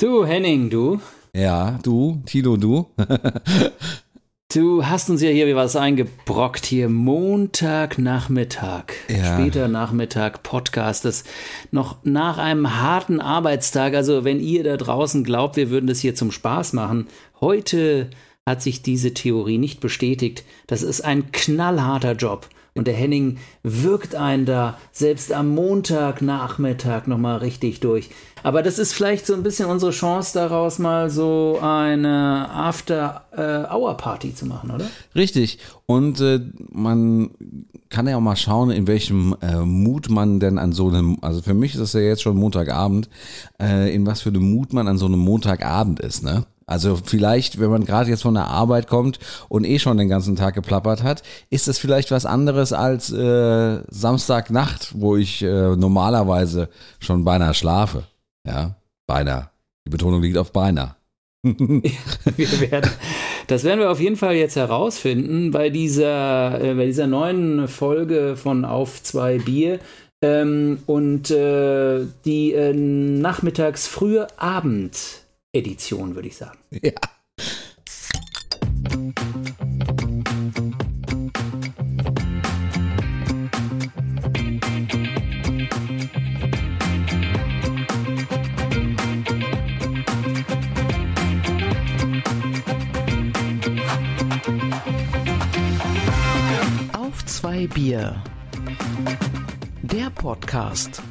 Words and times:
Du, 0.00 0.24
Henning, 0.24 0.70
du. 0.70 1.00
Ja, 1.34 1.80
du, 1.82 2.22
Tilo, 2.24 2.56
du. 2.56 2.86
du 4.54 4.86
hast 4.86 5.10
uns 5.10 5.20
ja 5.22 5.30
hier 5.30 5.56
was 5.56 5.74
eingebrockt 5.74 6.66
hier. 6.66 6.88
Montagnachmittag, 6.88 8.92
ja. 9.08 9.34
später 9.34 9.66
Nachmittag, 9.66 10.44
Podcast. 10.44 11.04
Das 11.04 11.24
noch 11.72 11.96
nach 12.04 12.38
einem 12.38 12.80
harten 12.80 13.20
Arbeitstag. 13.20 13.94
Also, 13.94 14.22
wenn 14.22 14.38
ihr 14.38 14.62
da 14.62 14.76
draußen 14.76 15.24
glaubt, 15.24 15.56
wir 15.56 15.68
würden 15.68 15.88
das 15.88 15.98
hier 15.98 16.14
zum 16.14 16.30
Spaß 16.30 16.74
machen. 16.74 17.08
Heute 17.40 18.10
hat 18.46 18.62
sich 18.62 18.82
diese 18.82 19.14
Theorie 19.14 19.58
nicht 19.58 19.80
bestätigt. 19.80 20.44
Das 20.68 20.84
ist 20.84 21.00
ein 21.00 21.32
knallharter 21.32 22.12
Job. 22.12 22.48
Und 22.78 22.86
der 22.86 22.94
Henning 22.94 23.38
wirkt 23.62 24.14
einen 24.14 24.46
da 24.46 24.78
selbst 24.92 25.32
am 25.32 25.54
Montagnachmittag 25.54 27.06
nochmal 27.06 27.38
richtig 27.38 27.80
durch. 27.80 28.10
Aber 28.42 28.62
das 28.62 28.78
ist 28.78 28.92
vielleicht 28.92 29.26
so 29.26 29.34
ein 29.34 29.42
bisschen 29.42 29.68
unsere 29.68 29.90
Chance 29.90 30.30
daraus, 30.34 30.78
mal 30.78 31.10
so 31.10 31.58
eine 31.60 32.48
After-Hour-Party 32.50 34.34
zu 34.34 34.46
machen, 34.46 34.70
oder? 34.70 34.86
Richtig. 35.14 35.58
Und 35.86 36.20
äh, 36.20 36.40
man 36.70 37.30
kann 37.88 38.06
ja 38.06 38.16
auch 38.16 38.20
mal 38.20 38.36
schauen, 38.36 38.70
in 38.70 38.86
welchem 38.86 39.34
äh, 39.40 39.56
Mut 39.56 40.08
man 40.08 40.40
denn 40.40 40.58
an 40.58 40.72
so 40.72 40.88
einem, 40.88 41.18
also 41.20 41.42
für 41.42 41.54
mich 41.54 41.74
ist 41.74 41.80
es 41.80 41.92
ja 41.94 42.00
jetzt 42.00 42.22
schon 42.22 42.36
Montagabend, 42.36 43.08
äh, 43.60 43.92
in 43.92 44.06
was 44.06 44.20
für 44.20 44.28
einem 44.28 44.54
Mut 44.54 44.72
man 44.72 44.86
an 44.88 44.98
so 44.98 45.06
einem 45.06 45.18
Montagabend 45.18 46.00
ist, 46.00 46.22
ne? 46.22 46.46
Also 46.68 46.98
vielleicht, 47.02 47.58
wenn 47.58 47.70
man 47.70 47.86
gerade 47.86 48.10
jetzt 48.10 48.22
von 48.22 48.34
der 48.34 48.48
Arbeit 48.48 48.88
kommt 48.88 49.18
und 49.48 49.64
eh 49.64 49.78
schon 49.78 49.96
den 49.96 50.10
ganzen 50.10 50.36
Tag 50.36 50.54
geplappert 50.54 51.02
hat, 51.02 51.22
ist 51.48 51.66
das 51.66 51.78
vielleicht 51.78 52.10
was 52.10 52.26
anderes 52.26 52.74
als 52.74 53.10
äh, 53.10 53.80
Samstagnacht, 53.88 54.92
wo 54.94 55.16
ich 55.16 55.42
äh, 55.42 55.76
normalerweise 55.76 56.68
schon 57.00 57.24
beinahe 57.24 57.54
schlafe. 57.54 58.04
Ja, 58.46 58.76
beinahe. 59.06 59.48
Die 59.86 59.90
Betonung 59.90 60.20
liegt 60.20 60.36
auf 60.36 60.52
beinahe. 60.52 60.94
wir 61.42 62.70
werden, 62.70 62.90
das 63.46 63.64
werden 63.64 63.80
wir 63.80 63.90
auf 63.90 64.00
jeden 64.00 64.16
Fall 64.16 64.34
jetzt 64.34 64.56
herausfinden 64.56 65.52
bei 65.52 65.70
dieser, 65.70 66.60
äh, 66.62 66.74
bei 66.74 66.84
dieser 66.84 67.06
neuen 67.06 67.66
Folge 67.66 68.36
von 68.36 68.66
Auf 68.66 69.02
zwei 69.02 69.38
Bier. 69.38 69.78
Ähm, 70.20 70.80
und 70.84 71.30
äh, 71.30 72.04
die 72.26 72.52
äh, 72.52 72.74
nachmittags 72.74 73.86
frühe 73.86 74.26
Abend 74.36 75.27
Edition, 75.52 76.14
würde 76.14 76.28
ich 76.28 76.36
sagen. 76.36 76.58
Ja. 76.82 76.92
Auf 96.92 97.24
zwei 97.24 97.66
Bier. 97.68 98.22
Der 99.82 100.10
Podcast 100.10 101.02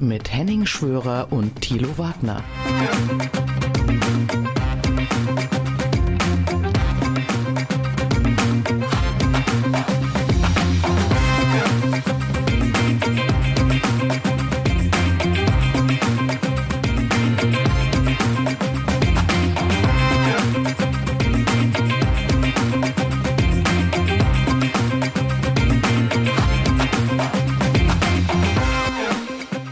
mit 0.00 0.32
Henning 0.32 0.66
Schwörer 0.66 1.28
und 1.30 1.60
Thilo 1.60 1.98
Wagner. 1.98 2.42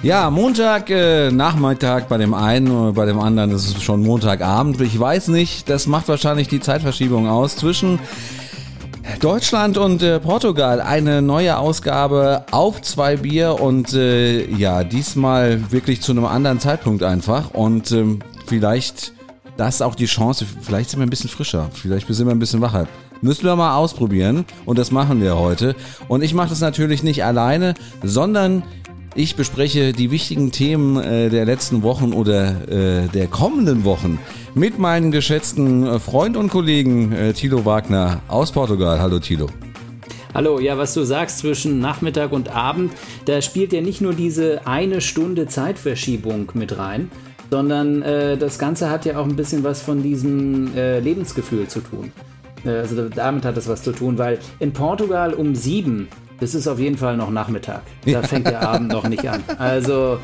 Ja, 0.05 0.29
Montag 0.29 0.91
äh, 0.91 1.31
Nachmittag 1.31 2.11
bei 2.11 2.19
dem 2.19 2.35
einen 2.35 2.71
oder 2.71 2.93
bei 2.93 3.07
dem 3.07 3.19
anderen 3.19 3.53
ist 3.53 3.75
es 3.75 3.83
schon 3.83 4.03
Montagabend. 4.03 4.79
Ich 4.83 5.01
weiß 5.01 5.29
nicht, 5.29 5.71
das 5.71 5.87
macht 5.87 6.09
wahrscheinlich 6.09 6.47
die 6.47 6.61
Zeitverschiebung 6.61 7.27
aus 7.27 7.57
zwischen 7.57 7.99
Deutschland 9.21 9.79
und 9.79 10.03
äh, 10.03 10.21
Portugal. 10.21 10.83
Eine 10.83 11.23
neue 11.23 11.57
Ausgabe 11.57 12.45
auf 12.51 12.83
zwei 12.83 13.17
Bier 13.17 13.59
und 13.63 13.95
äh, 13.95 14.45
ja, 14.51 14.85
diesmal 14.85 15.73
wirklich 15.73 16.03
zu 16.03 16.13
einem 16.13 16.27
anderen 16.27 16.61
Zeitpunkt 16.61 17.03
einfach 17.03 17.53
und 17.55 17.91
ähm, 17.93 18.19
vielleicht 18.45 19.15
das 19.57 19.81
auch 19.81 19.95
die 19.95 20.05
Chance, 20.05 20.45
vielleicht 20.61 20.91
sind 20.91 21.01
wir 21.01 21.07
ein 21.07 21.11
bisschen 21.11 21.31
frischer, 21.31 21.71
vielleicht 21.73 22.09
sind 22.09 22.27
wir 22.27 22.35
ein 22.35 22.39
bisschen 22.39 22.61
wacher. 22.61 22.89
Müssen 23.23 23.45
wir 23.45 23.57
mal 23.57 23.77
ausprobieren 23.77 24.45
und 24.67 24.79
das 24.79 24.91
machen 24.91 25.23
wir 25.23 25.39
heute. 25.39 25.75
Und 26.09 26.23
ich 26.23 26.35
mache 26.35 26.51
das 26.51 26.61
natürlich 26.61 27.03
nicht 27.03 27.25
alleine, 27.25 27.73
sondern 28.03 28.65
ich 29.15 29.37
bespreche 29.37 29.93
die 29.93 30.11
wichtigen 30.11 30.51
Themen 30.51 30.97
äh, 30.97 31.31
der 31.31 31.45
letzten 31.45 31.83
Wochen 31.83 32.13
oder 32.13 32.69
äh, 32.69 33.09
der 33.09 33.27
kommenden 33.29 33.85
Wochen 33.85 34.19
mit 34.55 34.79
meinem 34.79 35.11
geschätzten 35.11 35.87
äh, 35.87 35.99
Freund 35.99 36.37
und 36.37 36.49
Kollegen 36.49 37.15
Thilo 37.35 37.65
Wagner 37.65 38.21
aus 38.29 38.53
Portugal. 38.53 39.01
Hallo 39.01 39.19
Thilo. 39.19 39.49
Hallo, 40.35 40.59
ja, 40.59 40.77
was 40.77 40.95
du 40.95 41.05
sagst 41.05 41.39
zwischen 41.39 41.79
Nachmittag 41.79 42.33
und 42.33 42.55
Abend, 42.55 42.93
da 43.25 43.41
spielt 43.41 43.73
ja 43.73 43.81
nicht 43.81 44.01
nur 44.01 44.15
diese 44.15 44.67
eine 44.67 45.01
Stunde 45.01 45.47
Zeitverschiebung 45.47 46.51
mit 46.55 46.77
rein, 46.77 47.09
sondern 47.51 48.03
äh, 48.03 48.37
das 48.37 48.59
Ganze 48.59 48.91
hat 48.91 49.05
ja 49.05 49.19
auch 49.19 49.27
ein 49.27 49.37
bisschen 49.37 49.63
was 49.63 49.81
von 49.81 50.03
diesem 50.03 50.77
äh, 50.77 50.99
Lebensgefühl 50.99 51.69
zu 51.69 51.81
tun. 51.81 52.11
Äh, 52.65 52.71
also 52.71 53.09
damit 53.09 53.45
hat 53.45 53.57
es 53.57 53.69
was 53.69 53.85
zu 53.85 53.93
tun, 53.93 54.19
weil 54.19 54.41
in 54.59 54.73
Portugal 54.73 55.35
um 55.35 55.55
sieben 55.55 56.09
es 56.41 56.55
ist 56.55 56.67
auf 56.67 56.79
jeden 56.79 56.99
Fall 56.99 57.17
noch 57.17 57.31
Nachmittag. 57.31 57.83
Da 58.07 58.23
fängt 58.23 58.47
der 58.47 58.67
Abend 58.67 58.89
noch 58.89 59.09
nicht 59.09 59.29
an. 59.29 59.43
Also, 59.59 60.19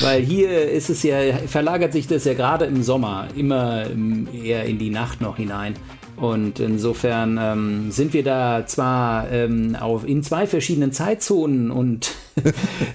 weil 0.00 0.22
hier 0.22 0.70
ist 0.70 0.90
es 0.90 1.02
ja, 1.02 1.16
verlagert 1.46 1.92
sich 1.92 2.06
das 2.06 2.24
ja 2.24 2.34
gerade 2.34 2.64
im 2.64 2.82
Sommer 2.82 3.28
immer 3.36 3.84
eher 4.32 4.64
in 4.64 4.78
die 4.78 4.90
Nacht 4.90 5.20
noch 5.20 5.36
hinein. 5.36 5.74
Und 6.16 6.60
insofern 6.60 7.38
ähm, 7.40 7.90
sind 7.90 8.12
wir 8.12 8.22
da 8.22 8.64
zwar 8.66 9.30
ähm, 9.30 9.76
auf, 9.76 10.06
in 10.06 10.22
zwei 10.22 10.46
verschiedenen 10.46 10.92
Zeitzonen 10.92 11.70
und 11.70 12.12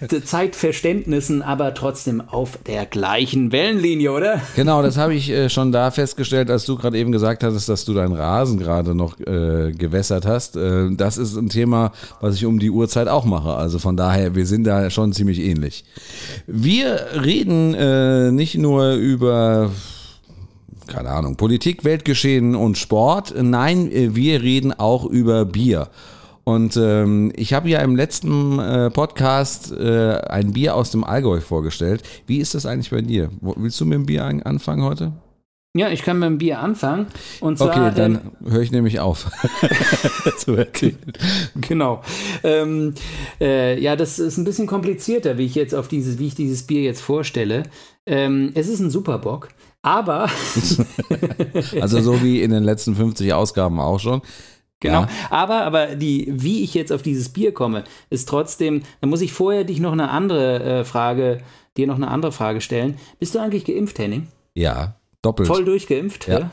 Zeitverständnissen, 0.26 1.42
aber 1.42 1.74
trotzdem 1.74 2.22
auf 2.22 2.58
der 2.66 2.86
gleichen 2.86 3.52
Wellenlinie, 3.52 4.12
oder? 4.12 4.42
Genau, 4.56 4.82
das 4.82 4.98
habe 4.98 5.14
ich 5.14 5.30
äh, 5.32 5.50
schon 5.50 5.72
da 5.72 5.92
festgestellt, 5.92 6.50
als 6.50 6.66
du 6.66 6.76
gerade 6.76 6.98
eben 6.98 7.12
gesagt 7.12 7.44
hattest, 7.44 7.70
dass 7.70 7.86
du 7.86 7.94
deinen 7.94 8.14
Rasen 8.14 8.60
gerade 8.60 8.96
noch 8.96 9.20
äh, 9.20 9.72
gewässert 9.72 10.26
hast. 10.26 10.56
Äh, 10.56 10.90
das 10.92 11.18
ist 11.18 11.36
ein 11.36 11.50
Thema, 11.50 11.92
was 12.22 12.36
ich 12.36 12.46
um 12.46 12.60
die 12.60 12.70
Uhrzeit 12.70 13.08
auch 13.08 13.26
mache. 13.26 13.54
Also 13.54 13.80
von 13.80 13.98
daher, 13.98 14.36
wir 14.36 14.46
sind 14.46 14.66
da 14.66 14.90
schon 14.90 15.14
ziemlich 15.14 15.40
ähnlich. 15.40 15.84
Wir 16.48 17.00
reden 17.24 17.74
äh, 17.74 18.32
nicht 18.32 18.58
nur 18.58 18.94
über 18.94 19.72
keine 20.90 21.12
Ahnung, 21.12 21.38
Politik, 21.38 21.86
Weltgeschehen 21.86 22.56
und 22.56 22.78
Sport. 22.78 23.34
Nein, 23.42 23.92
äh, 23.92 24.16
wir 24.16 24.42
reden 24.42 24.74
auch 24.74 25.06
über 25.06 25.46
Bier. 25.46 25.88
Und 26.44 26.78
ähm, 26.78 27.32
ich 27.36 27.54
habe 27.54 27.70
ja 27.70 27.80
im 27.82 27.96
letzten 27.96 28.58
äh, 28.58 28.90
Podcast 28.90 29.72
äh, 29.72 30.16
ein 30.30 30.54
Bier 30.54 30.76
aus 30.76 30.90
dem 30.90 31.04
Allgäu 31.04 31.42
vorgestellt. 31.42 32.02
Wie 32.26 32.40
ist 32.40 32.56
das 32.56 32.66
eigentlich 32.66 32.90
bei 32.90 33.02
dir? 33.02 33.30
Willst 33.40 33.80
du 33.80 33.86
mit 33.86 33.96
dem 33.96 34.06
Bier 34.08 34.26
anfangen 34.26 34.84
heute? 34.84 35.14
Ja, 35.78 35.92
ich 35.92 36.02
kann 36.02 36.18
mit 36.18 36.28
dem 36.28 36.40
Bier 36.40 36.60
anfangen. 36.60 37.06
Und 37.42 37.60
zwar, 37.60 37.70
okay, 37.70 37.92
dann 37.96 38.16
ähm, 38.44 38.52
höre 38.52 38.62
ich 38.62 38.72
nämlich 38.72 39.00
auf. 39.00 39.30
Genau. 41.56 42.02
Ähm, 42.44 42.96
äh, 43.40 43.80
ja, 43.80 43.96
das 43.96 44.18
ist 44.18 44.38
ein 44.38 44.46
bisschen 44.46 44.66
komplizierter, 44.66 45.38
wie 45.38 45.46
ich 45.46 45.54
jetzt 45.54 45.76
auf 45.76 45.88
dieses, 45.88 46.18
wie 46.18 46.28
ich 46.28 46.36
dieses 46.36 46.64
Bier 46.64 46.82
jetzt 46.82 47.02
vorstelle. 47.02 47.64
Ähm, 48.08 48.52
es 48.56 48.68
ist 48.68 48.80
ein 48.80 48.90
Superbock. 48.90 49.50
Aber. 49.82 50.24
also 51.82 52.02
so 52.02 52.22
wie 52.22 52.42
in 52.42 52.52
den 52.52 52.64
letzten 52.64 52.96
50 52.96 53.34
Ausgaben 53.34 53.80
auch 53.80 54.00
schon. 54.00 54.22
Genau, 54.82 55.02
ja. 55.02 55.10
aber, 55.30 55.64
aber 55.64 55.96
die, 55.96 56.28
wie 56.30 56.64
ich 56.64 56.74
jetzt 56.74 56.92
auf 56.94 57.02
dieses 57.02 57.30
Bier 57.30 57.54
komme, 57.54 57.84
ist 58.10 58.30
trotzdem, 58.30 58.84
da 59.02 59.08
muss 59.08 59.20
ich 59.22 59.34
vorher 59.34 59.66
dich 59.66 59.82
noch 59.82 59.92
eine 59.92 60.10
andere 60.10 60.64
äh, 60.64 60.84
Frage, 60.86 61.42
dir 61.76 61.86
noch 61.86 61.96
eine 61.96 62.08
andere 62.08 62.32
Frage 62.32 62.62
stellen. 62.62 62.98
Bist 63.20 63.36
du 63.36 63.40
eigentlich 63.40 63.66
geimpft, 63.66 64.00
Henning? 64.00 64.28
Ja, 64.54 64.96
doppelt. 65.22 65.48
Voll 65.48 65.66
durchgeimpft? 65.66 66.28
Ja. 66.28 66.52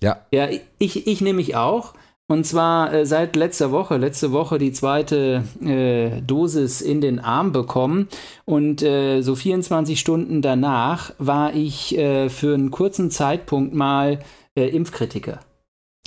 Ja, 0.00 0.20
ja 0.30 0.48
ich, 0.78 1.06
ich 1.06 1.20
nehme 1.20 1.36
mich 1.36 1.56
auch. 1.56 1.94
Und 2.28 2.44
zwar 2.44 2.92
äh, 2.92 3.06
seit 3.06 3.36
letzter 3.36 3.70
Woche, 3.70 3.96
letzte 3.98 4.32
Woche 4.32 4.58
die 4.58 4.72
zweite 4.72 5.44
äh, 5.64 6.20
Dosis 6.22 6.80
in 6.80 7.00
den 7.00 7.20
Arm 7.20 7.52
bekommen. 7.52 8.08
Und 8.44 8.82
äh, 8.82 9.22
so 9.22 9.36
24 9.36 9.98
Stunden 9.98 10.42
danach 10.42 11.12
war 11.18 11.54
ich 11.54 11.96
äh, 11.96 12.28
für 12.28 12.54
einen 12.54 12.72
kurzen 12.72 13.12
Zeitpunkt 13.12 13.74
mal 13.74 14.18
äh, 14.56 14.68
Impfkritiker. 14.68 15.40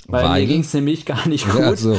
Weil, 0.08 0.24
Weil? 0.24 0.40
mir 0.42 0.48
ging 0.48 0.60
es 0.60 0.74
nämlich 0.74 1.06
gar 1.06 1.26
nicht 1.26 1.48
gut. 1.48 1.60
Ja, 1.60 1.76
so. 1.76 1.96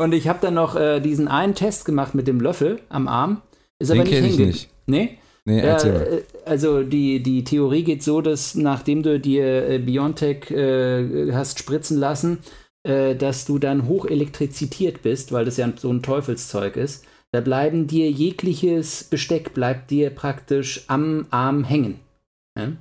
Und 0.00 0.14
ich 0.14 0.28
habe 0.28 0.38
dann 0.40 0.54
noch 0.54 0.74
äh, 0.74 1.00
diesen 1.00 1.28
einen 1.28 1.54
Test 1.54 1.84
gemacht 1.84 2.14
mit 2.14 2.26
dem 2.26 2.40
Löffel 2.40 2.80
am 2.88 3.06
Arm. 3.06 3.42
Ist 3.78 3.90
Den 3.90 4.00
aber 4.00 4.08
nicht 4.08 4.18
hingegangen. 4.18 4.56
Nee? 4.86 5.18
Nee, 5.44 5.60
erzähl 5.60 6.24
also 6.44 6.82
die, 6.82 7.22
die 7.22 7.44
Theorie 7.44 7.82
geht 7.82 8.02
so, 8.02 8.20
dass 8.20 8.54
nachdem 8.54 9.02
du 9.02 9.20
dir 9.20 9.68
äh, 9.68 9.78
Biontech 9.78 10.50
äh, 10.50 11.32
hast 11.32 11.58
spritzen 11.58 11.98
lassen, 11.98 12.38
äh, 12.84 13.14
dass 13.14 13.44
du 13.44 13.58
dann 13.58 13.86
hochelektriziert 13.86 15.02
bist, 15.02 15.32
weil 15.32 15.44
das 15.44 15.56
ja 15.56 15.72
so 15.76 15.90
ein 15.92 16.02
Teufelszeug 16.02 16.76
ist. 16.76 17.04
Da 17.32 17.40
bleiben 17.40 17.86
dir 17.86 18.10
jegliches 18.10 19.04
Besteck 19.04 19.52
bleibt 19.52 19.90
dir 19.90 20.10
praktisch 20.10 20.84
am 20.86 21.26
Arm 21.30 21.64
hängen. 21.64 22.00
Ja? 22.56 22.72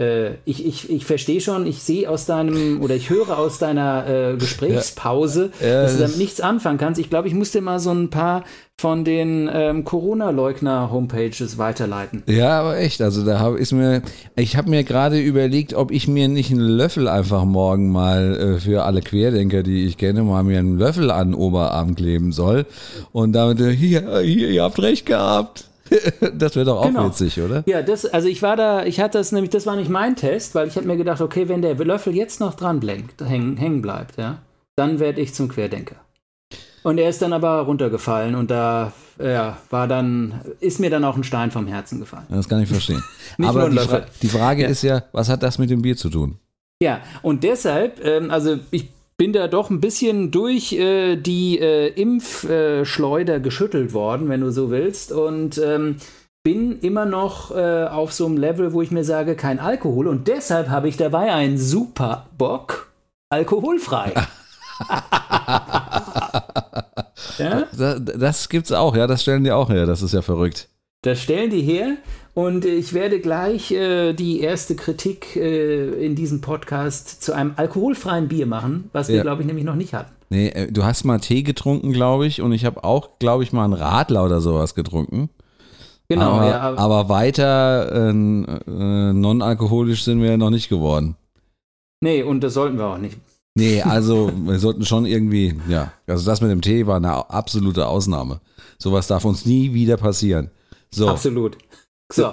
Äh, 0.00 0.36
ich, 0.46 0.64
ich, 0.64 0.88
ich 0.88 1.04
verstehe 1.04 1.42
schon, 1.42 1.66
ich 1.66 1.82
sehe 1.82 2.08
aus 2.08 2.24
deinem 2.24 2.80
oder 2.80 2.96
ich 2.96 3.10
höre 3.10 3.38
aus 3.38 3.58
deiner 3.58 4.06
äh, 4.08 4.36
Gesprächspause, 4.36 5.50
ja. 5.60 5.66
Ja, 5.66 5.82
dass 5.82 5.96
du 5.96 6.00
damit 6.00 6.16
nichts 6.16 6.40
anfangen 6.40 6.78
kannst. 6.78 6.98
Ich 6.98 7.10
glaube, 7.10 7.28
ich 7.28 7.34
muss 7.34 7.52
dir 7.52 7.60
mal 7.60 7.78
so 7.78 7.90
ein 7.90 8.08
paar 8.08 8.44
von 8.80 9.04
den 9.04 9.50
ähm, 9.52 9.84
Corona-Leugner-Homepages 9.84 11.58
weiterleiten. 11.58 12.22
Ja, 12.26 12.60
aber 12.60 12.78
echt, 12.78 13.02
also 13.02 13.26
da 13.26 13.38
hab, 13.38 13.56
ist 13.56 13.72
mir, 13.72 14.00
ich 14.36 14.56
habe 14.56 14.70
mir 14.70 14.84
gerade 14.84 15.20
überlegt, 15.20 15.74
ob 15.74 15.90
ich 15.90 16.08
mir 16.08 16.28
nicht 16.28 16.50
einen 16.50 16.60
Löffel 16.60 17.06
einfach 17.06 17.44
morgen 17.44 17.92
mal 17.92 18.56
äh, 18.56 18.58
für 18.58 18.84
alle 18.84 19.02
Querdenker, 19.02 19.62
die 19.62 19.84
ich 19.84 19.98
kenne, 19.98 20.22
mal 20.22 20.44
mir 20.44 20.60
einen 20.60 20.78
Löffel 20.78 21.10
an 21.10 21.32
den 21.32 21.34
Oberarm 21.34 21.94
kleben 21.94 22.32
soll 22.32 22.64
und 23.12 23.34
damit, 23.34 23.60
äh, 23.60 23.70
hier, 23.70 24.20
hier, 24.20 24.48
ihr 24.48 24.62
habt 24.62 24.80
recht 24.80 25.04
gehabt. 25.04 25.69
das 26.34 26.56
wäre 26.56 26.66
doch 26.66 26.78
auch 26.78 26.86
genau. 26.86 27.06
witzig, 27.06 27.40
oder? 27.40 27.62
Ja, 27.66 27.82
das, 27.82 28.06
also 28.06 28.28
ich 28.28 28.42
war 28.42 28.56
da, 28.56 28.84
ich 28.84 29.00
hatte 29.00 29.18
das 29.18 29.32
nämlich, 29.32 29.50
das 29.50 29.66
war 29.66 29.76
nicht 29.76 29.90
mein 29.90 30.16
Test, 30.16 30.54
weil 30.54 30.68
ich 30.68 30.76
habe 30.76 30.86
mir 30.86 30.96
gedacht, 30.96 31.20
okay, 31.20 31.48
wenn 31.48 31.62
der 31.62 31.74
Löffel 31.74 32.14
jetzt 32.14 32.40
noch 32.40 32.54
dran 32.54 32.80
blenkt, 32.80 33.20
hängen, 33.20 33.56
hängen 33.56 33.82
bleibt, 33.82 34.18
ja, 34.18 34.38
dann 34.76 34.98
werde 34.98 35.20
ich 35.20 35.34
zum 35.34 35.48
Querdenker. 35.48 35.96
Und 36.82 36.98
er 36.98 37.10
ist 37.10 37.20
dann 37.20 37.32
aber 37.32 37.60
runtergefallen 37.60 38.34
und 38.34 38.50
da 38.50 38.92
ja, 39.18 39.58
war 39.68 39.86
dann, 39.86 40.40
ist 40.60 40.80
mir 40.80 40.88
dann 40.88 41.04
auch 41.04 41.16
ein 41.16 41.24
Stein 41.24 41.50
vom 41.50 41.66
Herzen 41.66 42.00
gefallen. 42.00 42.24
Das 42.30 42.48
kann 42.48 42.62
ich 42.62 42.68
verstehen. 42.68 43.02
aber 43.42 43.68
die, 43.68 43.78
Fra 43.78 44.02
die, 44.22 44.28
Frage 44.28 44.62
ja. 44.62 44.68
ist 44.68 44.82
ja, 44.82 45.02
was 45.12 45.28
hat 45.28 45.42
das 45.42 45.58
mit 45.58 45.68
dem 45.68 45.82
Bier 45.82 45.96
zu 45.96 46.08
tun? 46.08 46.38
Ja, 46.82 47.00
und 47.20 47.44
deshalb, 47.44 48.02
ähm, 48.02 48.30
also 48.30 48.58
ich 48.70 48.88
bin 49.20 49.34
da 49.34 49.48
doch 49.48 49.68
ein 49.68 49.82
bisschen 49.82 50.30
durch 50.30 50.72
äh, 50.72 51.14
die 51.16 51.58
äh, 51.58 51.88
Impfschleuder 51.88 53.38
geschüttelt 53.38 53.92
worden, 53.92 54.30
wenn 54.30 54.40
du 54.40 54.50
so 54.50 54.70
willst. 54.70 55.12
Und 55.12 55.58
ähm, 55.58 55.96
bin 56.42 56.80
immer 56.80 57.04
noch 57.04 57.54
äh, 57.54 57.84
auf 57.84 58.14
so 58.14 58.24
einem 58.24 58.38
Level, 58.38 58.72
wo 58.72 58.80
ich 58.80 58.90
mir 58.90 59.04
sage, 59.04 59.36
kein 59.36 59.60
Alkohol. 59.60 60.08
Und 60.08 60.26
deshalb 60.26 60.70
habe 60.70 60.88
ich 60.88 60.96
dabei 60.96 61.34
einen 61.34 61.58
Super 61.58 62.28
Bock 62.38 62.90
alkoholfrei. 63.28 64.14
ja? 67.36 67.64
das, 67.76 68.00
das 68.02 68.48
gibt's 68.48 68.72
auch, 68.72 68.96
ja, 68.96 69.06
das 69.06 69.20
stellen 69.20 69.44
die 69.44 69.52
auch 69.52 69.68
her, 69.68 69.84
das 69.84 70.00
ist 70.00 70.14
ja 70.14 70.22
verrückt. 70.22 70.70
Das 71.02 71.20
stellen 71.20 71.50
die 71.50 71.60
her 71.60 71.98
und 72.34 72.64
ich 72.64 72.92
werde 72.92 73.20
gleich 73.20 73.70
äh, 73.72 74.12
die 74.12 74.40
erste 74.40 74.76
Kritik 74.76 75.36
äh, 75.36 76.04
in 76.04 76.14
diesem 76.14 76.40
Podcast 76.40 77.22
zu 77.22 77.32
einem 77.32 77.54
alkoholfreien 77.56 78.28
Bier 78.28 78.46
machen, 78.46 78.88
was 78.92 79.08
wir, 79.08 79.22
glaube 79.22 79.42
ich, 79.42 79.46
nämlich 79.46 79.64
noch 79.64 79.74
nicht 79.74 79.94
hatten. 79.94 80.12
Nee, 80.30 80.48
äh, 80.48 80.70
du 80.70 80.84
hast 80.84 81.04
mal 81.04 81.18
Tee 81.18 81.42
getrunken, 81.42 81.92
glaube 81.92 82.26
ich, 82.26 82.40
und 82.40 82.52
ich 82.52 82.64
habe 82.64 82.84
auch, 82.84 83.18
glaube 83.18 83.42
ich, 83.42 83.52
mal 83.52 83.64
einen 83.64 83.72
Radler 83.72 84.24
oder 84.24 84.40
sowas 84.40 84.74
getrunken. 84.74 85.28
Genau, 86.08 86.32
aber, 86.32 86.48
ja. 86.48 86.60
Aber, 86.76 87.08
weiter 87.08 87.92
äh, 87.92 88.10
äh, 88.10 89.12
non-alkoholisch 89.12 90.04
sind 90.04 90.22
wir 90.22 90.30
ja 90.30 90.36
noch 90.36 90.50
nicht 90.50 90.68
geworden. 90.68 91.16
Nee, 92.00 92.22
und 92.22 92.40
das 92.42 92.54
sollten 92.54 92.78
wir 92.78 92.86
auch 92.86 92.98
nicht. 92.98 93.16
Nee, 93.54 93.82
also 93.84 94.30
wir 94.44 94.58
sollten 94.58 94.84
schon 94.84 95.06
irgendwie, 95.06 95.54
ja, 95.68 95.92
also 96.06 96.24
das 96.24 96.40
mit 96.40 96.50
dem 96.50 96.62
Tee 96.62 96.86
war 96.86 96.96
eine 96.96 97.30
absolute 97.30 97.86
Ausnahme. 97.86 98.40
Sowas 98.78 99.06
darf 99.08 99.24
uns 99.24 99.46
nie 99.46 99.74
wieder 99.74 99.96
passieren. 99.96 100.50
So. 100.90 101.08
Absolut. 101.08 101.56
So. 102.12 102.32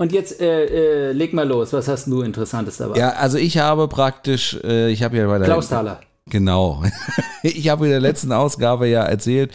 Und 0.00 0.12
jetzt 0.12 0.40
äh, 0.40 1.08
äh, 1.08 1.12
leg 1.12 1.32
mal 1.32 1.46
los. 1.46 1.72
Was 1.72 1.88
hast 1.88 2.06
du 2.06 2.22
Interessantes 2.22 2.76
dabei? 2.76 2.98
Ja, 2.98 3.10
also 3.10 3.36
ich 3.36 3.58
habe 3.58 3.88
praktisch, 3.88 4.56
äh, 4.62 4.90
ich 4.90 5.02
habe 5.02 5.16
ja 5.16 5.26
bei 5.26 5.38
der 5.38 5.48
Klaus 5.48 5.68
Thaler. 5.68 6.00
Genau. 6.26 6.84
ich 7.42 7.68
habe 7.68 7.86
in 7.86 7.90
der 7.90 8.00
letzten 8.00 8.30
Ausgabe 8.30 8.86
ja 8.86 9.02
erzählt, 9.02 9.52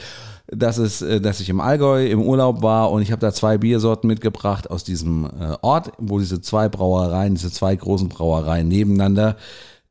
dass 0.47 0.77
es, 0.77 1.01
äh, 1.01 1.21
dass 1.21 1.39
ich 1.39 1.49
im 1.49 1.61
Allgäu 1.61 2.05
im 2.05 2.21
Urlaub 2.21 2.61
war 2.61 2.91
und 2.91 3.01
ich 3.01 3.11
habe 3.11 3.21
da 3.21 3.31
zwei 3.31 3.57
Biersorten 3.57 4.07
mitgebracht 4.07 4.69
aus 4.69 4.83
diesem 4.83 5.25
äh, 5.25 5.55
Ort, 5.61 5.93
wo 5.97 6.19
diese 6.19 6.41
zwei 6.41 6.67
Brauereien, 6.67 7.35
diese 7.35 7.51
zwei 7.51 7.75
großen 7.75 8.09
Brauereien 8.09 8.67
nebeneinander 8.67 9.37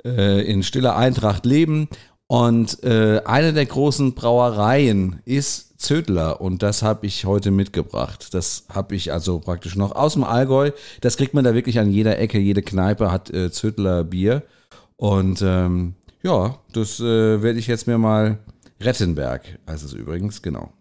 äh, 0.05 0.43
in 0.43 0.63
stiller 0.63 0.97
Eintracht 0.97 1.47
leben. 1.47 1.89
Und 2.29 2.83
eine 2.83 3.53
der 3.53 3.67
großen 3.67 4.15
Brauereien 4.15 5.21
ist 5.27 5.72
Zödler 5.83 6.41
und 6.41 6.63
das 6.63 6.83
habe 6.83 7.07
ich 7.07 7.25
heute 7.25 7.51
mitgebracht. 7.51 8.33
Das 8.35 8.65
habe 8.73 8.95
ich 8.95 9.13
also 9.13 9.41
praktisch 9.41 9.77
noch 9.77 9.95
aus 9.95 10.15
dem 10.15 10.25
Allgäu. 10.25 10.71
Das 11.01 11.17
kriegt 11.17 11.35
man 11.35 11.45
da 11.45 11.55
wirklich 11.55 11.79
an 11.79 11.91
jeder 11.91 12.19
Ecke, 12.19 12.39
jede 12.39 12.63
Kneipe 12.63 13.11
hat 13.11 13.31
äh, 13.31 13.51
Zödler 13.51 14.05
Bier. 14.05 14.43
Und 14.97 15.43
ähm, 15.43 15.95
ja, 16.23 16.59
das 16.73 17.01
äh, 17.01 17.43
werde 17.43 17.59
ich 17.59 17.67
jetzt 17.67 17.87
mir 17.87 17.99
mal 17.99 18.39
Rettenberg, 18.81 19.59
heißt 19.69 19.85
es 19.85 19.93
übrigens, 19.93 20.41
genau. 20.41 20.73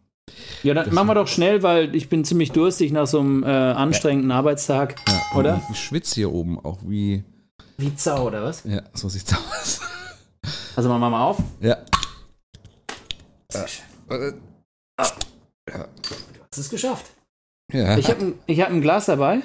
Ja, 0.63 0.74
dann 0.74 0.86
das 0.86 0.94
machen 0.94 1.07
wir 1.07 1.15
doch 1.15 1.27
schnell, 1.27 1.63
weil 1.63 1.95
ich 1.95 2.07
bin 2.07 2.24
ziemlich 2.24 2.51
durstig 2.51 2.92
nach 2.92 3.07
so 3.07 3.19
einem 3.19 3.44
äh, 3.44 3.47
anstrengenden 3.47 4.30
ja. 4.30 4.38
Arbeitstag, 4.38 4.95
ja, 5.07 5.38
oder? 5.38 5.62
Ich 5.71 5.80
schwitze 5.80 6.15
hier 6.15 6.31
oben 6.31 6.59
auch 6.59 6.80
wie. 6.86 7.24
Wie 7.77 7.95
Zau, 7.95 8.27
oder 8.27 8.44
was? 8.44 8.63
Ja, 8.63 8.83
so 8.94 9.09
sieht's 9.09 9.33
aus. 9.33 9.81
Also 10.75 10.88
machen 10.88 11.01
wir 11.01 11.09
mal 11.09 11.24
auf. 11.24 11.38
Ja. 11.59 11.77
Sehr 13.50 13.68
schön. 13.68 14.42
Ah. 15.01 15.12
Ja. 15.69 15.77
Du 15.77 16.39
hast 16.51 16.57
es 16.57 16.69
geschafft. 16.69 17.06
Ja. 17.71 17.98
Ich 17.98 18.09
habe 18.09 18.33
ein, 18.48 18.57
hab 18.57 18.69
ein 18.69 18.81
Glas 18.81 19.06
dabei. 19.06 19.42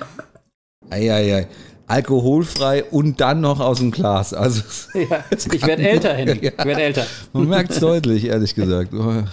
Eieiei. 0.91 1.49
Alkoholfrei 1.89 2.83
und 2.85 3.21
dann 3.21 3.41
noch 3.41 3.61
aus 3.61 3.79
dem 3.79 3.93
Glas. 3.93 4.35
Also, 4.35 4.63
ja, 4.95 5.25
ich 5.31 5.67
werde 5.67 5.89
älter, 5.89 6.15
Henning. 6.15 6.43
Ja. 6.43 6.51
Ich 6.59 6.65
werde 6.65 6.83
älter. 6.83 7.07
Man 7.33 7.49
merkt 7.49 7.71
es 7.71 7.79
deutlich, 7.79 8.25
ehrlich 8.25 8.57
gesagt. 8.57 8.93
Man 8.93 9.29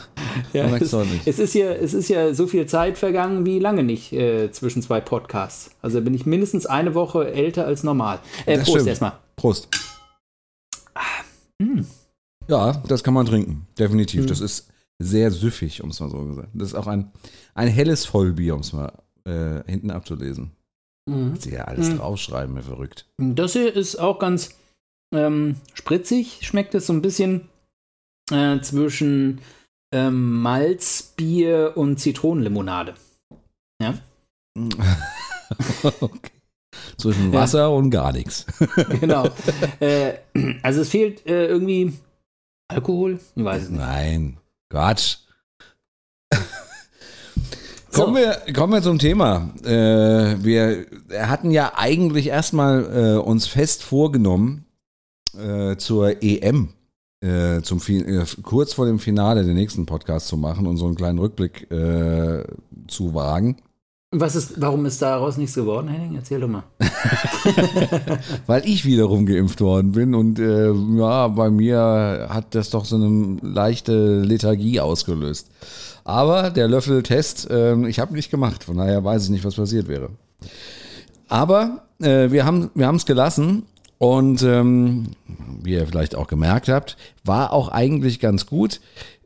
ja, 0.53 0.75
es, 0.77 0.91
deutlich. 0.91 1.21
Es, 1.25 1.39
ist 1.39 1.55
ja, 1.55 1.71
es 1.71 1.95
ist 1.95 2.09
ja 2.09 2.33
so 2.33 2.45
viel 2.45 2.67
Zeit 2.67 2.99
vergangen 2.99 3.45
wie 3.45 3.57
lange 3.57 3.83
nicht 3.83 4.13
äh, 4.13 4.51
zwischen 4.51 4.83
zwei 4.83 5.01
Podcasts. 5.01 5.71
Also 5.81 6.01
bin 6.01 6.13
ich 6.13 6.27
mindestens 6.27 6.67
eine 6.67 6.93
Woche 6.93 7.31
älter 7.33 7.65
als 7.65 7.83
normal. 7.83 8.19
Äh, 8.45 8.59
Prost 8.59 8.85
erstmal. 8.85 9.13
Prost. 9.35 9.67
Hm. 11.59 11.87
Ja, 12.47 12.83
das 12.87 13.03
kann 13.03 13.15
man 13.15 13.25
trinken, 13.25 13.65
definitiv. 13.79 14.21
Hm. 14.21 14.27
Das 14.27 14.41
ist 14.41 14.67
sehr 15.01 15.31
süffig, 15.31 15.83
um 15.83 15.89
es 15.89 15.99
mal 15.99 16.09
so 16.09 16.23
gesagt. 16.25 16.49
Das 16.53 16.69
ist 16.69 16.75
auch 16.75 16.87
ein, 16.87 17.11
ein 17.53 17.67
helles 17.67 18.05
Vollbier, 18.05 18.55
um 18.55 18.61
es 18.61 18.73
mal 18.73 18.91
äh, 19.25 19.63
hinten 19.69 19.91
abzulesen. 19.91 20.51
Mhm. 21.09 21.35
Sie 21.35 21.51
ja 21.51 21.65
alles 21.65 21.89
mhm. 21.89 21.97
draufschreiben, 21.97 22.53
mir 22.53 22.63
verrückt. 22.63 23.05
Das 23.17 23.53
hier 23.53 23.73
ist 23.73 23.97
auch 23.97 24.19
ganz 24.19 24.55
ähm, 25.13 25.57
spritzig, 25.73 26.39
schmeckt 26.41 26.75
es 26.75 26.87
so 26.87 26.93
ein 26.93 27.01
bisschen 27.01 27.49
äh, 28.31 28.59
zwischen 28.61 29.41
ähm, 29.93 30.41
Malzbier 30.41 31.73
und 31.75 31.99
Zitronenlimonade. 31.99 32.95
Ja. 33.81 33.95
okay. 35.99 36.31
Zwischen 36.97 37.33
Wasser 37.33 37.59
ja. 37.59 37.67
und 37.67 37.89
gar 37.89 38.11
nichts. 38.11 38.45
genau. 38.99 39.29
Äh, 39.79 40.13
also 40.61 40.81
es 40.81 40.89
fehlt 40.89 41.25
äh, 41.27 41.47
irgendwie 41.47 41.93
Alkohol? 42.67 43.19
Ich 43.35 43.43
weiß 43.43 43.63
es 43.63 43.69
nicht. 43.69 43.79
Nein, 43.79 44.37
Quatsch. 44.73 45.17
Kommen, 47.93 48.15
wir, 48.15 48.53
kommen 48.55 48.73
wir 48.73 48.81
zum 48.81 48.97
Thema. 48.97 49.53
Äh, 49.63 50.43
wir 50.43 50.87
hatten 51.15 51.51
ja 51.51 51.73
eigentlich 51.75 52.25
erstmal 52.25 53.17
äh, 53.17 53.19
uns 53.19 53.45
fest 53.45 53.83
vorgenommen, 53.83 54.65
äh, 55.37 55.77
zur 55.77 56.23
EM 56.23 56.69
äh, 57.21 57.61
zum, 57.61 57.79
äh, 57.87 58.25
kurz 58.41 58.73
vor 58.73 58.87
dem 58.87 58.97
Finale 58.97 59.45
den 59.45 59.53
nächsten 59.53 59.85
Podcast 59.85 60.27
zu 60.27 60.37
machen 60.37 60.65
und 60.65 60.77
so 60.77 60.87
einen 60.87 60.95
kleinen 60.95 61.19
Rückblick 61.19 61.69
äh, 61.71 62.43
zu 62.87 63.13
wagen. 63.13 63.57
Was 64.15 64.35
ist, 64.35 64.61
warum 64.61 64.85
ist 64.85 65.01
daraus 65.01 65.37
nichts 65.37 65.55
geworden, 65.55 65.87
Henning? 65.87 66.15
Erzähl 66.15 66.39
doch 66.39 66.47
mal. 66.47 66.63
Weil 68.45 68.63
ich 68.63 68.85
wiederum 68.85 69.25
geimpft 69.25 69.59
worden 69.59 69.93
bin 69.93 70.13
und 70.13 70.37
äh, 70.37 70.71
ja, 70.71 71.27
bei 71.29 71.49
mir 71.49 72.27
hat 72.29 72.53
das 72.53 72.69
doch 72.69 72.85
so 72.85 72.95
eine 72.95 73.37
leichte 73.41 74.21
Lethargie 74.21 74.79
ausgelöst. 74.79 75.49
Aber 76.03 76.51
der 76.51 76.67
Löffeltest, 76.67 77.49
äh, 77.49 77.75
ich 77.87 77.99
habe 77.99 78.13
nicht 78.13 78.29
gemacht, 78.29 78.63
von 78.63 78.77
daher 78.77 79.03
weiß 79.03 79.23
ich 79.23 79.29
nicht, 79.31 79.45
was 79.45 79.55
passiert 79.55 79.87
wäre. 79.87 80.09
Aber 81.27 81.81
äh, 81.99 82.29
wir 82.29 82.45
haben 82.45 82.69
wir 82.75 82.91
es 82.91 83.07
gelassen 83.07 83.63
und 83.97 84.43
ähm, 84.43 85.07
wie 85.63 85.73
ihr 85.73 85.87
vielleicht 85.87 86.13
auch 86.13 86.27
gemerkt 86.27 86.67
habt, 86.67 86.97
war 87.23 87.51
auch 87.51 87.69
eigentlich 87.69 88.19
ganz 88.19 88.45
gut. 88.45 88.79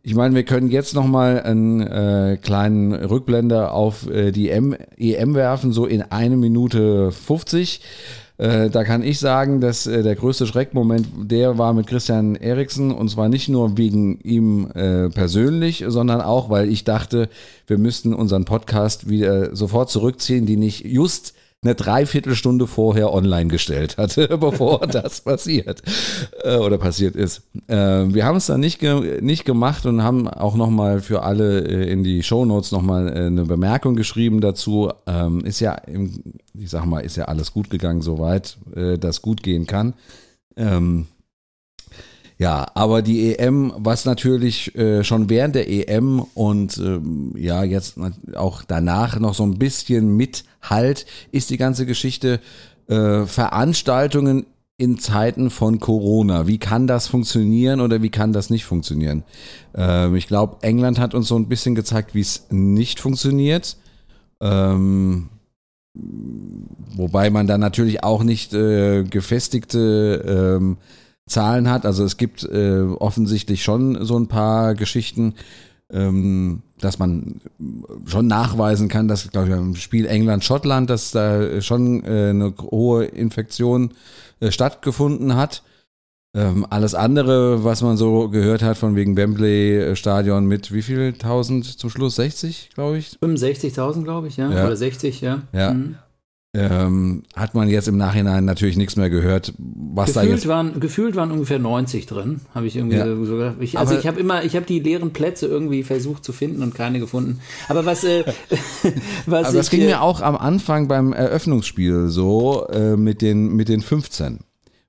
Ich 0.08 0.16
meine, 0.16 0.36
wir 0.36 0.44
können 0.44 0.70
jetzt 0.70 0.94
noch 0.94 1.06
mal 1.06 1.42
einen 1.42 1.82
äh, 1.82 2.38
kleinen 2.42 2.94
Rückblender 2.94 3.74
auf 3.74 4.10
äh, 4.10 4.32
die 4.32 4.50
M 4.50 4.74
EM 4.96 5.36
werfen, 5.36 5.74
so 5.74 5.86
in 5.86 6.02
eine 6.02 6.38
Minute 6.38 7.12
50. 7.12 7.82
Äh, 8.38 8.70
da 8.70 8.86
kann 8.86 9.04
ich 9.04 9.20
sagen, 9.20 9.60
dass 9.60 9.86
äh, 9.86 10.04
der 10.04 10.16
größte 10.16 10.48
Schreckmoment, 10.48 11.10
der 11.30 11.58
war 11.58 11.74
mit 11.74 11.88
Christian 11.88 12.38
Eriksen 12.38 12.92
und 12.92 13.10
zwar 13.10 13.28
nicht 13.28 13.50
nur 13.50 13.78
wegen 13.78 14.22
ihm 14.22 14.72
äh, 14.76 15.10
persönlich, 15.10 15.84
sondern 15.86 16.22
auch, 16.22 16.50
weil 16.50 16.70
ich 16.70 16.86
dachte, 16.86 17.28
wir 17.68 17.78
müssten 17.78 18.14
unseren 18.14 18.46
Podcast 18.46 19.10
wieder 19.10 19.54
sofort 19.58 19.90
zurückziehen, 19.90 20.46
die 20.46 20.56
nicht 20.56 20.86
just 20.86 21.34
eine 21.64 21.74
Dreiviertelstunde 21.74 22.68
vorher 22.68 23.12
online 23.14 23.50
gestellt 23.50 23.98
hatte, 23.98 24.38
bevor 24.40 24.86
das 24.86 25.22
passiert 25.24 25.82
äh, 26.44 26.58
oder 26.58 26.78
passiert 26.78 27.16
ist. 27.16 27.42
Äh, 27.68 27.76
wir 27.76 28.26
haben 28.26 28.38
es 28.38 28.46
dann 28.46 28.60
nicht, 28.60 28.80
ge 28.80 29.22
nicht 29.22 29.44
gemacht 29.44 29.86
und 29.86 30.04
haben 30.04 30.28
auch 30.28 30.56
nochmal 30.56 31.02
für 31.02 31.24
alle 31.24 31.62
äh, 31.62 31.92
in 31.92 32.04
die 32.04 32.22
Shownotes 32.22 32.72
nochmal 32.72 33.08
äh, 33.08 33.26
eine 33.26 33.46
Bemerkung 33.46 33.96
geschrieben 33.96 34.40
dazu. 34.40 34.92
Ähm, 35.08 35.44
ist 35.46 35.60
ja, 35.60 35.78
ich 36.54 36.70
sag 36.70 36.86
mal, 36.86 37.00
ist 37.00 37.18
ja 37.18 37.26
alles 37.26 37.54
gut 37.54 37.70
gegangen 37.70 38.02
soweit, 38.02 38.58
äh, 38.76 38.98
dass 39.00 39.24
gut 39.24 39.42
gehen 39.42 39.66
kann. 39.66 39.96
Ähm, 40.56 41.08
ja, 42.38 42.68
aber 42.76 43.02
die 43.02 43.36
EM, 43.36 43.74
was 43.78 44.06
natürlich 44.06 44.76
äh, 44.76 45.04
schon 45.04 45.30
während 45.30 45.56
der 45.56 45.70
EM 45.70 46.20
und 46.36 46.78
ähm, 46.78 47.34
ja, 47.36 47.64
jetzt 47.64 47.96
auch 48.36 48.64
danach 48.64 49.20
noch 49.20 49.34
so 49.34 49.44
ein 49.44 49.58
bisschen 49.58 50.16
mithalt, 50.16 51.08
ist 51.32 51.50
die 51.50 51.58
ganze 51.58 51.88
Geschichte 51.88 52.40
äh, 52.88 53.26
Veranstaltungen 53.26 54.46
in 54.78 55.00
Zeiten 55.00 55.50
von 55.50 55.80
Corona. 55.80 56.46
Wie 56.46 56.60
kann 56.60 56.86
das 56.86 57.08
funktionieren 57.08 57.82
oder 57.82 58.04
wie 58.04 58.12
kann 58.12 58.34
das 58.34 58.52
nicht 58.52 58.66
funktionieren? 58.66 59.24
Ähm, 59.74 60.16
ich 60.16 60.28
glaube, 60.28 60.58
England 60.62 61.00
hat 61.00 61.16
uns 61.16 61.28
so 61.28 61.36
ein 61.38 61.50
bisschen 61.50 61.74
gezeigt, 61.74 62.14
wie 62.14 62.22
es 62.22 62.46
nicht 62.52 63.00
funktioniert. 63.00 63.78
Ähm, 64.40 65.30
wobei 66.96 67.32
man 67.32 67.48
dann 67.48 67.62
natürlich 67.62 68.04
auch 68.04 68.22
nicht 68.22 68.54
äh, 68.54 69.04
gefestigte 69.04 70.58
ähm, 70.60 70.78
Zahlen 71.28 71.70
hat. 71.70 71.86
Also 71.86 72.04
es 72.04 72.18
gibt 72.18 72.44
äh, 72.44 72.82
offensichtlich 72.82 73.64
schon 73.64 74.04
so 74.04 74.18
ein 74.18 74.28
paar 74.28 74.76
Geschichten, 74.76 75.36
ähm, 75.92 76.64
dass 76.80 77.00
man 77.00 77.42
schon 78.06 78.28
nachweisen 78.28 78.88
kann, 78.90 79.08
dass, 79.08 79.30
glaube 79.30 79.48
ich, 79.48 79.54
im 79.54 79.76
Spiel 79.76 80.06
England-Schottland, 80.06 80.90
dass 80.90 81.12
da 81.12 81.62
schon 81.62 82.04
äh, 82.04 82.30
eine 82.30 82.54
hohe 82.60 83.06
Infektion 83.06 83.92
äh, 84.40 84.52
stattgefunden 84.52 85.36
hat. 85.36 85.64
Ähm, 86.36 86.68
alles 86.70 86.94
andere, 86.94 87.64
was 87.64 87.82
man 87.82 87.98
so 87.98 88.30
gehört 88.30 88.62
hat, 88.62 88.78
von 88.78 88.96
wegen 88.96 89.16
Wembley-Stadion 89.16 90.46
mit 90.46 90.74
wie 90.74 90.82
viel 90.82 91.14
tausend 91.14 91.66
zum 91.66 91.90
Schluss? 91.90 92.16
60, 92.16 92.72
glaube 92.76 92.98
ich? 92.98 93.18
65.000, 93.22 94.04
glaube 94.04 94.28
ich, 94.28 94.38
ja. 94.38 94.52
ja. 94.52 94.66
Oder 94.66 94.76
60, 94.76 95.22
ja. 95.22 95.42
Ja. 95.54 95.74
Mhm 95.74 95.96
ähm, 96.54 97.24
hat 97.36 97.54
man 97.54 97.70
jetzt 97.70 97.88
im 97.88 97.98
Nachhinein 97.98 98.46
natürlich 98.46 98.78
nichts 98.78 98.96
mehr 98.96 99.10
gehört, 99.10 99.54
was 99.58 100.08
gefühlt 100.08 100.26
da 100.26 100.30
jetzt 100.30 100.48
waren 100.48 100.80
gefühlt 100.80 101.16
waren 101.16 101.32
ungefähr 101.32 101.60
90 101.60 102.06
drin, 102.06 102.42
habe 102.56 102.68
ich 102.68 102.76
irgendwie 102.76 102.98
ja. 102.98 103.06
so 103.06 103.38
gedacht. 103.38 103.58
Ich, 103.60 103.78
also 103.78 103.92
Aber 103.92 104.00
ich 104.00 104.08
habe 104.08 104.20
immer, 104.20 104.44
ich 104.44 104.56
habe 104.56 104.66
die 104.66 104.80
leeren 104.80 105.12
Plätze 105.12 105.46
irgendwie 105.46 105.84
versucht 105.84 106.24
zu 106.24 106.32
finden 106.34 106.64
und 106.64 106.74
keine 106.74 107.00
gefunden. 107.00 107.40
Aber 107.68 107.86
was, 107.86 108.04
äh, 108.04 108.24
was 109.26 109.48
Aber 109.48 109.58
das 109.58 109.70
ging 109.70 109.86
mir 109.86 110.02
auch 110.02 110.22
am 110.22 110.36
Anfang 110.36 110.88
beim 110.88 111.14
Eröffnungsspiel 111.14 112.08
so 112.08 112.66
äh, 112.70 112.96
mit 112.96 113.22
den 113.22 113.56
mit 113.56 113.70
den 113.70 113.82
15, 113.82 114.40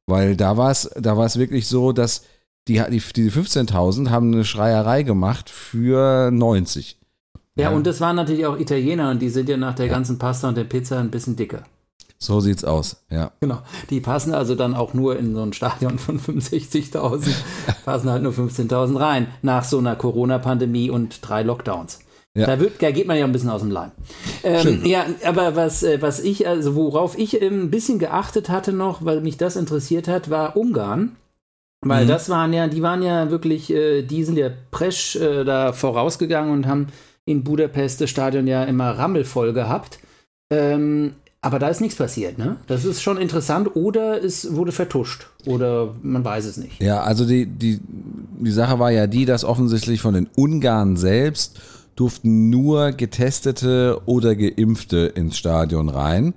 weil 0.07 0.37
da 0.37 0.57
war 0.57 0.71
es 0.71 0.91
da 0.99 1.17
war 1.17 1.27
es 1.27 1.39
wirklich 1.39 1.67
so, 1.67 1.93
dass 1.93 2.25
die 2.69 2.83
die, 2.91 3.03
die 3.15 3.31
15.000 3.31 4.11
haben 4.11 4.33
eine 4.33 4.45
Schreierei 4.45 5.03
gemacht 5.03 5.51
für 5.51 6.31
90. 6.31 6.99
Ja, 7.59 7.71
ja, 7.71 7.77
und 7.77 7.87
das 7.87 8.01
waren 8.01 8.17
natürlich 8.17 8.47
auch 8.47 8.59
Italiener 8.59 9.11
und 9.11 9.21
die 9.21 9.31
sind 9.31 9.49
ja 9.49 9.57
nach 9.57 9.75
der 9.75 9.87
ja. 9.87 9.93
ganzen 9.93 10.19
Pasta 10.19 10.49
und 10.49 10.57
der 10.57 10.65
Pizza 10.65 10.99
ein 10.99 11.11
bisschen 11.11 11.35
dicker. 11.37 11.65
So 12.21 12.41
sieht's 12.41 12.65
aus, 12.65 13.05
ja. 13.11 13.33
Genau. 13.41 13.59
Die 13.91 14.01
passen 14.01 14.35
also 14.35 14.55
dann 14.55 14.75
auch 14.75 14.95
nur 14.95 15.19
in 15.19 15.35
so 15.35 15.43
ein 15.43 15.53
Stadion 15.53 15.99
von 15.99 16.21
65.000, 16.21 17.29
passen 17.85 18.11
halt 18.11 18.23
nur 18.23 18.33
15.000 18.33 18.99
rein 18.99 19.29
nach 19.43 19.65
so 19.65 19.79
einer 19.79 19.97
Corona-Pandemie 19.97 20.91
und 20.91 21.19
drei 21.23 21.43
Lockdowns. 21.43 22.01
Ja. 22.35 22.47
Da, 22.47 22.61
wird, 22.61 22.81
da 22.81 22.93
geht 22.93 23.09
man 23.09 23.19
ja 23.19 23.25
ein 23.25 23.33
bisschen 23.33 23.51
aus 23.51 23.63
dem 23.63 23.73
Leim. 23.73 23.91
Ähm, 24.45 24.85
ja, 24.85 25.07
aber 25.25 25.57
was, 25.57 25.83
äh, 25.83 26.01
was 26.01 26.21
ich, 26.21 26.47
also 26.47 26.77
worauf 26.77 27.19
ich 27.19 27.43
ähm, 27.43 27.65
ein 27.65 27.71
bisschen 27.71 27.99
geachtet 27.99 28.49
hatte 28.49 28.73
noch, 28.73 29.05
weil 29.05 29.21
mich 29.21 29.37
das 29.37 29.57
interessiert 29.57 30.07
hat, 30.07 30.31
war 30.31 30.57
Ungarn. 30.57 31.17
Weil 31.81 32.05
mhm. 32.05 32.09
das 32.09 32.29
waren 32.29 32.53
ja, 32.53 32.67
die 32.67 32.83
waren 32.83 33.03
ja 33.03 33.31
wirklich, 33.31 33.73
äh, 33.73 34.03
die 34.03 34.25
sind 34.25 34.37
ja 34.37 34.51
Presch 34.71 35.17
äh, 35.17 35.45
da 35.45 35.73
vorausgegangen 35.73 36.53
und 36.53 36.67
haben 36.67 36.89
in 37.29 37.45
Budapest 37.45 38.01
das 38.01 38.11
Stadion 38.11 38.47
ja 38.47 38.65
immer 38.65 38.91
rammelvoll 38.91 39.53
gehabt. 39.53 39.99
Ähm, 40.51 41.13
aber 41.41 41.59
da 41.59 41.69
ist 41.69 41.81
nichts 41.81 41.97
passiert, 41.97 42.37
ne? 42.37 42.57
Das 42.67 42.85
ist 42.85 43.01
schon 43.01 43.17
interessant. 43.17 43.77
Oder 43.77 44.23
es 44.23 44.55
wurde 44.55 44.73
vertuscht. 44.73 45.29
Oder 45.47 45.95
man 46.03 46.25
weiß 46.25 46.47
es 46.47 46.57
nicht. 46.57 46.83
Ja, 46.83 47.03
also 47.03 47.25
die, 47.25 47.47
die, 47.47 47.81
die 47.83 48.51
Sache 48.51 48.79
war 48.79 48.91
ja 48.91 49.07
die, 49.07 49.25
dass 49.25 49.45
offensichtlich 49.45 50.01
von 50.01 50.15
den 50.15 50.29
Ungarn 50.35 50.97
selbst 50.97 51.61
durften 51.95 52.51
nur 52.51 52.93
Getestete 52.93 54.01
oder 54.07 54.35
Geimpfte 54.35 55.13
ins 55.15 55.37
Stadion 55.37 55.89
rein. 55.89 56.35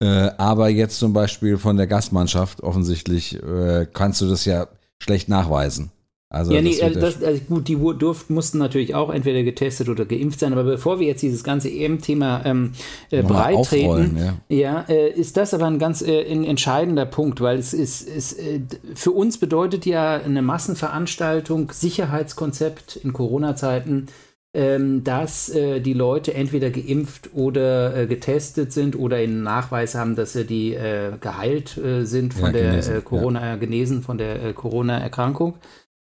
Äh, 0.00 0.30
aber 0.38 0.68
jetzt 0.68 0.98
zum 0.98 1.12
Beispiel 1.12 1.58
von 1.58 1.76
der 1.76 1.86
Gastmannschaft 1.88 2.62
offensichtlich 2.62 3.42
äh, 3.42 3.86
kannst 3.92 4.20
du 4.20 4.28
das 4.28 4.44
ja 4.44 4.68
schlecht 5.00 5.28
nachweisen. 5.28 5.90
Also 6.30 6.52
ja, 6.52 6.60
nee, 6.60 6.78
also 6.82 7.00
das, 7.00 7.22
also 7.22 7.40
gut, 7.48 7.68
die 7.68 7.76
durften, 7.76 8.34
mussten 8.34 8.58
natürlich 8.58 8.94
auch 8.94 9.08
entweder 9.08 9.42
getestet 9.44 9.88
oder 9.88 10.04
geimpft 10.04 10.40
sein, 10.40 10.52
aber 10.52 10.62
bevor 10.62 11.00
wir 11.00 11.06
jetzt 11.06 11.22
dieses 11.22 11.42
ganze 11.42 11.70
EM-Thema 11.70 12.42
ähm, 12.44 12.72
äh, 13.10 13.22
breitreten, 13.22 14.18
ja, 14.50 14.54
ja 14.54 14.84
äh, 14.90 15.10
ist 15.10 15.38
das 15.38 15.54
aber 15.54 15.64
ein 15.66 15.78
ganz 15.78 16.02
äh, 16.02 16.30
ein 16.30 16.44
entscheidender 16.44 17.06
Punkt, 17.06 17.40
weil 17.40 17.58
es 17.58 17.72
ist, 17.72 18.06
ist 18.06 18.38
äh, 18.38 18.60
für 18.94 19.12
uns 19.12 19.38
bedeutet 19.38 19.86
ja 19.86 20.16
eine 20.16 20.42
Massenveranstaltung, 20.42 21.72
Sicherheitskonzept 21.72 22.96
in 22.96 23.14
Corona-Zeiten, 23.14 24.08
ähm, 24.52 25.04
dass 25.04 25.48
äh, 25.48 25.80
die 25.80 25.94
Leute 25.94 26.34
entweder 26.34 26.68
geimpft 26.68 27.30
oder 27.32 27.96
äh, 27.96 28.06
getestet 28.06 28.74
sind 28.74 28.98
oder 28.98 29.16
einen 29.16 29.42
Nachweis 29.42 29.94
haben, 29.94 30.14
dass 30.14 30.34
sie 30.34 30.44
die 30.44 30.76
geheilt 31.22 31.80
sind 32.02 32.34
von 32.34 32.46
ja, 32.46 32.52
der 32.52 32.70
genesen, 32.70 33.04
Corona, 33.04 33.56
genesen 33.56 34.02
von 34.02 34.18
der 34.18 34.52
Corona-Erkrankung. 34.52 35.54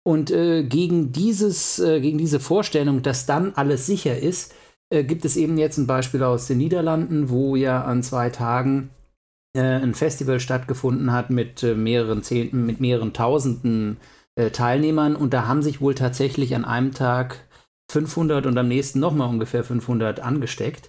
Und 0.05 0.31
äh, 0.31 0.65
gegen, 0.65 1.13
dieses, 1.13 1.79
äh, 1.79 2.01
gegen 2.01 2.19
diese 2.19 2.41
Vorstellung, 2.41 3.03
dass 3.03 3.27
dann 3.27 3.53
alles 3.55 3.87
sicher 3.87 4.19
ist, 4.19 4.55
äh, 4.91 5.05
gibt 5.05 5.25
es 5.25 5.37
eben 5.37 5.59
jetzt 5.59 5.79
ein 5.79 5.87
Beispiel 5.87 6.23
aus 6.23 6.49
den 6.49 6.59
Niederlanden, 6.59 7.31
wo 7.31 7.57
ja 7.57 7.85
an 7.85 8.03
zwei 8.03 8.31
Tagen 8.31 8.91
äh, 9.55 9.61
ein 9.61 9.95
Festival 9.95 10.41
stattgefunden 10.41 11.13
hat 11.13 11.29
mit 11.29 11.63
äh, 11.63 11.75
mehreren 11.75 12.23
Zehnten, 12.23 12.65
mit 12.65 12.81
mehreren 12.81 13.13
Tausenden 13.13 13.99
äh, 14.35 14.51
Teilnehmern. 14.51 15.15
Und 15.15 15.35
da 15.35 15.47
haben 15.47 15.63
sich 15.63 15.81
wohl 15.81 15.95
tatsächlich 15.95 16.55
an 16.55 16.65
einem 16.65 16.93
Tag 16.93 17.41
500 17.91 18.47
und 18.47 18.57
am 18.57 18.69
nächsten 18.69 19.01
nochmal 19.01 19.29
ungefähr 19.29 19.65
500 19.65 20.21
angesteckt. 20.21 20.89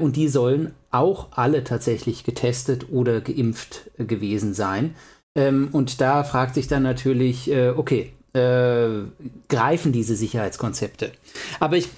und 0.00 0.16
die 0.16 0.28
sollen 0.28 0.72
auch 0.90 1.32
alle 1.32 1.64
tatsächlich 1.64 2.24
getestet 2.24 2.86
oder 2.90 3.20
geimpft 3.20 3.90
gewesen 3.98 4.54
sein. 4.54 4.94
Ähm, 5.36 5.68
und 5.72 6.00
da 6.00 6.24
fragt 6.24 6.54
sich 6.54 6.68
dann 6.68 6.82
natürlich, 6.84 7.50
okay, 7.76 8.12
äh, 8.34 9.04
greifen 9.48 9.92
diese 9.92 10.16
Sicherheitskonzepte. 10.16 11.12
Aber 11.60 11.76
ich 11.76 11.88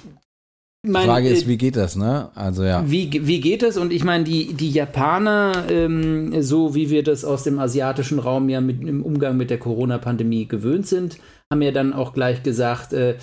meine, 0.83 1.05
die 1.05 1.11
Frage 1.11 1.29
ist, 1.29 1.45
äh, 1.45 1.49
wie 1.49 1.57
geht 1.57 1.77
das, 1.77 1.97
ne? 1.97 2.31
Also 2.35 2.63
ja. 2.63 2.89
Wie, 2.89 3.11
wie 3.27 3.41
geht 3.41 3.63
das? 3.63 3.77
Und 3.77 3.93
ich 3.93 4.05
meine, 4.05 4.25
die, 4.25 4.55
die 4.55 4.71
Japaner, 4.71 5.65
ähm, 5.69 6.43
so 6.43 6.75
wie 6.75 6.91
wir 6.91 7.03
das 7.03 7.25
aus 7.25 7.43
dem 7.43 7.59
asiatischen 7.59 8.19
Raum 8.19 8.49
ja 8.49 8.61
mit, 8.61 8.83
im 8.83 9.03
Umgang 9.03 9.37
mit 9.37 9.51
der 9.51 9.59
Corona-Pandemie 9.59 10.47
gewöhnt 10.47 10.87
sind, 10.87 11.19
haben 11.51 11.63
ja 11.63 11.73
dann 11.73 11.93
auch 11.93 12.13
gleich 12.13 12.43
gesagt, 12.43 12.93
äh, 12.93 13.17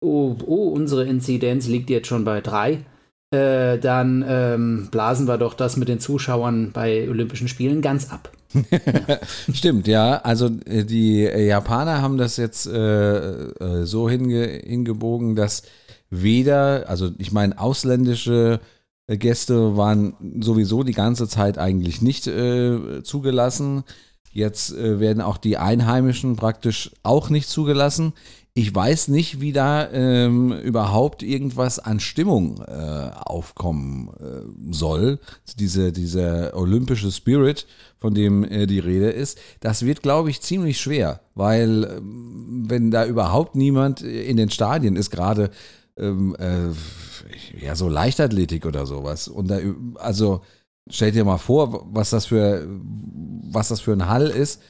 oh, 0.00 0.36
oh, 0.46 0.68
unsere 0.68 1.04
Inzidenz 1.04 1.68
liegt 1.68 1.90
jetzt 1.90 2.08
schon 2.08 2.24
bei 2.24 2.40
drei. 2.40 2.84
Äh, 3.32 3.78
dann 3.78 4.24
ähm, 4.26 4.88
blasen 4.90 5.28
wir 5.28 5.38
doch 5.38 5.54
das 5.54 5.76
mit 5.76 5.88
den 5.88 6.00
Zuschauern 6.00 6.72
bei 6.72 7.08
Olympischen 7.08 7.48
Spielen 7.48 7.82
ganz 7.82 8.10
ab. 8.10 8.32
Stimmt, 9.52 9.86
ja. 9.86 10.16
Also 10.16 10.50
äh, 10.66 10.84
die 10.84 11.24
äh, 11.24 11.46
Japaner 11.46 12.02
haben 12.02 12.18
das 12.18 12.36
jetzt 12.36 12.66
äh, 12.66 12.76
äh, 12.76 13.84
so 13.84 14.08
hinge 14.08 14.44
hingebogen, 14.44 15.36
dass 15.36 15.62
weder, 16.10 16.88
also 16.88 17.10
ich 17.18 17.32
meine, 17.32 17.58
ausländische 17.58 18.60
Gäste 19.06 19.76
waren 19.76 20.14
sowieso 20.40 20.82
die 20.84 20.92
ganze 20.92 21.26
Zeit 21.26 21.58
eigentlich 21.58 22.00
nicht 22.00 22.26
äh, 22.26 23.02
zugelassen. 23.02 23.84
Jetzt 24.32 24.72
äh, 24.72 25.00
werden 25.00 25.20
auch 25.20 25.36
die 25.36 25.56
Einheimischen 25.56 26.36
praktisch 26.36 26.92
auch 27.02 27.30
nicht 27.30 27.48
zugelassen. 27.48 28.12
Ich 28.60 28.74
weiß 28.74 29.08
nicht, 29.08 29.40
wie 29.40 29.54
da 29.54 29.90
ähm, 29.90 30.52
überhaupt 30.52 31.22
irgendwas 31.22 31.78
an 31.78 31.98
Stimmung 31.98 32.60
äh, 32.60 33.10
aufkommen 33.14 34.10
äh, 34.20 34.70
soll. 34.70 35.18
Diese, 35.58 35.92
dieser 35.92 36.54
olympische 36.54 37.10
Spirit, 37.10 37.66
von 37.96 38.12
dem 38.12 38.44
äh, 38.44 38.66
die 38.66 38.78
Rede 38.78 39.08
ist, 39.08 39.38
das 39.60 39.86
wird, 39.86 40.02
glaube 40.02 40.28
ich, 40.28 40.42
ziemlich 40.42 40.78
schwer, 40.78 41.20
weil 41.34 41.84
äh, 41.84 42.00
wenn 42.02 42.90
da 42.90 43.06
überhaupt 43.06 43.56
niemand 43.56 44.02
in 44.02 44.36
den 44.36 44.50
Stadien 44.50 44.94
ist, 44.94 45.08
gerade 45.08 45.48
ähm, 45.96 46.36
äh, 46.38 47.64
ja 47.64 47.74
so 47.74 47.88
Leichtathletik 47.88 48.66
oder 48.66 48.84
sowas. 48.84 49.26
Und 49.26 49.48
da, 49.48 49.58
also 49.94 50.42
stell 50.90 51.12
dir 51.12 51.24
mal 51.24 51.38
vor, 51.38 51.86
was 51.94 52.10
das 52.10 52.26
für, 52.26 52.68
was 52.68 53.68
das 53.68 53.80
für 53.80 53.92
ein 53.92 54.06
Hall 54.06 54.26
ist. 54.26 54.60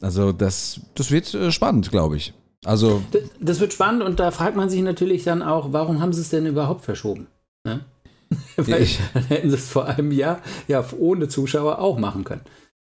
Also 0.00 0.32
das, 0.32 0.80
das 0.94 1.10
wird 1.10 1.34
äh, 1.34 1.52
spannend, 1.52 1.90
glaube 1.90 2.16
ich. 2.16 2.32
Also 2.64 3.02
das, 3.12 3.22
das, 3.40 3.60
wird 3.60 3.72
spannend 3.72 4.02
und 4.02 4.20
da 4.20 4.30
fragt 4.30 4.56
man 4.56 4.70
sich 4.70 4.80
natürlich 4.82 5.24
dann 5.24 5.42
auch, 5.42 5.72
warum 5.72 6.00
haben 6.00 6.12
sie 6.12 6.22
es 6.22 6.30
denn 6.30 6.46
überhaupt 6.46 6.84
verschoben? 6.84 7.26
Ne? 7.64 7.80
Weil 8.56 8.86
dann 9.12 9.24
hätten 9.24 9.50
sie 9.50 9.56
es 9.56 9.68
vor 9.68 9.86
einem 9.86 10.10
Jahr 10.10 10.40
ja 10.66 10.84
ohne 10.98 11.28
Zuschauer 11.28 11.78
auch 11.78 11.98
machen 11.98 12.24
können. 12.24 12.42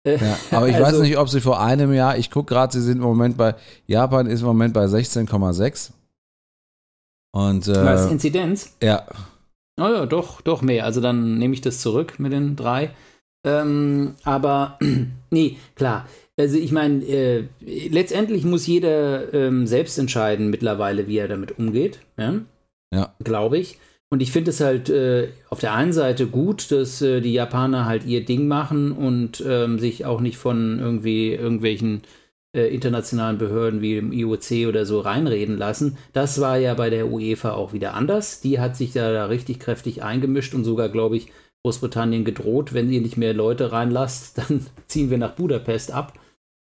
Ja, 0.05 0.37
aber 0.51 0.67
ich 0.67 0.75
also, 0.75 0.97
weiß 0.97 0.99
nicht, 0.99 1.17
ob 1.17 1.29
sie 1.29 1.39
vor 1.39 1.61
einem 1.61 1.93
Jahr, 1.93 2.17
ich 2.17 2.29
gucke 2.29 2.53
gerade, 2.53 2.73
sie 2.73 2.81
sind 2.81 2.97
im 2.97 3.03
Moment 3.03 3.37
bei, 3.37 3.55
Japan 3.87 4.27
ist 4.27 4.41
im 4.41 4.47
Moment 4.47 4.73
bei 4.73 4.85
16,6. 4.85 5.91
Und, 7.31 7.67
äh, 7.67 7.85
Was, 7.85 8.11
Inzidenz? 8.11 8.75
Ja. 8.81 9.05
Oh 9.79 9.87
ja, 9.87 10.05
doch, 10.05 10.41
doch 10.41 10.61
mehr. 10.61 10.85
Also 10.85 11.01
dann 11.01 11.37
nehme 11.37 11.53
ich 11.53 11.61
das 11.61 11.79
zurück 11.79 12.19
mit 12.19 12.31
den 12.31 12.55
drei. 12.55 12.91
Ähm, 13.45 14.15
aber 14.23 14.77
nee, 15.31 15.57
klar. 15.75 16.05
Also 16.39 16.57
ich 16.57 16.71
meine, 16.71 17.03
äh, 17.05 17.43
letztendlich 17.61 18.43
muss 18.43 18.65
jeder 18.65 19.33
ähm, 19.33 19.67
selbst 19.67 19.99
entscheiden 19.99 20.49
mittlerweile, 20.49 21.07
wie 21.07 21.17
er 21.17 21.27
damit 21.27 21.59
umgeht. 21.59 21.99
Ja. 22.17 22.41
ja. 22.93 23.13
Glaube 23.23 23.59
ich. 23.59 23.77
Und 24.09 24.21
ich 24.21 24.31
finde 24.31 24.51
es 24.51 24.59
halt 24.59 24.89
äh, 24.89 25.29
auf 25.49 25.59
der 25.59 25.73
einen 25.73 25.93
Seite 25.93 26.27
gut, 26.27 26.71
dass 26.71 27.01
äh, 27.01 27.19
die 27.19 27.33
Japaner 27.33 27.85
halt 27.85 28.05
ihr 28.05 28.23
Ding 28.23 28.47
machen 28.47 28.91
und 28.91 29.43
ähm, 29.47 29.79
sich 29.79 30.05
auch 30.05 30.21
nicht 30.21 30.37
von 30.37 30.79
irgendwie 30.79 31.33
irgendwelchen 31.33 32.03
äh, 32.55 32.67
internationalen 32.67 33.39
Behörden 33.39 33.81
wie 33.81 33.95
dem 33.95 34.11
IOC 34.11 34.67
oder 34.67 34.85
so 34.85 34.99
reinreden 34.99 35.57
lassen. 35.57 35.97
Das 36.13 36.39
war 36.39 36.57
ja 36.57 36.75
bei 36.75 36.91
der 36.91 37.11
UEFA 37.11 37.53
auch 37.53 37.73
wieder 37.73 37.95
anders. 37.95 38.41
Die 38.41 38.59
hat 38.59 38.77
sich 38.77 38.93
da, 38.93 39.11
da 39.11 39.25
richtig 39.25 39.59
kräftig 39.59 40.03
eingemischt 40.03 40.53
und 40.53 40.63
sogar, 40.63 40.89
glaube 40.89 41.17
ich, 41.17 41.31
Großbritannien 41.63 42.25
gedroht, 42.25 42.73
wenn 42.73 42.91
ihr 42.91 43.01
nicht 43.01 43.17
mehr 43.17 43.33
Leute 43.33 43.71
reinlasst, 43.71 44.37
dann 44.49 44.65
ziehen 44.87 45.09
wir 45.09 45.17
nach 45.17 45.33
Budapest 45.33 45.91
ab. 45.91 46.13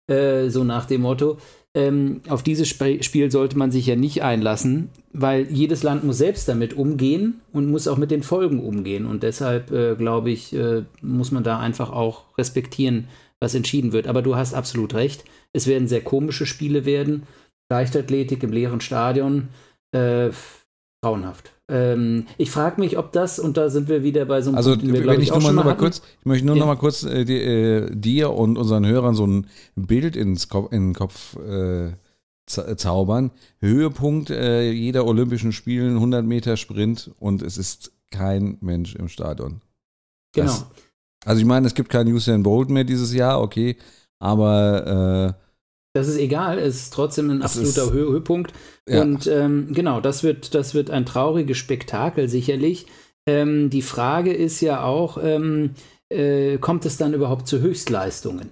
Äh, 0.10 0.50
so 0.50 0.63
nach 0.63 0.86
dem 0.86 1.01
Motto. 1.01 1.38
Ähm, 1.75 2.22
auf 2.28 2.42
dieses 2.42 2.68
Sp 2.74 3.04
Spiel 3.04 3.30
sollte 3.30 3.58
man 3.58 3.72
sich 3.72 3.86
ja 3.86 3.96
nicht 3.96 4.24
einlassen, 4.24 4.89
weil 5.13 5.51
jedes 5.51 5.84
Land 5.84 6.04
muss 6.04 6.18
selbst 6.18 6.50
damit 6.50 6.74
umgehen 6.74 7.42
und 7.54 7.70
muss 7.70 7.88
auch 7.88 7.98
mit 7.98 8.10
den 8.10 8.24
Folgen 8.24 8.60
umgehen. 8.60 9.06
Und 9.06 9.22
deshalb, 9.22 9.72
äh, 9.72 9.96
glaube 9.96 10.32
ich, 10.32 10.54
äh, 10.54 10.84
muss 11.01 11.32
man 11.32 11.44
da 11.44 11.60
einfach 11.60 11.92
auch 11.92 12.25
respektieren, 12.38 13.08
was 13.39 13.54
entschieden 13.54 13.94
wird. 13.94 14.08
Aber 14.08 14.24
du 14.24 14.36
hast 14.36 14.56
absolut 14.56 14.96
recht. 14.96 15.25
Es 15.54 15.68
werden 15.68 15.88
sehr 15.88 16.01
komische 16.01 16.48
Spiele 16.48 16.86
werden. 16.86 17.24
Leichtathletik 17.72 18.42
im 18.42 18.51
leeren 18.51 18.82
Stadion. 18.82 19.50
Äh, 19.92 20.32
grauenhaft. 21.04 21.54
Ähm, 21.69 22.25
ich 22.38 22.49
frage 22.49 22.81
mich, 22.81 22.97
ob 22.97 23.11
das, 23.11 23.39
und 23.39 23.55
da 23.55 23.69
sind 23.69 23.88
wir 23.88 24.03
wieder 24.03 24.25
bei 24.25 24.41
so 24.41 24.49
einem 24.49 24.57
Also, 24.57 24.71
Punkt, 24.71 24.88
wir, 24.88 25.05
wenn 25.05 25.21
ich, 25.21 25.29
nur 25.29 25.41
mal, 25.41 25.53
nur 25.53 25.63
mal 25.63 25.77
kurz, 25.77 26.01
ich 26.19 26.25
möchte 26.25 26.45
nur 26.45 26.55
ja. 26.55 26.61
noch 26.61 26.67
mal 26.67 26.77
kurz 26.77 27.03
äh, 27.03 27.25
die, 27.25 27.38
äh, 27.41 27.95
dir 27.95 28.31
und 28.31 28.57
unseren 28.57 28.85
Hörern 28.85 29.13
so 29.13 29.27
ein 29.27 29.47
Bild 29.75 30.15
ins 30.15 30.49
Kopf, 30.49 30.71
in 30.71 30.88
den 30.88 30.93
Kopf 30.95 31.35
äh, 31.38 31.91
zaubern. 32.47 33.31
Höhepunkt 33.59 34.31
äh, 34.31 34.71
jeder 34.71 35.05
Olympischen 35.05 35.51
Spielen, 35.51 35.95
100 35.95 36.25
Meter 36.25 36.57
Sprint 36.57 37.11
und 37.19 37.43
es 37.43 37.57
ist 37.57 37.91
kein 38.09 38.57
Mensch 38.61 38.95
im 38.95 39.07
Stadion. 39.07 39.61
Genau. 40.33 40.47
Das, 40.47 40.65
also 41.25 41.39
ich 41.39 41.45
meine, 41.45 41.67
es 41.67 41.75
gibt 41.75 41.89
keinen 41.89 42.11
Usain 42.13 42.41
Bolt 42.41 42.69
mehr 42.69 42.83
dieses 42.83 43.13
Jahr, 43.13 43.41
okay, 43.41 43.77
aber 44.17 45.35
äh, 45.38 45.49
das 45.93 46.08
ist 46.08 46.17
egal, 46.17 46.60
es 46.60 46.75
ist 46.75 46.93
trotzdem 46.93 47.29
ein 47.29 47.41
absoluter 47.41 47.86
ist, 47.86 47.91
Höhepunkt. 47.91 48.53
Ja. 48.88 49.01
Und 49.01 49.27
ähm, 49.27 49.69
genau, 49.72 50.01
das 50.01 50.24
wird, 50.24 50.53
das 50.53 50.74
wird 50.74 50.89
ein 50.91 51.05
trauriges 51.05 51.58
Spektakel 51.58 52.29
sicherlich. 52.29 52.86
Ähm, 53.27 53.69
die 53.69 53.81
Frage 53.81 54.34
ist 54.34 54.62
ja 54.62 54.84
auch, 54.84 55.17
ähm, 55.22 55.72
äh, 56.10 56.58
kommt 56.58 56.86
es 56.86 56.98
dann 56.98 57.13
überhaupt 57.13 57.48
zu 57.48 57.60
Höchstleistungen? 57.60 58.51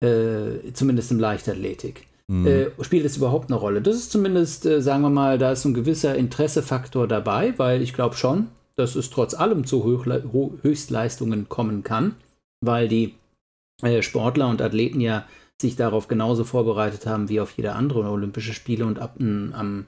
Äh, 0.00 0.72
zumindest 0.74 1.10
im 1.10 1.18
Leichtathletik. 1.18 2.06
Mhm. 2.28 2.46
Äh, 2.46 2.66
spielt 2.82 3.04
es 3.04 3.16
überhaupt 3.16 3.50
eine 3.50 3.58
Rolle? 3.58 3.82
Das 3.82 3.96
ist 3.96 4.12
zumindest, 4.12 4.64
äh, 4.64 4.80
sagen 4.80 5.02
wir 5.02 5.10
mal, 5.10 5.38
da 5.38 5.50
ist 5.52 5.64
ein 5.64 5.74
gewisser 5.74 6.14
Interessefaktor 6.14 7.08
dabei, 7.08 7.54
weil 7.58 7.82
ich 7.82 7.94
glaube 7.94 8.14
schon, 8.14 8.48
dass 8.76 8.94
es 8.94 9.10
trotz 9.10 9.34
allem 9.34 9.64
zu 9.64 9.84
Höchle 9.84 10.22
Höchstleistungen 10.62 11.48
kommen 11.48 11.82
kann, 11.82 12.14
weil 12.60 12.86
die 12.86 13.14
äh, 13.82 14.02
Sportler 14.02 14.48
und 14.48 14.62
Athleten 14.62 15.00
ja 15.00 15.26
sich 15.60 15.76
darauf 15.76 16.08
genauso 16.08 16.44
vorbereitet 16.44 17.06
haben 17.06 17.28
wie 17.28 17.40
auf 17.40 17.52
jede 17.52 17.72
andere 17.72 18.08
Olympische 18.10 18.52
Spiele 18.52 18.86
und 18.86 18.98
ab, 18.98 19.16
m, 19.18 19.52
am 19.56 19.86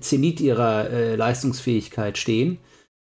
Zenit 0.00 0.40
ihrer 0.40 0.90
äh, 0.90 1.16
Leistungsfähigkeit 1.16 2.18
stehen. 2.18 2.58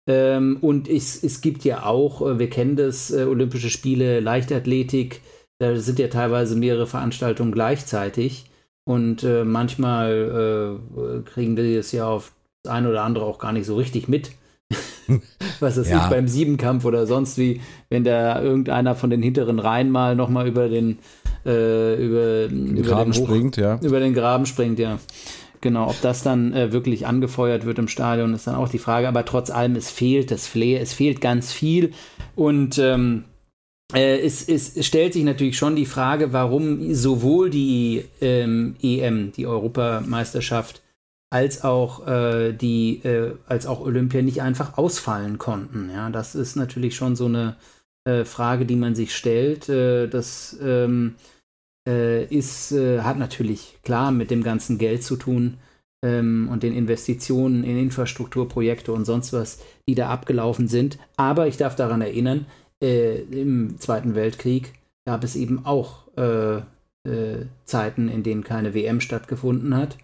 Ähm, 0.08 0.58
und 0.62 0.88
es, 0.88 1.24
es 1.24 1.42
gibt 1.42 1.66
ja 1.66 1.86
auch, 1.86 2.22
äh, 2.22 2.40
wir 2.40 2.50
kennen 2.50 2.76
das, 2.76 3.12
äh, 3.12 3.24
Olympische 3.24 3.70
Spiele, 3.70 4.20
Leichtathletik, 4.20 5.22
da 5.60 5.76
sind 5.78 6.00
ja 6.00 6.08
teilweise 6.08 6.56
mehrere 6.56 6.88
Veranstaltungen 6.88 7.52
gleichzeitig. 7.52 8.46
Und 8.88 9.24
äh, 9.24 9.44
manchmal 9.44 10.80
äh, 10.88 11.30
kriegen 11.30 11.56
die 11.56 11.76
es 11.76 11.92
ja 11.92 12.08
auf 12.08 12.34
das 12.64 12.72
eine 12.74 12.90
oder 12.90 13.04
andere 13.04 13.26
auch 13.26 13.40
gar 13.40 13.52
nicht 13.52 13.66
so 13.66 13.76
richtig 13.76 14.08
mit. 14.08 14.32
Was 15.60 15.78
ist 15.78 15.90
ja. 15.90 15.98
nicht 15.98 16.10
beim 16.10 16.28
Siebenkampf 16.28 16.86
oder 16.86 17.08
sonst 17.08 17.38
wie, 17.38 17.62
wenn 17.90 18.04
da 18.04 18.42
irgendeiner 18.42 18.96
von 18.96 19.10
den 19.10 19.22
hinteren 19.22 19.60
Reihen 19.60 19.92
mal 19.92 20.16
nochmal 20.16 20.48
über 20.48 20.68
den 20.68 21.00
äh, 21.46 21.96
über, 21.96 22.48
den 22.48 22.78
über 22.78 22.90
Graben 22.90 23.12
den 23.12 23.22
Hoch, 23.22 23.28
springt, 23.28 23.58
ja. 23.58 23.80
Über 23.82 24.00
den 24.00 24.14
Graben 24.14 24.46
springt, 24.46 24.80
ja. 24.80 25.00
Genau, 25.62 25.90
ob 25.90 26.00
das 26.02 26.22
dann 26.22 26.54
äh, 26.54 26.72
wirklich 26.72 27.08
angefeuert 27.08 27.66
wird 27.66 27.80
im 27.80 27.88
Stadion, 27.88 28.34
ist 28.34 28.48
dann 28.48 28.56
auch 28.56 28.70
die 28.70 28.78
Frage. 28.78 29.08
Aber 29.08 29.26
trotz 29.26 29.50
allem, 29.50 29.76
es 29.76 29.90
fehlt 29.90 30.30
das 30.32 30.48
Flair, 30.48 30.82
es 30.82 30.94
fehlt 30.94 31.22
ganz 31.22 31.52
viel. 31.52 31.92
Und 32.36 32.78
ähm, 32.78 33.24
äh, 33.94 34.20
es, 34.20 34.48
es, 34.48 34.86
stellt 34.86 35.14
sich 35.14 35.24
natürlich 35.24 35.58
schon 35.58 35.76
die 35.76 35.86
Frage, 35.86 36.34
warum 36.34 36.94
sowohl 36.94 37.50
die 37.50 38.06
ähm, 38.22 38.76
EM, 38.82 39.32
die 39.32 39.48
Europameisterschaft, 39.48 40.82
als 41.32 41.64
auch 41.64 42.08
äh, 42.08 42.54
die, 42.54 43.02
äh, 43.04 43.34
als 43.48 43.66
auch 43.66 43.82
Olympia 43.82 44.22
nicht 44.22 44.42
einfach 44.42 44.78
ausfallen 44.78 45.38
konnten. 45.38 45.90
Ja, 45.92 46.10
das 46.10 46.36
ist 46.36 46.56
natürlich 46.56 46.96
schon 46.96 47.16
so 47.16 47.26
eine 47.26 47.56
äh, 48.06 48.24
Frage, 48.24 48.66
die 48.66 48.76
man 48.76 48.96
sich 48.96 49.16
stellt. 49.16 49.68
Äh, 49.68 50.08
das 50.08 50.58
ähm, 50.62 51.16
äh, 51.88 52.26
ist, 52.26 52.72
äh, 52.72 53.02
hat 53.02 53.18
natürlich 53.18 53.78
klar 53.84 54.12
mit 54.12 54.32
dem 54.32 54.44
ganzen 54.44 54.78
Geld 54.78 55.04
zu 55.04 55.16
tun 55.16 55.58
ähm, 56.04 56.50
und 56.52 56.64
den 56.64 56.76
Investitionen 56.76 57.64
in 57.64 57.78
Infrastrukturprojekte 57.78 58.92
und 58.92 59.06
sonst 59.06 59.34
was, 59.34 59.60
die 59.88 59.96
da 59.96 60.10
abgelaufen 60.10 60.68
sind. 60.68 60.98
Aber 61.18 61.48
ich 61.48 61.58
darf 61.58 61.76
daran 61.76 62.02
erinnern, 62.02 62.46
äh, 62.84 63.22
im 63.22 63.80
Zweiten 63.80 64.16
Weltkrieg 64.16 64.74
gab 65.08 65.24
es 65.24 65.36
eben 65.36 65.66
auch 65.66 66.08
äh, 66.18 66.58
äh, 66.58 67.46
Zeiten, 67.66 68.10
in 68.10 68.24
denen 68.24 68.44
keine 68.44 68.74
WM 68.74 69.00
stattgefunden 69.00 69.76
hat 69.76 69.98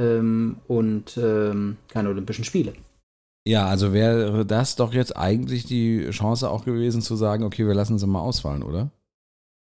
ähm, 0.00 0.56
und 0.66 1.18
ähm, 1.18 1.76
keine 1.88 2.08
Olympischen 2.08 2.44
Spiele. 2.44 2.72
Ja, 3.46 3.66
also 3.66 3.92
wäre 3.92 4.44
das 4.44 4.74
doch 4.74 4.92
jetzt 4.92 5.16
eigentlich 5.16 5.66
die 5.66 6.10
Chance 6.10 6.50
auch 6.50 6.64
gewesen 6.64 7.00
zu 7.00 7.14
sagen, 7.14 7.44
okay, 7.44 7.66
wir 7.66 7.74
lassen 7.74 7.98
sie 7.98 8.06
mal 8.06 8.20
ausfallen, 8.20 8.64
oder? 8.64 8.90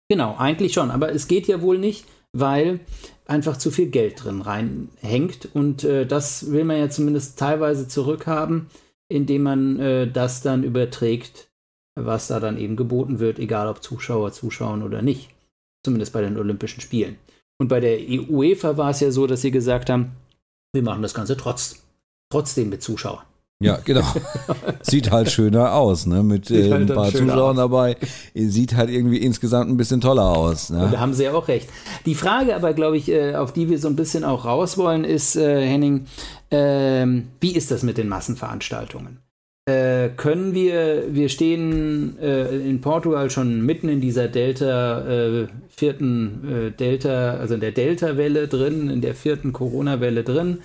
Genau, 0.09 0.35
eigentlich 0.37 0.73
schon. 0.73 0.91
Aber 0.91 1.11
es 1.11 1.27
geht 1.27 1.47
ja 1.47 1.61
wohl 1.61 1.77
nicht, 1.77 2.05
weil 2.33 2.79
einfach 3.25 3.57
zu 3.57 3.71
viel 3.71 3.87
Geld 3.87 4.23
drin 4.23 4.41
reinhängt. 4.41 5.49
Und 5.53 5.83
äh, 5.83 6.05
das 6.05 6.51
will 6.51 6.63
man 6.63 6.77
ja 6.77 6.89
zumindest 6.89 7.37
teilweise 7.37 7.87
zurückhaben, 7.87 8.67
indem 9.09 9.43
man 9.43 9.79
äh, 9.79 10.11
das 10.11 10.41
dann 10.41 10.63
überträgt, 10.63 11.49
was 11.99 12.27
da 12.27 12.39
dann 12.39 12.57
eben 12.57 12.75
geboten 12.75 13.19
wird, 13.19 13.39
egal 13.39 13.67
ob 13.67 13.83
Zuschauer 13.83 14.31
zuschauen 14.31 14.83
oder 14.83 15.01
nicht. 15.01 15.29
Zumindest 15.83 16.13
bei 16.13 16.21
den 16.21 16.37
Olympischen 16.37 16.81
Spielen. 16.81 17.17
Und 17.59 17.69
bei 17.69 17.79
der 17.79 17.99
UEFA 18.29 18.77
war 18.77 18.91
es 18.91 18.99
ja 18.99 19.11
so, 19.11 19.25
dass 19.25 19.41
sie 19.41 19.51
gesagt 19.51 19.89
haben, 19.89 20.11
wir 20.73 20.83
machen 20.83 21.01
das 21.01 21.13
Ganze 21.13 21.35
trotz, 21.37 21.83
trotzdem 22.29 22.69
mit 22.69 22.83
Zuschauern. 22.83 23.23
Ja, 23.59 23.79
genau. 23.83 24.05
Sieht 24.81 25.09
halt 25.09 25.31
schöner 25.31 25.73
aus, 25.73 26.05
ne? 26.05 26.21
Mit 26.21 26.51
äh, 26.51 26.71
halt 26.71 26.89
ein 26.89 26.95
paar 26.95 27.11
Zuschauern 27.11 27.57
aus. 27.57 27.63
dabei. 27.63 27.97
Sieht 28.35 28.75
halt 28.75 28.91
irgendwie 28.91 29.17
insgesamt 29.17 29.71
ein 29.71 29.77
bisschen 29.77 29.99
toller 29.99 30.29
aus. 30.37 30.69
Ne? 30.69 30.89
da 30.91 30.99
haben 30.99 31.13
Sie 31.13 31.23
ja 31.23 31.33
auch 31.33 31.47
recht. 31.47 31.67
Die 32.05 32.13
Frage 32.13 32.55
aber, 32.55 32.73
glaube 32.73 32.97
ich, 32.97 33.09
äh, 33.09 33.33
auf 33.33 33.53
die 33.53 33.67
wir 33.67 33.79
so 33.79 33.87
ein 33.87 33.95
bisschen 33.95 34.23
auch 34.23 34.45
raus 34.45 34.77
wollen, 34.77 35.03
ist, 35.03 35.35
äh, 35.35 35.65
Henning, 35.65 36.05
äh, 36.51 37.07
wie 37.41 37.55
ist 37.55 37.71
das 37.71 37.81
mit 37.81 37.97
den 37.97 38.09
Massenveranstaltungen? 38.09 39.21
Äh, 39.65 40.09
können 40.09 40.53
wir, 40.53 41.05
wir 41.09 41.27
stehen 41.27 42.17
äh, 42.19 42.55
in 42.55 42.79
Portugal 42.79 43.31
schon 43.31 43.65
mitten 43.65 43.89
in 43.89 44.01
dieser 44.01 44.27
Delta, 44.27 45.47
vierten 45.69 46.73
Delta, 46.79 47.31
also 47.31 47.55
in 47.55 47.59
der 47.59 47.71
Delta-Welle 47.71 48.47
drin, 48.47 48.89
in 48.89 49.01
der 49.01 49.15
vierten 49.15 49.51
Corona-Welle 49.51 50.23
drin 50.23 50.59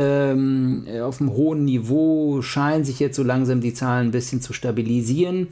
ähm, 0.00 0.86
auf 1.02 1.20
einem 1.20 1.32
hohen 1.32 1.64
Niveau 1.64 2.42
scheinen 2.42 2.84
sich 2.84 3.00
jetzt 3.00 3.16
so 3.16 3.22
langsam 3.22 3.60
die 3.60 3.74
Zahlen 3.74 4.08
ein 4.08 4.12
bisschen 4.12 4.40
zu 4.40 4.52
stabilisieren. 4.52 5.48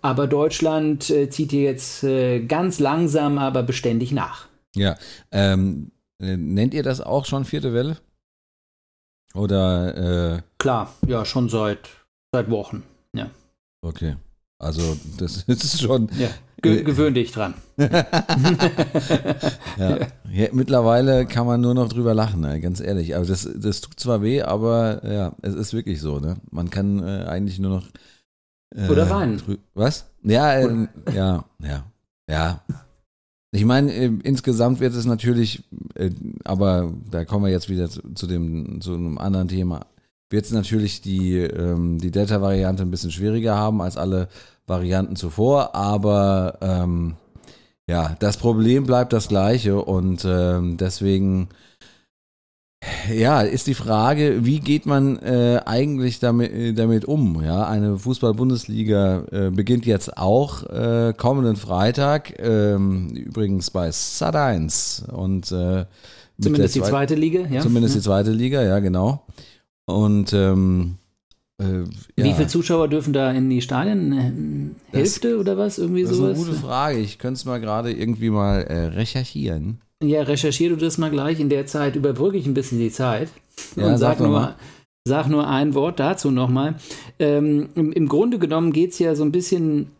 Aber 0.00 0.26
Deutschland 0.26 1.10
äh, 1.10 1.30
zieht 1.30 1.50
hier 1.50 1.62
jetzt 1.62 2.02
äh, 2.02 2.44
ganz 2.44 2.80
langsam, 2.80 3.38
aber 3.38 3.62
beständig 3.62 4.12
nach. 4.12 4.48
Ja, 4.74 4.96
ähm, 5.30 5.92
äh, 6.20 6.36
nennt 6.36 6.74
ihr 6.74 6.82
das 6.82 7.00
auch 7.00 7.26
schon 7.26 7.44
vierte 7.44 7.72
Welle? 7.72 7.98
Oder? 9.34 10.36
Äh 10.36 10.42
Klar, 10.58 10.94
ja, 11.06 11.24
schon 11.24 11.48
seit, 11.48 11.88
seit 12.32 12.50
Wochen. 12.50 12.82
Ja. 13.14 13.30
Okay. 13.82 14.16
Also 14.58 14.96
das, 15.18 15.44
das 15.46 15.64
ist 15.64 15.82
schon. 15.82 16.08
Ja, 16.18 16.30
ge 16.62 16.82
gewöhn 16.82 17.14
dich 17.14 17.32
dran. 17.32 17.54
ja. 17.76 17.88
ja. 19.78 20.48
mittlerweile 20.52 21.26
kann 21.26 21.46
man 21.46 21.60
nur 21.60 21.74
noch 21.74 21.88
drüber 21.88 22.14
lachen, 22.14 22.42
ganz 22.60 22.80
ehrlich. 22.80 23.16
Aber 23.16 23.26
das, 23.26 23.48
das 23.54 23.80
tut 23.80 23.98
zwar 23.98 24.22
weh, 24.22 24.42
aber 24.42 25.02
ja, 25.04 25.32
es 25.42 25.54
ist 25.54 25.74
wirklich 25.74 26.00
so. 26.00 26.20
Ne? 26.20 26.36
Man 26.50 26.70
kann 26.70 27.02
äh, 27.02 27.24
eigentlich 27.26 27.58
nur 27.58 27.70
noch 27.70 27.88
Oder 28.90 29.10
Wein. 29.10 29.42
Was? 29.74 30.06
Ja, 30.22 30.54
äh, 30.54 30.88
ja, 31.14 31.44
ja, 31.60 31.84
ja. 32.28 32.62
Ich 33.54 33.66
meine, 33.66 33.92
äh, 33.92 34.10
insgesamt 34.22 34.80
wird 34.80 34.94
es 34.94 35.04
natürlich, 35.04 35.64
äh, 35.94 36.10
aber 36.44 36.92
da 37.10 37.26
kommen 37.26 37.44
wir 37.44 37.52
jetzt 37.52 37.68
wieder 37.68 37.90
zu, 37.90 38.00
zu, 38.14 38.26
dem, 38.26 38.80
zu 38.80 38.94
einem 38.94 39.18
anderen 39.18 39.48
Thema, 39.48 39.86
wird 40.30 40.46
es 40.46 40.52
natürlich 40.52 41.02
die, 41.02 41.36
ähm, 41.36 41.98
die 41.98 42.10
Delta-Variante 42.10 42.82
ein 42.82 42.90
bisschen 42.90 43.10
schwieriger 43.10 43.54
haben 43.54 43.82
als 43.82 43.98
alle 43.98 44.28
Varianten 44.66 45.16
zuvor, 45.16 45.74
aber 45.74 46.58
ähm, 46.60 47.16
ja, 47.88 48.16
das 48.20 48.36
Problem 48.36 48.84
bleibt 48.84 49.12
das 49.12 49.28
gleiche 49.28 49.82
und 49.82 50.24
ähm, 50.24 50.76
deswegen 50.76 51.48
ja, 53.12 53.42
ist 53.42 53.66
die 53.66 53.74
Frage, 53.74 54.44
wie 54.44 54.60
geht 54.60 54.86
man 54.86 55.18
äh, 55.18 55.60
eigentlich 55.64 56.18
damit, 56.18 56.52
äh, 56.52 56.72
damit 56.72 57.04
um? 57.04 57.42
Ja, 57.42 57.66
eine 57.66 57.98
Fußball-Bundesliga 57.98 59.24
äh, 59.30 59.50
beginnt 59.50 59.86
jetzt 59.86 60.16
auch 60.16 60.64
äh, 60.64 61.12
kommenden 61.16 61.56
Freitag, 61.56 62.38
ähm, 62.40 63.10
übrigens 63.10 63.70
bei 63.70 63.88
Sat1 63.88 65.10
und 65.10 65.52
äh, 65.52 65.86
zumindest 66.40 66.74
die 66.74 66.82
zweite 66.82 67.14
Liga, 67.14 67.46
ja. 67.48 67.60
Zumindest 67.60 67.94
ja. 67.94 68.00
die 68.00 68.04
zweite 68.04 68.32
Liga, 68.32 68.62
ja, 68.62 68.80
genau. 68.80 69.26
Und 69.86 70.32
ähm, 70.32 70.96
äh, 71.60 71.84
ja. 72.16 72.24
Wie 72.24 72.32
viele 72.32 72.48
Zuschauer 72.48 72.88
dürfen 72.88 73.12
da 73.12 73.30
in 73.30 73.50
die 73.50 73.62
Stadien? 73.62 74.76
Hälfte 74.90 75.30
das, 75.30 75.38
oder 75.38 75.58
was? 75.58 75.78
Irgendwie 75.78 76.02
das 76.02 76.12
sowas? 76.12 76.38
Ist 76.38 76.44
eine 76.44 76.46
gute 76.46 76.66
Frage. 76.66 76.98
Ich 76.98 77.18
könnte 77.18 77.38
es 77.38 77.44
mal 77.44 77.60
gerade 77.60 77.92
irgendwie 77.92 78.30
mal 78.30 78.60
recherchieren. 78.94 79.80
Ja, 80.02 80.22
recherchier 80.22 80.70
du 80.70 80.76
das 80.76 80.98
mal 80.98 81.10
gleich. 81.10 81.38
In 81.38 81.48
der 81.48 81.66
Zeit 81.66 81.96
überbrücke 81.96 82.36
ich 82.36 82.46
ein 82.46 82.54
bisschen 82.54 82.78
die 82.78 82.90
Zeit 82.90 83.28
ja, 83.76 83.86
und 83.86 83.98
sag, 83.98 84.18
sag 84.18 84.26
nur, 84.26 84.56
sag 85.06 85.28
nur 85.28 85.48
ein 85.48 85.74
Wort 85.74 86.00
dazu 86.00 86.30
nochmal. 86.30 86.76
Ähm, 87.18 87.68
im, 87.74 87.92
im, 87.92 88.08
Grunde 88.08 88.38
genommen 88.38 88.72
geht 88.72 88.92
es 88.92 88.98
ja 88.98 89.14
so 89.14 89.24
ein 89.24 89.32
bisschen 89.32 89.92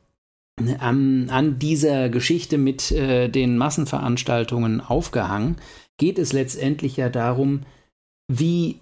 an, 0.78 1.28
an 1.30 1.58
dieser 1.58 2.08
Geschichte 2.08 2.58
mit 2.58 2.90
äh, 2.90 3.28
den 3.28 3.56
Massenveranstaltungen 3.56 4.80
aufgehangen. 4.80 5.56
Geht 5.98 6.18
es 6.18 6.32
letztendlich 6.32 6.96
ja 6.96 7.08
darum, 7.08 7.60
wie 8.28 8.80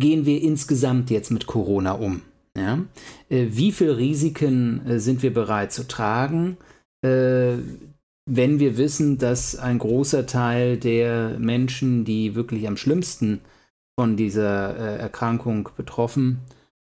gehen 0.00 0.26
wir 0.26 0.42
insgesamt 0.42 1.10
jetzt 1.10 1.30
mit 1.30 1.46
Corona 1.46 1.92
um? 1.92 2.22
Ja? 2.56 2.84
Äh, 3.28 3.46
wie 3.50 3.72
viele 3.72 3.96
Risiken 3.96 4.86
äh, 4.86 4.98
sind 4.98 5.22
wir 5.22 5.32
bereit 5.32 5.72
zu 5.72 5.86
tragen? 5.86 6.56
Äh, 7.02 7.54
wenn 8.26 8.60
wir 8.60 8.76
wissen, 8.76 9.18
dass 9.18 9.56
ein 9.56 9.78
großer 9.78 10.26
Teil 10.26 10.76
der 10.76 11.38
Menschen, 11.38 12.04
die 12.04 12.34
wirklich 12.34 12.68
am 12.68 12.76
schlimmsten 12.76 13.40
von 13.98 14.16
dieser 14.16 14.76
Erkrankung 14.76 15.68
betroffen 15.76 16.38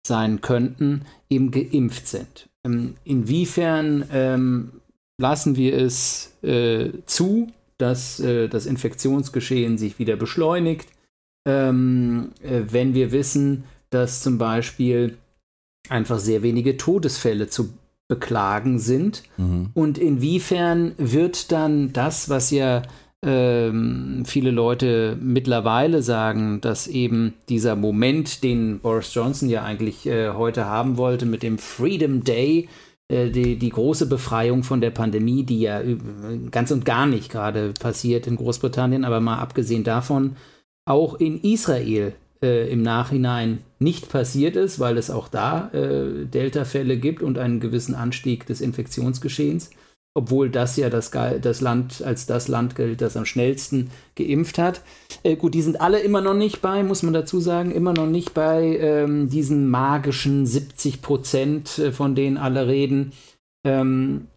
sein 0.06 0.40
könnten, 0.40 1.02
eben 1.28 1.50
geimpft 1.50 2.06
sind. 2.06 2.48
Ähm, 2.64 2.94
inwiefern 3.04 4.04
ähm, 4.12 4.80
lassen 5.20 5.56
wir 5.56 5.76
es 5.76 6.32
zu, 7.06 7.48
dass 7.78 8.16
das 8.16 8.66
Infektionsgeschehen 8.66 9.78
sich 9.78 9.98
wieder 9.98 10.16
beschleunigt, 10.16 10.88
ähm, 11.44 12.30
äh, 12.42 12.62
wenn 12.70 12.94
wir 12.94 13.12
wissen, 13.12 13.64
dass 13.90 14.22
zum 14.22 14.38
Beispiel 14.38 15.18
einfach 15.88 16.18
sehr 16.18 16.42
wenige 16.42 16.76
Todesfälle 16.76 17.48
zu 17.48 17.74
beklagen 18.08 18.78
sind. 18.78 19.22
Mhm. 19.36 19.70
Und 19.74 19.98
inwiefern 19.98 20.92
wird 20.98 21.52
dann 21.52 21.92
das, 21.92 22.28
was 22.28 22.50
ja 22.50 22.82
ähm, 23.24 24.24
viele 24.26 24.50
Leute 24.50 25.16
mittlerweile 25.20 26.02
sagen, 26.02 26.60
dass 26.60 26.86
eben 26.86 27.34
dieser 27.48 27.76
Moment, 27.76 28.42
den 28.42 28.80
Boris 28.80 29.14
Johnson 29.14 29.48
ja 29.48 29.62
eigentlich 29.62 30.06
äh, 30.06 30.30
heute 30.30 30.66
haben 30.66 30.96
wollte, 30.98 31.24
mit 31.24 31.42
dem 31.42 31.58
Freedom 31.58 32.24
Day, 32.24 32.68
äh, 33.08 33.30
die, 33.30 33.56
die 33.56 33.70
große 33.70 34.06
Befreiung 34.06 34.62
von 34.62 34.82
der 34.82 34.90
Pandemie, 34.90 35.44
die 35.44 35.60
ja 35.60 35.80
ganz 36.50 36.70
und 36.70 36.84
gar 36.84 37.06
nicht 37.06 37.30
gerade 37.30 37.72
passiert 37.72 38.26
in 38.26 38.36
Großbritannien, 38.36 39.04
aber 39.04 39.20
mal 39.20 39.38
abgesehen 39.38 39.84
davon, 39.84 40.36
auch 40.86 41.14
in 41.14 41.40
Israel 41.40 42.14
äh, 42.42 42.70
im 42.70 42.82
Nachhinein 42.82 43.60
nicht 43.78 44.08
passiert 44.08 44.56
ist, 44.56 44.78
weil 44.78 44.98
es 44.98 45.10
auch 45.10 45.28
da 45.28 45.70
äh, 45.72 46.26
Delta-Fälle 46.26 46.98
gibt 46.98 47.22
und 47.22 47.38
einen 47.38 47.60
gewissen 47.60 47.94
Anstieg 47.94 48.46
des 48.46 48.60
Infektionsgeschehens, 48.60 49.70
obwohl 50.14 50.50
das 50.50 50.76
ja 50.76 50.90
das, 50.90 51.10
das, 51.10 51.60
Land 51.60 52.02
als 52.02 52.26
das 52.26 52.48
Land 52.48 52.76
gilt, 52.76 53.00
das 53.00 53.16
am 53.16 53.24
schnellsten 53.24 53.90
geimpft 54.14 54.58
hat. 54.58 54.82
Äh, 55.22 55.36
gut, 55.36 55.54
die 55.54 55.62
sind 55.62 55.80
alle 55.80 56.00
immer 56.00 56.20
noch 56.20 56.34
nicht 56.34 56.60
bei, 56.60 56.82
muss 56.82 57.02
man 57.02 57.14
dazu 57.14 57.40
sagen, 57.40 57.70
immer 57.70 57.92
noch 57.92 58.06
nicht 58.06 58.34
bei 58.34 58.78
ähm, 58.78 59.28
diesen 59.28 59.68
magischen 59.70 60.46
70 60.46 61.02
Prozent, 61.02 61.78
äh, 61.78 61.92
von 61.92 62.14
denen 62.14 62.36
alle 62.36 62.68
reden, 62.68 63.12
ähm, 63.66 64.28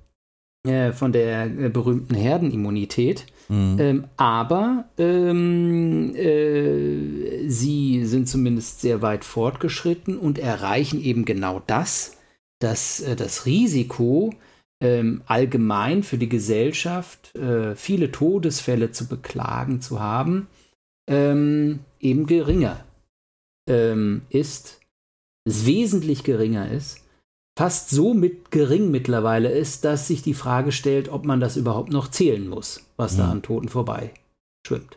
äh, 0.68 0.94
von 0.94 1.12
der 1.12 1.46
äh, 1.46 1.70
berühmten 1.70 2.16
Herdenimmunität. 2.16 3.26
Mhm. 3.50 3.78
Ähm, 3.80 4.04
aber 4.18 4.86
ähm, 4.98 6.14
äh, 6.16 7.48
sie 7.48 8.06
sind 8.06 8.28
zumindest 8.28 8.82
sehr 8.82 9.02
weit 9.02 9.24
fortgeschritten 9.24 10.18
und 10.18 10.38
erreichen 10.38 11.02
eben 11.02 11.26
genau 11.26 11.62
das, 11.66 12.18
dass 12.60 13.00
äh, 13.00 13.16
das 13.16 13.46
Risiko 13.46 14.34
ähm, 14.82 15.22
allgemein 15.26 16.04
für 16.04 16.18
die 16.18 16.30
Gesellschaft 16.30 17.36
äh, 17.36 17.76
viele 17.76 18.12
Todesfälle 18.12 18.92
zu 18.92 19.08
beklagen 19.08 19.82
zu 19.82 20.00
haben, 20.00 20.48
ähm, 21.10 21.80
eben 22.00 22.28
geringer 22.28 22.84
ähm, 23.68 24.24
ist, 24.30 24.82
es 25.46 25.66
wesentlich 25.66 26.24
geringer 26.24 26.70
ist 26.70 27.07
fast 27.58 27.90
so 27.90 28.14
mit 28.14 28.52
gering 28.52 28.92
mittlerweile 28.92 29.50
ist, 29.50 29.84
dass 29.84 30.08
sich 30.08 30.22
die 30.22 30.36
Frage 30.36 30.72
stellt, 30.72 31.10
ob 31.10 31.26
man 31.26 31.40
das 31.40 31.58
überhaupt 31.58 31.92
noch 31.92 32.08
zählen 32.10 32.48
muss, 32.48 32.84
was 32.98 33.14
mhm. 33.14 33.18
da 33.18 33.32
an 33.32 33.42
Toten 33.42 33.68
vorbei 33.68 34.12
schwimmt. 34.68 34.96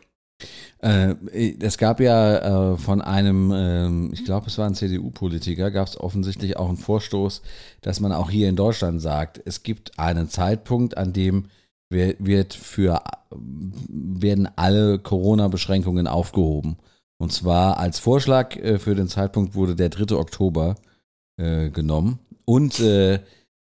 Äh, 0.77 1.15
es 1.59 1.79
gab 1.79 1.99
ja 1.99 2.73
äh, 2.73 2.77
von 2.77 3.01
einem, 3.01 3.51
äh, 3.51 4.13
ich 4.13 4.25
glaube, 4.25 4.45
es 4.45 4.59
war 4.59 4.67
ein 4.67 4.75
CDU-Politiker, 4.75 5.71
gab 5.71 5.87
es 5.87 5.99
offensichtlich 5.99 6.57
auch 6.57 6.67
einen 6.67 6.77
Vorstoß, 6.77 7.41
dass 7.81 7.99
man 7.99 8.11
auch 8.11 8.29
hier 8.29 8.47
in 8.47 8.55
Deutschland 8.55 9.01
sagt, 9.01 9.41
es 9.43 9.63
gibt 9.63 9.97
einen 9.97 10.29
Zeitpunkt, 10.29 10.97
an 10.97 11.13
dem 11.13 11.45
wird 11.89 12.53
für, 12.53 13.01
werden 13.31 14.47
alle 14.55 14.99
Corona-Beschränkungen 14.99 16.07
aufgehoben. 16.07 16.77
Und 17.17 17.33
zwar 17.33 17.77
als 17.77 17.97
Vorschlag 17.97 18.55
äh, 18.55 18.77
für 18.77 18.93
den 18.93 19.07
Zeitpunkt 19.07 19.55
wurde 19.55 19.75
der 19.75 19.89
3. 19.89 20.15
Oktober 20.15 20.75
äh, 21.41 21.69
genommen. 21.69 22.19
Und 22.45 22.79
äh, 22.79 23.19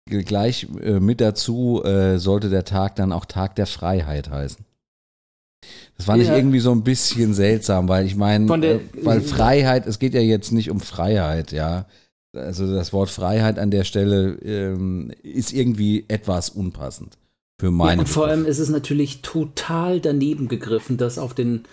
gleich 0.06 0.68
äh, 0.82 1.00
mit 1.00 1.22
dazu 1.22 1.84
äh, 1.84 2.18
sollte 2.18 2.50
der 2.50 2.66
Tag 2.66 2.96
dann 2.96 3.12
auch 3.12 3.26
Tag 3.26 3.56
der 3.56 3.68
Freiheit 3.68 4.30
heißen. 4.30 4.66
Das 5.98 6.06
fand 6.06 6.24
ja. 6.24 6.30
ich 6.30 6.38
irgendwie 6.38 6.60
so 6.60 6.72
ein 6.72 6.84
bisschen 6.84 7.34
seltsam, 7.34 7.88
weil 7.88 8.06
ich 8.06 8.16
meine, 8.16 8.52
äh, 8.66 8.80
weil 9.02 9.22
Freiheit, 9.22 9.88
es 9.88 10.00
geht 10.00 10.13
ja 10.13 10.22
jetzt 10.22 10.52
nicht 10.52 10.70
um 10.70 10.80
Freiheit, 10.80 11.52
ja. 11.52 11.86
Also 12.36 12.72
das 12.72 12.94
Wort 12.94 13.10
Freiheit 13.10 13.58
an 13.58 13.72
der 13.72 13.84
Stelle 13.84 14.38
ähm, 14.44 15.12
ist 15.24 15.54
irgendwie 15.54 16.06
etwas 16.08 16.50
unpassend 16.50 17.18
für 17.60 17.72
meine. 17.72 17.94
Ja, 17.94 18.00
und 18.00 18.10
vor 18.10 18.28
allem 18.28 18.46
ist 18.46 18.60
es 18.60 18.70
natürlich 18.70 19.22
total 19.22 20.00
daneben 20.00 20.48
gegriffen, 20.48 20.98
das 20.98 21.18
auf 21.18 21.34
den 21.34 21.63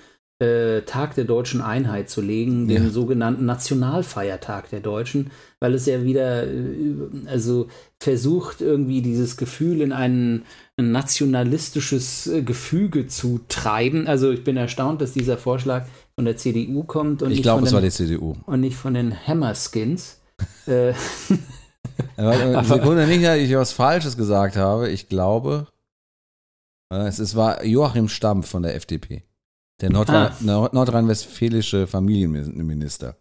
äh, 0.40 0.83
Tag 0.83 1.14
der 1.14 1.25
deutschen 1.25 1.61
Einheit 1.61 2.11
zu 2.11 2.20
legen, 2.20 2.66
den 2.66 2.85
ja. 2.85 2.90
sogenannten 2.90 3.47
Nationalfeiertag 3.47 4.68
der 4.70 4.81
Deutschen, 4.81 5.31
weil 5.61 5.75
es 5.75 5.87
ja 5.87 6.03
wieder 6.03 6.44
äh, 6.44 6.97
also 7.27 7.68
versucht 8.01 8.61
irgendwie 8.61 9.01
dieses 9.01 9.37
Gefühl 9.37 9.81
in 9.81 9.92
ein, 9.92 10.42
ein 10.77 10.90
nationalistisches 10.90 12.27
äh, 12.27 12.42
Gefüge 12.42 13.07
zu 13.07 13.40
treiben. 13.49 14.09
Also 14.09 14.33
ich 14.33 14.42
bin 14.42 14.57
erstaunt, 14.57 15.01
dass 15.01 15.12
dieser 15.12 15.38
Vorschlag 15.38 15.87
von 16.16 16.25
der 16.25 16.37
CDU 16.37 16.83
kommt 16.83 17.23
und 17.23 17.31
ich 17.31 17.42
glaube, 17.42 17.64
es 17.64 17.73
war 17.73 17.81
die 17.81 17.90
CDU 17.90 18.35
und 18.47 18.61
nicht 18.61 18.77
von 18.77 18.94
den 18.94 19.14
Hammerskins. 19.27 20.20
äh, 20.66 20.92
Sekunde 22.16 23.07
nicht, 23.07 23.25
dass 23.25 23.38
ich 23.38 23.55
was 23.55 23.73
Falsches 23.73 24.16
gesagt 24.16 24.57
habe. 24.57 24.90
Ich 24.90 25.09
glaube, 25.09 25.68
es, 26.90 27.37
war 27.37 27.64
Joachim 27.64 28.09
Stampf 28.09 28.49
von 28.49 28.62
der 28.62 28.75
FDP. 28.75 29.23
Der 29.81 29.91
Nordrhein 29.91 30.33
ah. 30.49 30.69
nordrhein-westfälische 30.73 31.87
Familienminister. 31.87 33.17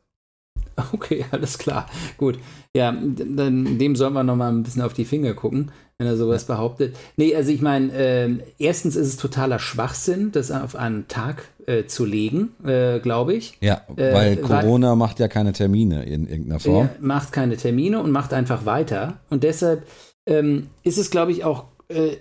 Okay, 0.91 1.25
alles 1.31 1.57
klar. 1.57 1.87
Gut. 2.17 2.39
Ja, 2.75 2.91
dann, 2.91 3.77
dem 3.77 3.95
sollen 3.95 4.13
wir 4.13 4.23
noch 4.23 4.35
mal 4.35 4.51
ein 4.51 4.63
bisschen 4.63 4.81
auf 4.81 4.93
die 4.93 5.05
Finger 5.05 5.33
gucken, 5.33 5.71
wenn 5.97 6.07
er 6.07 6.17
sowas 6.17 6.47
ja. 6.47 6.55
behauptet. 6.55 6.95
Nee, 7.17 7.35
also 7.35 7.51
ich 7.51 7.61
meine, 7.61 7.91
äh, 7.93 8.37
erstens 8.57 8.95
ist 8.95 9.07
es 9.07 9.17
totaler 9.17 9.59
Schwachsinn, 9.59 10.31
das 10.31 10.51
auf 10.51 10.75
einen 10.75 11.07
Tag 11.07 11.43
äh, 11.67 11.85
zu 11.85 12.05
legen, 12.05 12.53
äh, 12.65 12.99
glaube 12.99 13.33
ich. 13.33 13.57
Ja, 13.61 13.81
äh, 13.95 14.13
weil 14.13 14.37
Corona 14.37 14.91
weil, 14.91 14.95
macht 14.95 15.19
ja 15.19 15.27
keine 15.27 15.53
Termine 15.53 16.03
in 16.05 16.27
irgendeiner 16.27 16.59
Form. 16.59 16.89
macht 16.99 17.31
keine 17.31 17.57
Termine 17.57 18.01
und 18.01 18.11
macht 18.11 18.33
einfach 18.33 18.65
weiter. 18.65 19.19
Und 19.29 19.43
deshalb 19.43 19.85
ähm, 20.25 20.67
ist 20.83 20.97
es, 20.97 21.11
glaube 21.11 21.31
ich, 21.31 21.43
auch, 21.43 21.65
äh, 21.89 22.17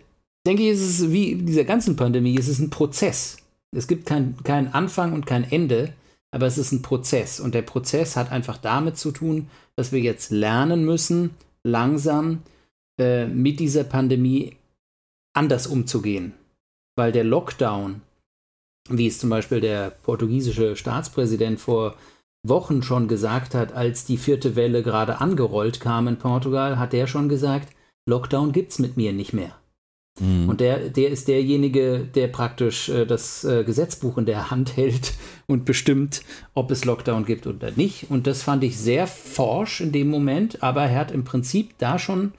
denke 0.46 0.62
ich, 0.62 0.70
ist 0.70 0.82
es 0.82 1.10
wie 1.10 1.32
in 1.32 1.46
dieser 1.46 1.64
ganzen 1.64 1.96
Pandemie, 1.96 2.34
ist 2.34 2.48
es 2.48 2.58
ein 2.58 2.70
Prozess. 2.70 3.38
Es 3.74 3.86
gibt 3.86 4.06
keinen 4.06 4.42
kein 4.44 4.72
Anfang 4.72 5.12
und 5.12 5.26
kein 5.26 5.44
Ende, 5.44 5.94
aber 6.30 6.46
es 6.46 6.58
ist 6.58 6.72
ein 6.72 6.82
Prozess. 6.82 7.40
Und 7.40 7.54
der 7.54 7.62
Prozess 7.62 8.16
hat 8.16 8.30
einfach 8.30 8.58
damit 8.58 8.96
zu 8.96 9.12
tun, 9.12 9.48
dass 9.76 9.92
wir 9.92 10.00
jetzt 10.00 10.30
lernen 10.30 10.84
müssen, 10.84 11.34
langsam 11.64 12.42
äh, 12.98 13.26
mit 13.26 13.60
dieser 13.60 13.84
Pandemie 13.84 14.56
anders 15.34 15.66
umzugehen. 15.66 16.34
Weil 16.96 17.12
der 17.12 17.24
Lockdown, 17.24 18.02
wie 18.90 19.06
es 19.06 19.18
zum 19.18 19.30
Beispiel 19.30 19.60
der 19.60 19.90
portugiesische 19.90 20.76
Staatspräsident 20.76 21.60
vor 21.60 21.96
Wochen 22.46 22.82
schon 22.82 23.08
gesagt 23.08 23.54
hat, 23.54 23.72
als 23.72 24.04
die 24.04 24.16
vierte 24.16 24.56
Welle 24.56 24.82
gerade 24.82 25.20
angerollt 25.20 25.80
kam 25.80 26.08
in 26.08 26.18
Portugal, 26.18 26.78
hat 26.78 26.92
er 26.92 27.06
schon 27.06 27.28
gesagt, 27.28 27.74
Lockdown 28.06 28.52
gibt's 28.52 28.78
mit 28.78 28.96
mir 28.96 29.12
nicht 29.12 29.32
mehr. 29.32 29.56
Mhm. 30.20 30.48
Und 30.48 30.60
der, 30.60 30.90
der 30.90 31.10
ist 31.10 31.28
derjenige, 31.28 32.06
der 32.14 32.28
praktisch 32.28 32.88
äh, 32.88 33.06
das 33.06 33.44
äh, 33.44 33.64
Gesetzbuch 33.64 34.18
in 34.18 34.26
der 34.26 34.50
Hand 34.50 34.76
hält 34.76 35.14
und 35.46 35.64
bestimmt, 35.64 36.22
ob 36.54 36.70
es 36.70 36.84
Lockdown 36.84 37.24
gibt 37.24 37.46
oder 37.46 37.70
nicht. 37.72 38.10
Und 38.10 38.26
das 38.26 38.42
fand 38.42 38.64
ich 38.64 38.78
sehr 38.78 39.06
forsch 39.06 39.80
in 39.80 39.92
dem 39.92 40.08
Moment, 40.08 40.62
aber 40.62 40.82
er 40.82 40.98
hat 41.00 41.10
im 41.10 41.24
Prinzip 41.24 41.78
da 41.78 41.98
schon 41.98 42.32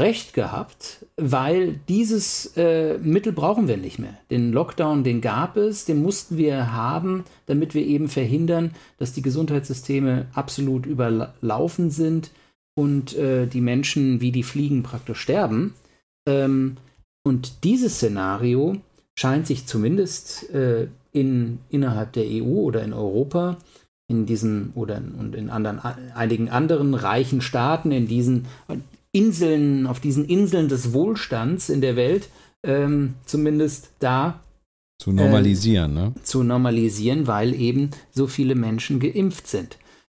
recht 0.00 0.32
gehabt, 0.32 1.04
weil 1.16 1.78
dieses 1.88 2.56
äh, 2.56 2.96
Mittel 2.98 3.32
brauchen 3.32 3.68
wir 3.68 3.76
nicht 3.76 3.98
mehr. 3.98 4.16
Den 4.30 4.50
Lockdown, 4.50 5.04
den 5.04 5.20
gab 5.20 5.58
es, 5.58 5.84
den 5.84 6.02
mussten 6.02 6.38
wir 6.38 6.72
haben, 6.72 7.24
damit 7.44 7.74
wir 7.74 7.84
eben 7.86 8.08
verhindern, 8.08 8.74
dass 8.96 9.12
die 9.12 9.20
Gesundheitssysteme 9.20 10.28
absolut 10.32 10.86
überlaufen 10.86 11.90
sind 11.90 12.30
und 12.74 13.14
äh, 13.16 13.46
die 13.46 13.60
Menschen 13.60 14.22
wie 14.22 14.32
die 14.32 14.42
Fliegen 14.42 14.82
praktisch 14.82 15.20
sterben. 15.20 15.74
Ähm, 16.26 16.76
und 17.24 17.64
dieses 17.64 17.96
Szenario 17.96 18.76
scheint 19.18 19.46
sich 19.46 19.66
zumindest 19.66 20.50
äh, 20.50 20.88
in, 21.12 21.58
innerhalb 21.68 22.12
der 22.12 22.24
EU 22.26 22.62
oder 22.62 22.82
in 22.82 22.92
Europa, 22.92 23.58
in 24.08 24.26
diesen 24.26 24.72
oder 24.74 24.96
in, 24.98 25.12
und 25.12 25.34
in 25.34 25.50
anderen, 25.50 25.78
einigen 26.14 26.48
anderen 26.48 26.94
reichen 26.94 27.40
Staaten, 27.40 27.92
in 27.92 28.06
diesen 28.06 28.46
Inseln, 29.12 29.86
auf 29.86 30.00
diesen 30.00 30.24
Inseln 30.24 30.68
des 30.68 30.92
Wohlstands 30.92 31.68
in 31.68 31.80
der 31.80 31.96
Welt, 31.96 32.28
ähm, 32.64 33.14
zumindest 33.24 33.90
da 33.98 34.40
zu 34.98 35.12
normalisieren, 35.12 35.96
äh, 35.96 36.00
ne? 36.00 36.14
Zu 36.22 36.44
normalisieren, 36.44 37.26
weil 37.26 37.54
eben 37.54 37.90
so 38.12 38.28
viele 38.28 38.54
Menschen 38.54 39.00
geimpft 39.00 39.48
sind. 39.48 39.76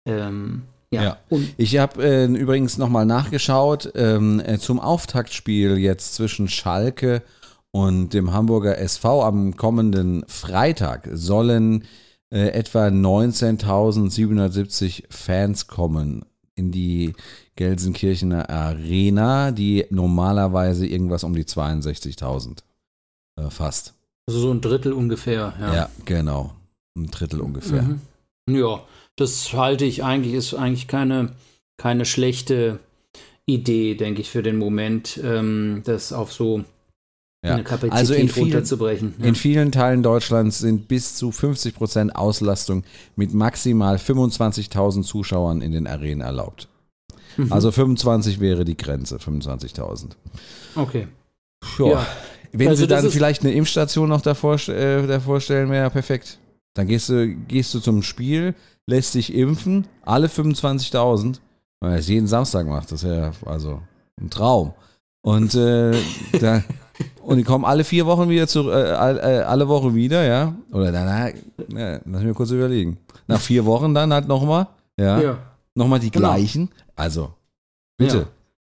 Ähm, 0.06 0.62
ja. 0.92 1.02
ja. 1.02 1.18
ich 1.56 1.78
habe 1.78 2.04
äh, 2.04 2.26
übrigens 2.26 2.78
nochmal 2.78 3.04
nachgeschaut 3.06 3.90
ähm, 3.94 4.40
äh, 4.44 4.58
zum 4.58 4.78
Auftaktspiel 4.78 5.78
jetzt 5.78 6.14
zwischen 6.14 6.46
Schalke 6.48 7.22
und 7.70 8.12
dem 8.14 8.32
Hamburger 8.32 8.78
SV 8.78 9.24
am 9.24 9.56
kommenden 9.56 10.24
Freitag 10.28 11.08
sollen 11.12 11.82
äh, 12.30 12.48
etwa 12.48 12.86
19.770 12.86 15.04
Fans 15.10 15.66
kommen 15.66 16.24
in 16.54 16.70
die 16.70 17.14
Gelsenkirchener 17.56 18.50
Arena, 18.50 19.52
die 19.52 19.86
normalerweise 19.90 20.86
irgendwas 20.86 21.24
um 21.24 21.34
die 21.34 21.44
62.000 21.44 22.58
äh, 23.36 23.50
fasst. 23.50 23.94
Also 24.26 24.40
so 24.40 24.52
ein 24.52 24.60
Drittel 24.60 24.92
ungefähr, 24.92 25.54
ja. 25.58 25.74
Ja, 25.74 25.88
genau. 26.04 26.52
Ein 26.96 27.10
Drittel 27.10 27.40
ungefähr. 27.40 27.82
Mhm. 27.82 28.00
Ja, 28.48 28.80
das 29.16 29.52
halte 29.52 29.84
ich 29.84 30.04
eigentlich, 30.04 30.34
ist 30.34 30.54
eigentlich 30.54 30.88
keine, 30.88 31.32
keine 31.76 32.04
schlechte 32.04 32.78
Idee, 33.46 33.94
denke 33.94 34.20
ich, 34.20 34.30
für 34.30 34.42
den 34.42 34.56
Moment, 34.56 35.20
ähm, 35.22 35.82
das 35.84 36.12
auf 36.12 36.32
so 36.32 36.64
ja. 37.44 37.54
eine 37.54 37.64
Kapazität 37.64 37.92
also 37.92 38.14
in 38.14 38.28
vielen, 38.28 38.46
runterzubrechen. 38.46 39.14
Ja. 39.18 39.26
In 39.26 39.34
vielen 39.34 39.72
Teilen 39.72 40.02
Deutschlands 40.02 40.60
sind 40.60 40.88
bis 40.88 41.16
zu 41.16 41.32
50 41.32 41.74
Prozent 41.74 42.16
Auslastung 42.16 42.84
mit 43.16 43.34
maximal 43.34 43.96
25.000 43.96 45.02
Zuschauern 45.02 45.60
in 45.60 45.72
den 45.72 45.86
Arenen 45.86 46.20
erlaubt. 46.20 46.68
Mhm. 47.36 47.52
Also 47.52 47.72
25 47.72 48.40
wäre 48.40 48.64
die 48.64 48.76
Grenze, 48.76 49.16
25.000. 49.16 50.10
Okay. 50.74 51.08
Ja. 51.78 52.06
Wenn 52.52 52.68
also 52.68 52.82
sie 52.82 52.86
dann 52.86 53.10
vielleicht 53.10 53.42
eine 53.42 53.52
Impfstation 53.52 54.08
noch 54.08 54.20
davor, 54.20 54.56
äh, 54.68 55.06
davor 55.06 55.40
stellen, 55.40 55.70
wäre 55.70 55.84
ja 55.84 55.90
perfekt. 55.90 56.38
Dann 56.74 56.86
gehst 56.86 57.08
du, 57.08 57.34
gehst 57.48 57.72
du 57.74 57.80
zum 57.80 58.02
Spiel, 58.02 58.54
lässt 58.86 59.14
dich 59.14 59.34
impfen, 59.34 59.86
alle 60.02 60.26
25.000, 60.26 61.40
weil 61.80 61.92
er 61.92 61.98
es 61.98 62.08
jeden 62.08 62.26
Samstag 62.26 62.66
macht. 62.66 62.92
Das 62.92 63.02
ist 63.02 63.08
ja 63.08 63.32
also 63.46 63.80
ein 64.20 64.30
Traum. 64.30 64.74
Und, 65.22 65.54
äh, 65.54 65.92
da, 66.40 66.62
und 67.22 67.36
die 67.36 67.44
kommen 67.44 67.64
alle 67.64 67.84
vier 67.84 68.06
Wochen 68.06 68.28
wieder 68.28 68.48
zu, 68.48 68.70
äh, 68.70 68.90
äh 68.90 69.42
alle 69.42 69.68
Woche 69.68 69.94
wieder, 69.94 70.24
ja. 70.24 70.54
Oder 70.72 70.92
danach, 70.92 71.30
ja, 71.68 72.00
lass 72.04 72.22
mich 72.22 72.34
kurz 72.34 72.50
überlegen. 72.50 72.98
Nach 73.26 73.40
vier 73.40 73.64
Wochen 73.64 73.94
dann 73.94 74.12
halt 74.12 74.28
nochmal, 74.28 74.66
ja. 74.98 75.20
ja. 75.20 75.38
Nochmal 75.74 76.00
die 76.00 76.10
genau. 76.10 76.28
gleichen. 76.28 76.70
Also, 76.96 77.32
bitte. 77.96 78.18
Ja. 78.18 78.26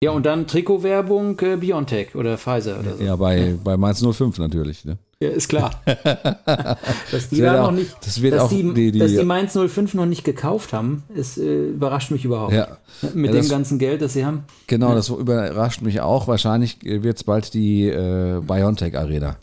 Ja, 0.03 0.11
und 0.11 0.27
dann 0.27 0.49
Trikotwerbung 0.49 1.39
äh, 1.39 1.57
Biontech 1.57 2.17
oder 2.17 2.37
Pfizer 2.37 2.81
oder 2.81 2.97
so. 2.97 3.05
Ja, 3.05 3.15
bei, 3.15 3.55
bei 3.63 3.77
Mainz 3.77 4.05
05 4.05 4.37
natürlich. 4.39 4.85
Ne? 4.85 4.99
Ja, 5.21 5.29
ist 5.29 5.47
klar. 5.47 5.81
dass 5.85 7.29
die 7.31 7.41
da 7.41 7.63
noch 7.63 7.71
nicht, 7.71 7.95
das 8.05 8.21
wird 8.21 8.35
dass, 8.35 8.43
auch 8.43 8.49
die, 8.49 8.65
die, 8.75 8.91
die, 8.91 8.99
dass 8.99 9.13
die 9.13 9.23
Mainz 9.23 9.57
05 9.57 9.95
noch 9.95 10.07
nicht 10.07 10.25
gekauft 10.25 10.73
haben, 10.73 11.05
ist, 11.15 11.39
äh, 11.39 11.69
überrascht 11.69 12.11
mich 12.11 12.25
überhaupt. 12.25 12.53
Ja. 12.53 12.79
Mit 13.15 13.27
ja, 13.27 13.33
dem 13.33 13.43
das, 13.43 13.49
ganzen 13.49 13.79
Geld, 13.79 14.03
das 14.03 14.15
sie 14.15 14.27
haben. 14.27 14.43
Genau, 14.67 14.89
ja. 14.89 14.97
das 14.97 15.09
überrascht 15.09 15.83
mich 15.83 16.01
auch. 16.01 16.27
Wahrscheinlich 16.27 16.79
wird 16.83 17.19
es 17.19 17.23
bald 17.23 17.55
die 17.55 17.87
äh, 17.87 18.41
Biontech 18.41 18.99
Arena. 18.99 19.37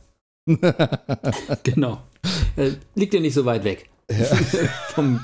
genau. 1.63 1.99
Äh, 2.57 2.71
liegt 2.95 3.13
ja 3.13 3.21
nicht 3.21 3.33
so 3.33 3.45
weit 3.45 3.63
weg. 3.63 3.89
Ja. 4.11 4.25
Vom 4.93 5.21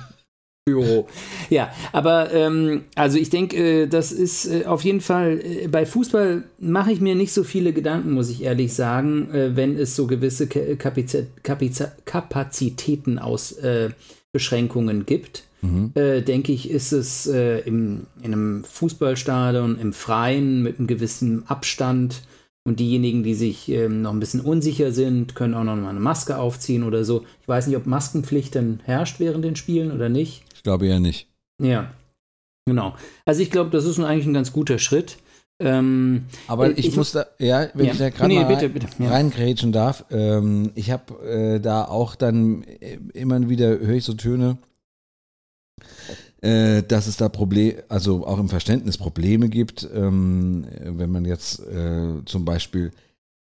Büro. 0.67 1.07
Ja, 1.51 1.71
aber 1.91 2.33
ähm, 2.33 2.85
also 2.95 3.19
ich 3.19 3.29
denke, 3.29 3.83
äh, 3.83 3.87
das 3.87 4.11
ist 4.11 4.47
äh, 4.47 4.65
auf 4.65 4.83
jeden 4.83 4.99
Fall, 4.99 5.39
äh, 5.39 5.67
bei 5.67 5.85
Fußball 5.85 6.43
mache 6.57 6.91
ich 6.91 7.01
mir 7.01 7.13
nicht 7.13 7.33
so 7.33 7.43
viele 7.43 7.71
Gedanken, 7.71 8.13
muss 8.13 8.31
ich 8.31 8.41
ehrlich 8.41 8.73
sagen, 8.73 9.29
äh, 9.31 9.55
wenn 9.55 9.77
es 9.77 9.95
so 9.95 10.07
gewisse 10.07 10.47
Kapiz 10.47 11.15
Kapiz 11.43 11.83
Kapazitätenausbeschränkungen 12.05 15.01
äh, 15.01 15.03
gibt. 15.03 15.43
Mhm. 15.61 15.91
Äh, 15.93 16.23
denke 16.23 16.51
ich, 16.51 16.71
ist 16.71 16.93
es 16.93 17.27
im, 17.27 18.07
in 18.23 18.33
einem 18.33 18.63
Fußballstadion, 18.63 19.77
im 19.79 19.93
Freien 19.93 20.63
mit 20.63 20.79
einem 20.79 20.87
gewissen 20.87 21.47
Abstand 21.47 22.23
und 22.63 22.79
diejenigen, 22.79 23.21
die 23.21 23.35
sich 23.35 23.69
ähm, 23.69 24.01
noch 24.01 24.13
ein 24.13 24.19
bisschen 24.19 24.41
unsicher 24.41 24.91
sind, 24.91 25.35
können 25.35 25.53
auch 25.53 25.63
noch 25.63 25.75
mal 25.75 25.89
eine 25.89 25.99
Maske 25.99 26.39
aufziehen 26.39 26.81
oder 26.81 27.05
so. 27.05 27.23
Ich 27.43 27.47
weiß 27.47 27.67
nicht, 27.67 27.77
ob 27.77 27.85
Maskenpflicht 27.85 28.55
dann 28.55 28.79
herrscht 28.83 29.19
während 29.19 29.45
den 29.45 29.55
Spielen 29.55 29.91
oder 29.91 30.09
nicht 30.09 30.41
glaube 30.65 30.87
eher 30.87 30.99
nicht. 30.99 31.29
Ja, 31.61 31.93
genau. 32.65 32.95
Also 33.25 33.41
ich 33.41 33.51
glaube, 33.51 33.69
das 33.69 33.85
ist 33.85 33.99
eigentlich 33.99 34.25
ein 34.25 34.33
ganz 34.33 34.51
guter 34.51 34.79
Schritt. 34.79 35.17
Ähm, 35.57 36.25
Aber 36.47 36.71
ich, 36.71 36.87
ich, 36.87 36.95
muss 36.97 37.13
da, 37.13 37.27
ja, 37.39 37.69
wenn 37.75 37.85
ja. 37.85 37.93
ich 37.93 37.97
da 37.97 38.09
gerade 38.09 38.27
nee, 38.27 38.41
mal 38.41 38.47
bitte, 38.47 38.67
bitte. 38.67 38.87
Ja. 38.99 39.09
reingrätschen 39.09 39.71
darf, 39.71 40.03
ähm, 40.11 40.71
ich 40.75 40.91
habe 40.91 41.13
äh, 41.25 41.59
da 41.61 41.85
auch 41.85 42.15
dann 42.15 42.63
äh, 42.63 42.97
immer 43.13 43.47
wieder, 43.47 43.79
höre 43.79 43.95
ich 43.95 44.03
so 44.03 44.15
Töne, 44.15 44.57
äh, 46.41 46.83
dass 46.83 47.07
es 47.07 47.15
da 47.15 47.29
Probleme, 47.29 47.83
also 47.87 48.27
auch 48.27 48.37
im 48.37 48.49
Verständnis 48.49 48.97
Probleme 48.97 49.47
gibt, 49.47 49.87
ähm, 49.93 50.65
wenn 50.83 51.09
man 51.09 51.23
jetzt 51.23 51.59
äh, 51.59 52.25
zum 52.25 52.43
Beispiel 52.43 52.91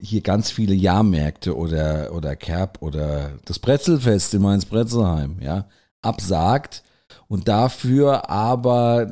hier 0.00 0.22
ganz 0.22 0.50
viele 0.50 0.74
Jahrmärkte 0.74 1.56
oder, 1.56 2.12
oder 2.12 2.34
Kerb 2.34 2.78
oder 2.80 3.38
das 3.44 3.60
Brezelfest 3.60 4.34
in 4.34 4.42
Mainz-Bretzelheim, 4.42 5.36
ja, 5.40 5.68
absagt, 6.02 6.82
und 7.30 7.46
dafür 7.46 8.28
aber 8.28 9.08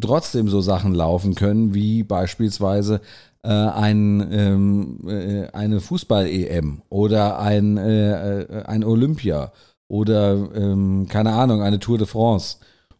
trotzdem 0.00 0.48
so 0.48 0.60
Sachen 0.60 0.94
laufen 0.94 1.34
können, 1.34 1.74
wie 1.74 2.04
beispielsweise 2.04 3.00
äh, 3.42 3.48
ein, 3.48 4.24
ähm, 4.30 4.98
äh, 5.08 5.48
eine 5.48 5.80
Fußball-EM 5.80 6.82
oder 6.90 7.40
ein, 7.40 7.76
äh, 7.76 8.42
äh, 8.42 8.62
ein 8.66 8.84
Olympia 8.84 9.50
oder 9.88 10.34
ähm, 10.54 11.08
keine 11.08 11.32
Ahnung, 11.32 11.60
eine 11.60 11.80
Tour 11.80 11.98
de 11.98 12.06
France, 12.06 12.58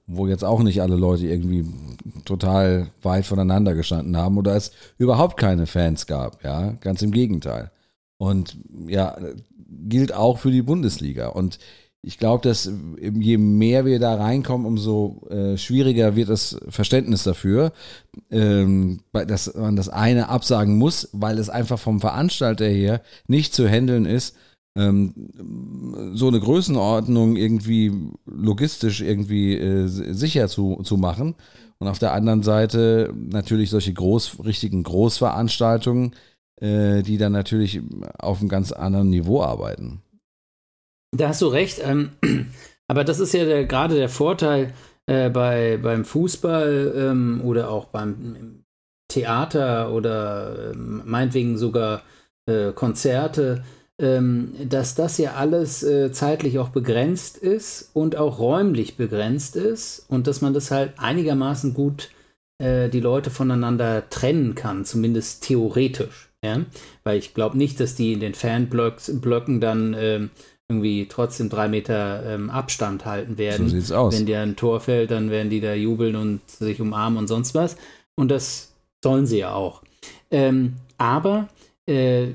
wo 0.08 0.26
jetzt 0.26 0.44
auch 0.44 0.64
nicht 0.64 0.82
alle 0.82 0.96
Leute 0.96 1.26
irgendwie 1.26 1.64
total 2.24 2.88
weit 3.02 3.24
voneinander 3.24 3.76
gestanden 3.76 4.16
haben 4.16 4.36
oder 4.36 4.56
es 4.56 4.72
überhaupt 4.98 5.36
keine 5.36 5.68
Fans 5.68 6.08
gab, 6.08 6.42
ja, 6.42 6.72
ganz 6.80 7.02
im 7.02 7.12
Gegenteil. 7.12 7.70
Und 8.18 8.56
ja, 8.88 9.16
gilt 9.68 10.12
auch 10.12 10.38
für 10.38 10.50
die 10.50 10.62
Bundesliga. 10.62 11.28
Und 11.28 11.60
ich 12.06 12.18
glaube, 12.18 12.48
dass 12.48 12.70
je 13.00 13.36
mehr 13.36 13.84
wir 13.84 13.98
da 13.98 14.14
reinkommen, 14.14 14.64
umso 14.64 15.26
äh, 15.28 15.56
schwieriger 15.58 16.14
wird 16.14 16.28
das 16.28 16.56
Verständnis 16.68 17.24
dafür, 17.24 17.72
ähm, 18.30 19.00
dass 19.12 19.52
man 19.56 19.74
das 19.74 19.88
eine 19.88 20.28
absagen 20.28 20.78
muss, 20.78 21.08
weil 21.12 21.36
es 21.36 21.50
einfach 21.50 21.80
vom 21.80 22.00
Veranstalter 22.00 22.68
her 22.68 23.02
nicht 23.26 23.54
zu 23.54 23.68
handeln 23.68 24.06
ist, 24.06 24.36
ähm, 24.76 25.14
so 26.14 26.28
eine 26.28 26.38
Größenordnung 26.38 27.34
irgendwie 27.34 27.92
logistisch 28.24 29.00
irgendwie 29.00 29.56
äh, 29.56 29.88
sicher 29.88 30.46
zu, 30.46 30.82
zu 30.84 30.96
machen. 30.96 31.34
Und 31.78 31.88
auf 31.88 31.98
der 31.98 32.12
anderen 32.12 32.44
Seite 32.44 33.12
natürlich 33.16 33.70
solche 33.70 33.92
groß, 33.92 34.44
richtigen 34.44 34.84
Großveranstaltungen, 34.84 36.14
äh, 36.60 37.02
die 37.02 37.18
dann 37.18 37.32
natürlich 37.32 37.80
auf 38.16 38.38
einem 38.38 38.48
ganz 38.48 38.70
anderen 38.70 39.10
Niveau 39.10 39.42
arbeiten. 39.42 40.02
Da 41.16 41.28
hast 41.28 41.42
du 41.42 41.46
recht. 41.48 41.80
Ähm, 41.82 42.10
aber 42.88 43.04
das 43.04 43.20
ist 43.20 43.32
ja 43.32 43.44
der, 43.44 43.64
gerade 43.66 43.94
der 43.94 44.08
Vorteil 44.08 44.72
äh, 45.06 45.30
bei, 45.30 45.78
beim 45.82 46.04
Fußball 46.04 46.94
ähm, 46.96 47.40
oder 47.44 47.70
auch 47.70 47.86
beim 47.86 48.64
Theater 49.08 49.92
oder 49.92 50.72
äh, 50.72 50.76
meinetwegen 50.76 51.58
sogar 51.58 52.02
äh, 52.46 52.72
Konzerte, 52.72 53.62
ähm, 54.00 54.52
dass 54.68 54.94
das 54.94 55.16
ja 55.18 55.34
alles 55.34 55.82
äh, 55.82 56.12
zeitlich 56.12 56.58
auch 56.58 56.68
begrenzt 56.68 57.38
ist 57.38 57.90
und 57.94 58.16
auch 58.16 58.38
räumlich 58.38 58.96
begrenzt 58.96 59.56
ist 59.56 60.04
und 60.08 60.26
dass 60.26 60.40
man 60.42 60.52
das 60.52 60.70
halt 60.70 60.94
einigermaßen 60.98 61.72
gut 61.72 62.10
äh, 62.58 62.88
die 62.88 63.00
Leute 63.00 63.30
voneinander 63.30 64.08
trennen 64.10 64.54
kann, 64.54 64.84
zumindest 64.84 65.44
theoretisch. 65.44 66.30
Ja? 66.44 66.60
Weil 67.04 67.18
ich 67.18 67.32
glaube 67.32 67.56
nicht, 67.56 67.80
dass 67.80 67.94
die 67.94 68.12
in 68.12 68.20
den 68.20 68.34
Fanblöcken 68.34 69.60
dann 69.60 69.94
ähm, 69.98 70.30
irgendwie 70.68 71.06
trotzdem 71.08 71.48
drei 71.48 71.68
Meter 71.68 72.24
ähm, 72.26 72.50
Abstand 72.50 73.04
halten 73.04 73.38
werden. 73.38 73.68
So 73.68 73.76
sieht's 73.76 73.92
aus. 73.92 74.14
Wenn 74.14 74.26
dir 74.26 74.40
ein 74.40 74.56
Tor 74.56 74.80
fällt, 74.80 75.10
dann 75.10 75.30
werden 75.30 75.50
die 75.50 75.60
da 75.60 75.74
jubeln 75.74 76.16
und 76.16 76.40
sich 76.48 76.80
umarmen 76.80 77.18
und 77.18 77.28
sonst 77.28 77.54
was. 77.54 77.76
Und 78.16 78.30
das 78.30 78.72
sollen 79.02 79.26
sie 79.26 79.38
ja 79.38 79.54
auch. 79.54 79.82
Ähm, 80.30 80.74
aber 80.98 81.48
äh, 81.86 82.28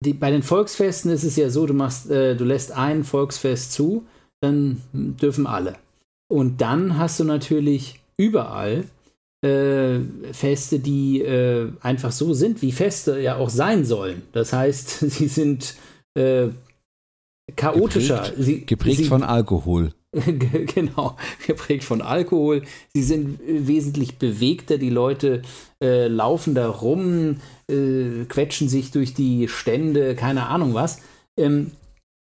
die, 0.00 0.14
bei 0.14 0.30
den 0.30 0.42
Volksfesten 0.42 1.10
ist 1.10 1.24
es 1.24 1.36
ja 1.36 1.50
so, 1.50 1.66
du 1.66 1.74
machst, 1.74 2.10
äh, 2.10 2.34
du 2.34 2.44
lässt 2.44 2.72
ein 2.72 3.04
Volksfest 3.04 3.72
zu, 3.72 4.06
dann 4.40 4.82
dürfen 4.92 5.46
alle. 5.46 5.76
Und 6.28 6.60
dann 6.60 6.98
hast 6.98 7.20
du 7.20 7.24
natürlich 7.24 8.00
überall 8.16 8.84
äh, 9.42 9.98
Feste, 10.32 10.78
die 10.78 11.20
äh, 11.20 11.70
einfach 11.80 12.12
so 12.12 12.32
sind, 12.32 12.62
wie 12.62 12.72
Feste 12.72 13.20
ja 13.20 13.36
auch 13.36 13.50
sein 13.50 13.84
sollen. 13.84 14.22
Das 14.32 14.52
heißt, 14.52 15.00
sie 15.10 15.28
sind 15.28 15.74
äh, 16.14 16.48
chaotischer. 17.54 18.16
Geprägt, 18.16 18.34
sie, 18.38 18.66
geprägt 18.66 18.98
sie, 18.98 19.04
von 19.04 19.22
Alkohol. 19.22 19.92
genau, 20.74 21.16
geprägt 21.46 21.84
von 21.84 22.00
Alkohol. 22.00 22.62
Sie 22.94 23.02
sind 23.02 23.38
wesentlich 23.46 24.18
bewegter. 24.18 24.78
Die 24.78 24.90
Leute 24.90 25.42
äh, 25.82 26.08
laufen 26.08 26.54
da 26.54 26.68
rum, 26.68 27.36
äh, 27.70 28.24
quetschen 28.28 28.68
sich 28.68 28.90
durch 28.90 29.14
die 29.14 29.48
Stände, 29.48 30.14
keine 30.14 30.46
Ahnung 30.46 30.74
was. 30.74 31.00
Ähm, 31.38 31.72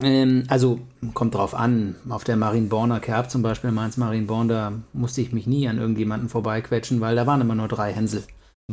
ähm, 0.01 0.43
also 0.47 0.79
kommt 1.13 1.35
drauf 1.35 1.53
an. 1.53 1.95
Auf 2.09 2.23
der 2.23 2.37
Marienborner 2.37 2.99
Kerb 2.99 3.29
zum 3.29 3.41
Beispiel, 3.41 3.71
Mainz 3.71 3.97
Marienborn, 3.97 4.47
da 4.47 4.73
musste 4.93 5.21
ich 5.21 5.31
mich 5.31 5.47
nie 5.47 5.67
an 5.67 5.77
irgendjemanden 5.77 6.29
vorbeiquetschen, 6.29 7.01
weil 7.01 7.15
da 7.15 7.27
waren 7.27 7.41
immer 7.41 7.55
nur 7.55 7.67
drei 7.67 7.93
Hänsel. 7.93 8.23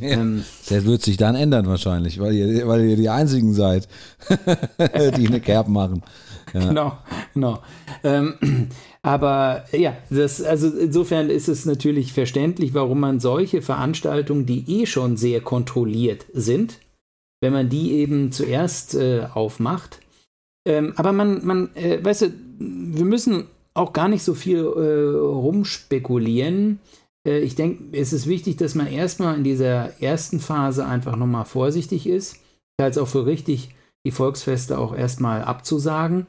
Ja, 0.00 0.10
ähm, 0.10 0.44
das 0.68 0.84
wird 0.84 1.02
sich 1.02 1.16
dann 1.16 1.34
ändern 1.34 1.66
wahrscheinlich, 1.66 2.20
weil 2.20 2.34
ihr, 2.34 2.68
weil 2.68 2.84
ihr 2.84 2.96
die 2.96 3.08
einzigen 3.08 3.52
seid, 3.52 3.88
die 5.16 5.26
eine 5.26 5.40
Kerb 5.40 5.68
machen. 5.68 6.02
Genau, 6.68 6.98
genau. 7.34 7.62
Ähm, 8.04 8.34
aber 9.02 9.64
ja, 9.72 9.96
das, 10.10 10.42
also 10.42 10.68
insofern 10.68 11.30
ist 11.30 11.48
es 11.48 11.66
natürlich 11.66 12.12
verständlich, 12.12 12.74
warum 12.74 13.00
man 13.00 13.20
solche 13.20 13.62
Veranstaltungen, 13.62 14.46
die 14.46 14.80
eh 14.80 14.86
schon 14.86 15.16
sehr 15.16 15.40
kontrolliert 15.40 16.26
sind, 16.32 16.78
wenn 17.40 17.52
man 17.52 17.68
die 17.68 17.92
eben 17.92 18.32
zuerst 18.32 18.94
äh, 18.94 19.26
aufmacht. 19.32 20.00
Ähm, 20.66 20.92
aber 20.96 21.12
man, 21.12 21.44
man, 21.46 21.74
äh, 21.76 22.04
weißt 22.04 22.22
du, 22.22 22.32
wir 22.58 23.04
müssen 23.04 23.46
auch 23.74 23.92
gar 23.92 24.08
nicht 24.08 24.22
so 24.22 24.34
viel 24.34 24.58
äh, 24.58 25.16
rumspekulieren. 25.16 26.80
Äh, 27.26 27.38
ich 27.40 27.54
denke, 27.54 27.96
es 27.96 28.12
ist 28.12 28.26
wichtig, 28.26 28.56
dass 28.56 28.74
man 28.74 28.88
erstmal 28.88 29.36
in 29.36 29.44
dieser 29.44 30.02
ersten 30.02 30.40
Phase 30.40 30.84
einfach 30.84 31.16
nochmal 31.16 31.44
vorsichtig 31.44 32.06
ist. 32.06 32.34
Ich 32.34 32.82
halte 32.82 32.98
es 33.00 33.02
auch 33.02 33.08
für 33.08 33.26
richtig, 33.26 33.74
die 34.04 34.10
Volksfeste 34.10 34.78
auch 34.78 34.94
erstmal 34.94 35.42
abzusagen, 35.42 36.26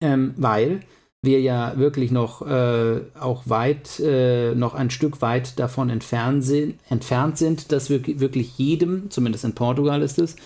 ähm, 0.00 0.34
weil 0.36 0.80
wir 1.22 1.40
ja 1.40 1.76
wirklich 1.76 2.10
noch 2.10 2.46
äh, 2.46 3.00
auch 3.18 3.42
weit, 3.46 4.00
äh, 4.00 4.54
noch 4.54 4.74
ein 4.74 4.90
Stück 4.90 5.20
weit 5.20 5.58
davon 5.58 5.90
entfernt 5.90 6.44
sind, 6.44 6.78
entfernt 6.88 7.36
sind, 7.38 7.72
dass 7.72 7.90
wir 7.90 8.06
wirklich 8.20 8.56
jedem, 8.58 9.10
zumindest 9.10 9.44
in 9.44 9.54
Portugal 9.54 10.02
ist 10.02 10.18
es, 10.18 10.36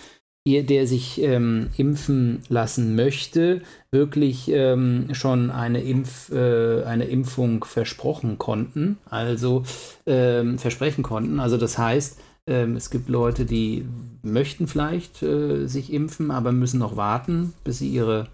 der 0.47 0.87
sich 0.87 1.21
ähm, 1.21 1.69
impfen 1.77 2.41
lassen 2.49 2.95
möchte, 2.95 3.61
wirklich 3.91 4.49
ähm, 4.49 5.09
schon 5.13 5.51
eine, 5.51 5.83
Impf, 5.83 6.31
äh, 6.31 6.83
eine 6.83 7.05
Impfung 7.05 7.63
versprochen 7.63 8.39
konnten, 8.39 8.97
also 9.07 9.63
ähm, 10.07 10.57
versprechen 10.57 11.03
konnten. 11.03 11.39
Also 11.39 11.57
das 11.57 11.77
heißt, 11.77 12.19
ähm, 12.47 12.75
es 12.75 12.89
gibt 12.89 13.07
Leute, 13.07 13.45
die 13.45 13.85
möchten 14.23 14.67
vielleicht 14.67 15.21
äh, 15.21 15.67
sich 15.67 15.93
impfen, 15.93 16.31
aber 16.31 16.51
müssen 16.51 16.79
noch 16.79 16.95
warten, 16.97 17.53
bis 17.63 17.77
sie 17.77 17.89
ihre 17.89 18.27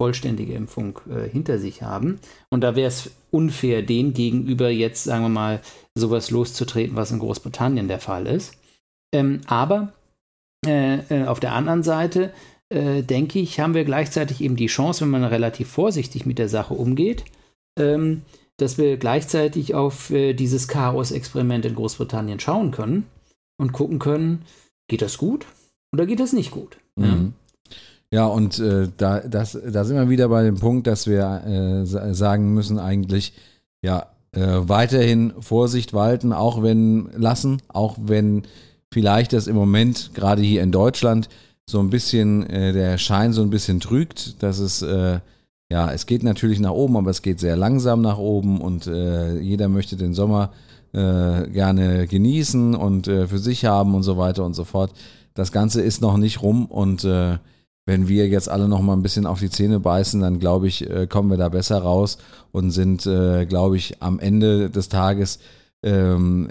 vollständige 0.00 0.54
Impfung 0.54 0.98
äh, 1.10 1.28
hinter 1.28 1.58
sich 1.58 1.82
haben. 1.82 2.20
Und 2.48 2.62
da 2.62 2.74
wäre 2.74 2.88
es 2.88 3.10
unfair, 3.30 3.82
denen 3.82 4.14
gegenüber 4.14 4.70
jetzt, 4.70 5.04
sagen 5.04 5.24
wir 5.24 5.28
mal, 5.28 5.60
sowas 5.94 6.30
loszutreten, 6.30 6.96
was 6.96 7.10
in 7.10 7.18
Großbritannien 7.18 7.86
der 7.86 8.00
Fall 8.00 8.26
ist. 8.26 8.54
Ähm, 9.14 9.42
aber 9.46 9.92
äh, 10.66 11.00
äh, 11.10 11.26
auf 11.26 11.38
der 11.38 11.52
anderen 11.52 11.82
Seite 11.82 12.32
äh, 12.70 13.02
denke 13.02 13.40
ich, 13.40 13.60
haben 13.60 13.74
wir 13.74 13.84
gleichzeitig 13.84 14.40
eben 14.40 14.56
die 14.56 14.68
Chance, 14.68 15.02
wenn 15.02 15.10
man 15.10 15.24
relativ 15.24 15.68
vorsichtig 15.68 16.24
mit 16.24 16.38
der 16.38 16.48
Sache 16.48 16.72
umgeht, 16.72 17.26
ähm, 17.78 18.22
dass 18.56 18.78
wir 18.78 18.96
gleichzeitig 18.96 19.74
auf 19.74 20.10
äh, 20.10 20.32
dieses 20.32 20.66
Chaos-Experiment 20.66 21.66
in 21.66 21.74
Großbritannien 21.74 22.40
schauen 22.40 22.70
können 22.70 23.04
und 23.58 23.72
gucken 23.72 23.98
können, 23.98 24.46
geht 24.88 25.02
das 25.02 25.18
gut 25.18 25.44
oder 25.92 26.06
geht 26.06 26.20
das 26.20 26.32
nicht 26.32 26.52
gut? 26.52 26.78
Mhm. 26.96 27.34
Ja, 28.12 28.26
und 28.26 28.58
äh, 28.58 28.88
da, 28.96 29.20
das, 29.20 29.56
da 29.70 29.84
sind 29.84 29.96
wir 29.96 30.08
wieder 30.08 30.28
bei 30.28 30.42
dem 30.42 30.58
Punkt, 30.58 30.86
dass 30.86 31.06
wir 31.06 31.42
äh, 31.46 32.14
sagen 32.14 32.54
müssen 32.54 32.78
eigentlich, 32.78 33.32
ja, 33.82 34.06
weiterhin 34.32 35.32
Vorsicht 35.40 35.92
walten, 35.92 36.32
auch 36.32 36.62
wenn 36.62 37.10
lassen, 37.16 37.60
auch 37.66 37.96
wenn 38.00 38.44
vielleicht 38.92 39.32
das 39.32 39.48
im 39.48 39.56
Moment 39.56 40.12
gerade 40.14 40.40
hier 40.40 40.62
in 40.62 40.70
Deutschland 40.70 41.28
so 41.68 41.80
ein 41.80 41.90
bisschen 41.90 42.48
äh, 42.48 42.72
der 42.72 42.98
Schein 42.98 43.32
so 43.32 43.42
ein 43.42 43.50
bisschen 43.50 43.80
trügt, 43.80 44.40
dass 44.42 44.58
es 44.58 44.82
äh, 44.82 45.18
ja, 45.70 45.92
es 45.92 46.06
geht 46.06 46.24
natürlich 46.24 46.58
nach 46.58 46.72
oben, 46.72 46.96
aber 46.96 47.10
es 47.10 47.22
geht 47.22 47.38
sehr 47.38 47.56
langsam 47.56 48.02
nach 48.02 48.18
oben 48.18 48.60
und 48.60 48.88
äh, 48.88 49.38
jeder 49.38 49.68
möchte 49.68 49.96
den 49.96 50.14
Sommer 50.14 50.50
äh, 50.92 51.46
gerne 51.48 52.08
genießen 52.08 52.74
und 52.74 53.06
äh, 53.06 53.28
für 53.28 53.38
sich 53.38 53.64
haben 53.64 53.94
und 53.94 54.02
so 54.02 54.18
weiter 54.18 54.44
und 54.44 54.54
so 54.54 54.64
fort. 54.64 54.92
Das 55.34 55.52
Ganze 55.52 55.80
ist 55.80 56.00
noch 56.00 56.16
nicht 56.16 56.42
rum 56.42 56.66
und 56.66 57.04
äh, 57.04 57.38
wenn 57.90 58.06
wir 58.06 58.28
jetzt 58.28 58.48
alle 58.48 58.68
noch 58.68 58.80
mal 58.80 58.92
ein 58.92 59.02
bisschen 59.02 59.26
auf 59.26 59.40
die 59.40 59.50
Zähne 59.50 59.80
beißen, 59.80 60.20
dann 60.20 60.38
glaube 60.38 60.68
ich, 60.68 60.88
kommen 61.08 61.28
wir 61.28 61.36
da 61.36 61.48
besser 61.48 61.78
raus 61.78 62.18
und 62.52 62.70
sind, 62.70 63.02
glaube 63.02 63.76
ich, 63.76 64.00
am 64.00 64.20
Ende 64.20 64.70
des 64.70 64.88
Tages 64.88 65.40
ähm, 65.82 66.48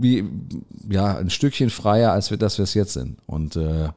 wie, 0.00 0.24
ja, 0.90 1.16
ein 1.16 1.30
Stückchen 1.30 1.70
freier, 1.70 2.12
als 2.12 2.30
wir, 2.30 2.36
dass 2.36 2.58
wir 2.58 2.64
es 2.64 2.74
jetzt 2.74 2.94
sind. 2.94 3.18
Und 3.26 3.56
äh, 3.56 3.88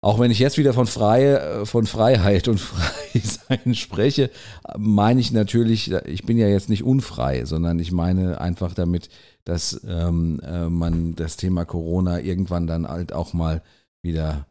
auch 0.00 0.18
wenn 0.18 0.30
ich 0.30 0.38
jetzt 0.38 0.58
wieder 0.58 0.72
von, 0.72 0.86
Freie, 0.86 1.66
von 1.66 1.86
Freiheit 1.86 2.48
und 2.48 2.60
Freisein 2.60 3.74
spreche, 3.74 4.30
meine 4.76 5.20
ich 5.20 5.32
natürlich, 5.32 5.92
ich 5.92 6.24
bin 6.24 6.38
ja 6.38 6.48
jetzt 6.48 6.68
nicht 6.68 6.84
unfrei, 6.84 7.44
sondern 7.44 7.78
ich 7.78 7.92
meine 7.92 8.40
einfach 8.40 8.74
damit, 8.74 9.08
dass 9.44 9.80
ähm, 9.88 10.40
äh, 10.44 10.68
man 10.68 11.14
das 11.14 11.36
Thema 11.36 11.64
Corona 11.64 12.20
irgendwann 12.20 12.66
dann 12.66 12.88
halt 12.88 13.12
auch 13.12 13.32
mal 13.32 13.62
wieder, 14.06 14.46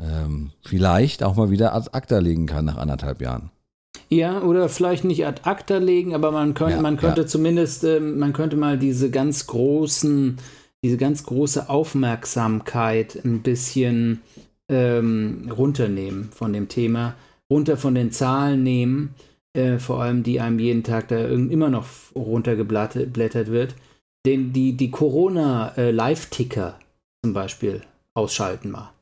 ähm, 0.00 0.50
vielleicht 0.62 1.22
auch 1.22 1.36
mal 1.36 1.50
wieder 1.50 1.74
ad 1.74 1.90
acta 1.92 2.18
legen 2.18 2.46
kann 2.46 2.64
nach 2.64 2.76
anderthalb 2.76 3.20
Jahren. 3.20 3.50
Ja, 4.08 4.42
oder 4.42 4.68
vielleicht 4.68 5.04
nicht 5.04 5.26
ad 5.26 5.42
acta 5.44 5.78
legen, 5.78 6.14
aber 6.14 6.30
man 6.30 6.54
könnte, 6.54 6.76
ja, 6.76 6.82
man 6.82 6.96
könnte 6.96 7.22
ja. 7.22 7.26
zumindest, 7.26 7.84
äh, 7.84 8.00
man 8.00 8.32
könnte 8.32 8.56
mal 8.56 8.78
diese 8.78 9.10
ganz 9.10 9.46
großen, 9.46 10.38
diese 10.84 10.96
ganz 10.96 11.24
große 11.24 11.68
Aufmerksamkeit 11.68 13.24
ein 13.24 13.42
bisschen 13.42 14.20
ähm, 14.68 15.50
runternehmen 15.56 16.30
von 16.32 16.52
dem 16.52 16.68
Thema, 16.68 17.14
runter 17.50 17.76
von 17.76 17.94
den 17.94 18.12
Zahlen 18.12 18.62
nehmen, 18.62 19.14
äh, 19.54 19.78
vor 19.78 20.02
allem 20.02 20.22
die 20.22 20.40
einem 20.40 20.58
jeden 20.58 20.82
Tag 20.82 21.08
da 21.08 21.26
immer 21.26 21.70
noch 21.70 21.86
runtergeblättert 22.14 23.48
wird, 23.48 23.74
den, 24.26 24.52
die, 24.52 24.76
die 24.76 24.90
Corona-Live-Ticker 24.90 26.68
äh, 26.68 27.24
zum 27.24 27.34
Beispiel 27.34 27.82
ausschalten 28.14 28.70
mal. 28.70 28.93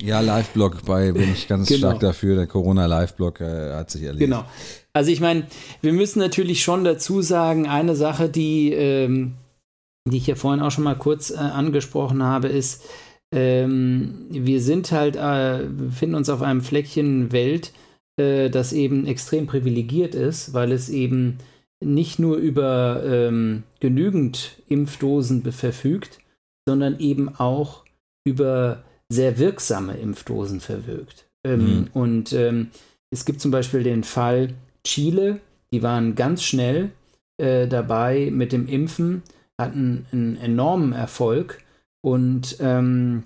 Ja, 0.00 0.20
Live-Blog 0.20 0.84
bei 0.84 1.12
bin 1.12 1.32
ich 1.32 1.46
ganz 1.48 1.68
genau. 1.68 1.78
stark 1.88 2.00
dafür. 2.00 2.36
Der 2.36 2.46
Corona-Live-Blog 2.46 3.40
äh, 3.40 3.74
hat 3.74 3.90
sich 3.90 4.02
erledigt. 4.02 4.30
Genau. 4.30 4.44
Also 4.92 5.10
ich 5.10 5.20
meine, 5.20 5.46
wir 5.82 5.92
müssen 5.92 6.20
natürlich 6.20 6.62
schon 6.62 6.84
dazu 6.84 7.20
sagen, 7.20 7.66
eine 7.66 7.96
Sache, 7.96 8.28
die, 8.28 8.72
ähm, 8.72 9.34
die 10.08 10.16
ich 10.16 10.26
ja 10.26 10.36
vorhin 10.36 10.62
auch 10.62 10.70
schon 10.70 10.84
mal 10.84 10.96
kurz 10.96 11.30
äh, 11.30 11.36
angesprochen 11.36 12.22
habe, 12.22 12.48
ist, 12.48 12.82
ähm, 13.34 14.26
wir 14.30 14.62
sind 14.62 14.90
halt, 14.92 15.16
äh, 15.16 15.66
befinden 15.66 16.14
uns 16.14 16.30
auf 16.30 16.40
einem 16.40 16.62
Fleckchen 16.62 17.32
Welt, 17.32 17.72
äh, 18.18 18.48
das 18.48 18.72
eben 18.72 19.06
extrem 19.06 19.46
privilegiert 19.46 20.14
ist, 20.14 20.54
weil 20.54 20.72
es 20.72 20.88
eben 20.88 21.38
nicht 21.84 22.18
nur 22.18 22.36
über 22.38 23.02
ähm, 23.04 23.64
genügend 23.80 24.62
Impfdosen 24.68 25.42
verfügt, 25.52 26.20
sondern 26.66 26.98
eben 26.98 27.28
auch 27.28 27.84
über 28.24 28.82
sehr 29.08 29.38
wirksame 29.38 29.96
Impfdosen 29.96 30.60
verwirkt. 30.60 31.26
Ähm, 31.44 31.60
mhm. 31.60 31.88
Und 31.92 32.32
ähm, 32.32 32.70
es 33.10 33.24
gibt 33.24 33.40
zum 33.40 33.50
Beispiel 33.50 33.82
den 33.82 34.04
Fall 34.04 34.54
Chile, 34.84 35.40
die 35.72 35.82
waren 35.82 36.14
ganz 36.14 36.42
schnell 36.42 36.90
äh, 37.38 37.68
dabei 37.68 38.30
mit 38.32 38.52
dem 38.52 38.68
Impfen, 38.68 39.22
hatten 39.60 40.06
einen 40.12 40.36
enormen 40.36 40.92
Erfolg 40.92 41.62
und 42.04 42.56
ähm, 42.60 43.24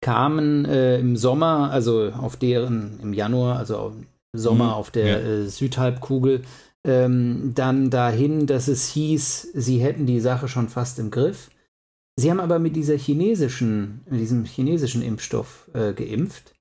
kamen 0.00 0.66
äh, 0.66 0.98
im 0.98 1.16
Sommer, 1.16 1.70
also 1.70 2.10
auf 2.10 2.36
deren, 2.36 3.00
im 3.02 3.12
Januar, 3.12 3.58
also 3.58 3.94
im 3.96 4.38
Sommer 4.38 4.66
mhm, 4.66 4.72
auf 4.72 4.90
der 4.90 5.06
ja. 5.06 5.18
äh, 5.18 5.46
Südhalbkugel, 5.46 6.42
ähm, 6.86 7.52
dann 7.54 7.88
dahin, 7.88 8.46
dass 8.46 8.68
es 8.68 8.88
hieß, 8.90 9.52
sie 9.54 9.78
hätten 9.78 10.04
die 10.06 10.20
Sache 10.20 10.48
schon 10.48 10.68
fast 10.68 10.98
im 10.98 11.10
Griff. 11.10 11.50
Sie 12.16 12.30
haben 12.30 12.40
aber 12.40 12.58
mit 12.58 12.76
dieser 12.76 12.96
chinesischen, 12.96 14.02
mit 14.08 14.20
diesem 14.20 14.44
chinesischen 14.44 15.02
Impfstoff 15.02 15.68
äh, 15.72 15.92
geimpft. 15.92 16.54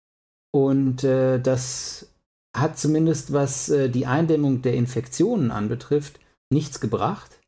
Und 0.51 1.03
äh, 1.03 1.39
das 1.39 2.07
hat 2.55 2.77
zumindest, 2.77 3.33
was 3.33 3.69
äh, 3.69 3.89
die 3.89 4.05
Eindämmung 4.05 4.61
der 4.61 4.73
Infektionen 4.73 5.51
anbetrifft, 5.51 6.19
nichts 6.51 6.79
gebracht. 6.79 7.39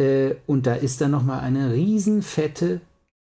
Äh, 0.00 0.36
und 0.46 0.66
da 0.66 0.74
ist 0.74 1.00
dann 1.00 1.10
nochmal 1.10 1.40
eine 1.40 1.72
riesenfette 1.72 2.80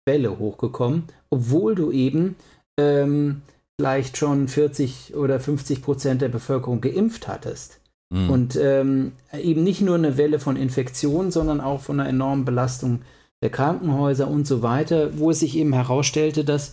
Welle 0.07 0.39
hochgekommen, 0.39 1.05
obwohl 1.31 1.75
du 1.75 1.93
eben 1.93 2.37
ähm, 2.79 3.43
vielleicht 3.79 4.17
schon 4.17 4.49
40 4.49 5.15
oder 5.15 5.41
50 5.41 5.83
Prozent 5.83 6.23
der 6.23 6.29
Bevölkerung 6.29 6.81
geimpft 6.81 7.29
hattest. 7.29 7.81
Mhm. 8.13 8.31
Und 8.31 8.57
ähm, 8.57 9.13
eben 9.33 9.63
nicht 9.63 9.81
nur 9.81 9.95
eine 9.95 10.17
Welle 10.17 10.41
von 10.41 10.57
Infektionen, 10.57 11.31
sondern 11.31 11.61
auch 11.61 11.81
von 11.81 12.01
einer 12.01 12.09
enormen 12.09 12.45
Belastung 12.45 13.03
der 13.43 13.51
Krankenhäuser 13.51 14.29
und 14.29 14.47
so 14.47 14.63
weiter, 14.63 15.19
wo 15.19 15.31
es 15.31 15.41
sich 15.41 15.57
eben 15.57 15.73
herausstellte, 15.73 16.45
dass 16.45 16.73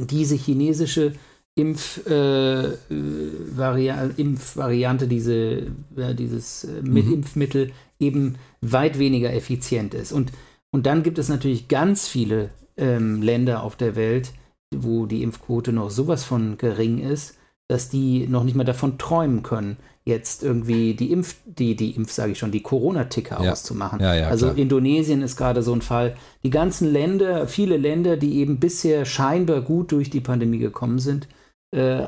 diese 0.00 0.36
chinesische 0.36 1.12
Impfvariante, 1.58 4.14
äh, 4.16 4.20
Impfvariante, 4.20 5.08
diese, 5.08 5.66
ja, 5.96 6.12
dieses 6.12 6.64
äh, 6.64 6.82
mhm. 6.82 7.14
Impfmittel 7.14 7.72
eben 7.98 8.36
weit 8.60 8.98
weniger 8.98 9.32
effizient 9.32 9.94
ist. 9.94 10.12
Und, 10.12 10.30
und 10.70 10.84
dann 10.86 11.02
gibt 11.02 11.18
es 11.18 11.28
natürlich 11.28 11.66
ganz 11.68 12.06
viele 12.06 12.50
ähm, 12.76 13.22
Länder 13.22 13.64
auf 13.64 13.74
der 13.76 13.96
Welt, 13.96 14.32
wo 14.74 15.06
die 15.06 15.22
Impfquote 15.22 15.72
noch 15.72 15.90
sowas 15.90 16.24
von 16.24 16.58
gering 16.58 16.98
ist, 16.98 17.38
dass 17.68 17.88
die 17.90 18.26
noch 18.28 18.44
nicht 18.44 18.54
mal 18.54 18.64
davon 18.64 18.98
träumen 18.98 19.42
können, 19.42 19.78
jetzt 20.08 20.42
irgendwie 20.42 20.94
die 20.94 21.12
Impf, 21.12 21.36
die, 21.44 21.76
die 21.76 21.92
Impf, 21.92 22.10
sage 22.10 22.32
ich 22.32 22.38
schon, 22.38 22.50
die 22.50 22.62
Corona-Ticker 22.62 23.42
ja. 23.42 23.52
auszumachen. 23.52 24.00
Ja, 24.00 24.14
ja, 24.14 24.28
also 24.28 24.46
klar. 24.46 24.58
Indonesien 24.58 25.22
ist 25.22 25.36
gerade 25.36 25.62
so 25.62 25.72
ein 25.72 25.82
Fall. 25.82 26.16
Die 26.42 26.50
ganzen 26.50 26.90
Länder, 26.90 27.46
viele 27.46 27.76
Länder, 27.76 28.16
die 28.16 28.38
eben 28.38 28.58
bisher 28.58 29.04
scheinbar 29.04 29.60
gut 29.60 29.92
durch 29.92 30.10
die 30.10 30.20
Pandemie 30.20 30.58
gekommen 30.58 30.98
sind, 30.98 31.28
äh, 31.70 32.06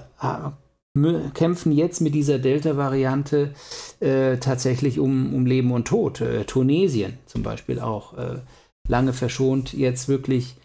kämpfen 1.34 1.70
jetzt 1.70 2.00
mit 2.00 2.14
dieser 2.14 2.40
Delta-Variante 2.40 3.52
äh, 4.00 4.38
tatsächlich 4.38 4.98
um, 4.98 5.32
um 5.32 5.46
Leben 5.46 5.70
und 5.70 5.86
Tod. 5.86 6.20
Äh, 6.20 6.44
Tunesien 6.44 7.18
zum 7.26 7.44
Beispiel 7.44 7.78
auch 7.78 8.18
äh, 8.18 8.38
lange 8.88 9.12
verschont, 9.12 9.72
jetzt 9.72 10.08
wirklich 10.08 10.56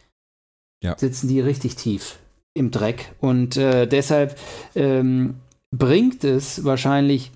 sitzen 0.98 1.28
die 1.28 1.42
richtig 1.42 1.76
tief 1.76 2.20
im 2.54 2.72
Dreck. 2.72 3.14
Und 3.20 3.58
äh, 3.58 3.88
deshalb 3.88 4.38
ähm, 4.76 5.36
bringt 5.72 6.24
es 6.24 6.64
wahrscheinlich 6.64 7.32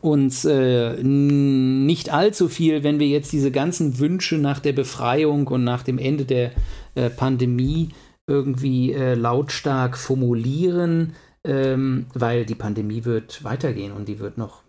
uns 0.00 0.44
äh, 0.44 1.02
nicht 1.02 2.10
allzu 2.10 2.48
viel, 2.48 2.82
wenn 2.82 2.98
wir 2.98 3.08
jetzt 3.08 3.32
diese 3.32 3.50
ganzen 3.50 3.98
Wünsche 3.98 4.38
nach 4.38 4.60
der 4.60 4.72
Befreiung 4.72 5.46
und 5.48 5.64
nach 5.64 5.82
dem 5.82 5.98
Ende 5.98 6.24
der 6.24 6.52
äh, 6.94 7.10
Pandemie 7.10 7.90
irgendwie 8.26 8.92
äh, 8.92 9.14
lautstark 9.14 9.98
formulieren, 9.98 11.14
ähm, 11.44 12.06
weil 12.14 12.46
die 12.46 12.54
Pandemie 12.54 13.04
wird 13.04 13.44
weitergehen 13.44 13.92
und 13.92 14.08
die 14.08 14.20
wird 14.20 14.38
noch 14.38 14.62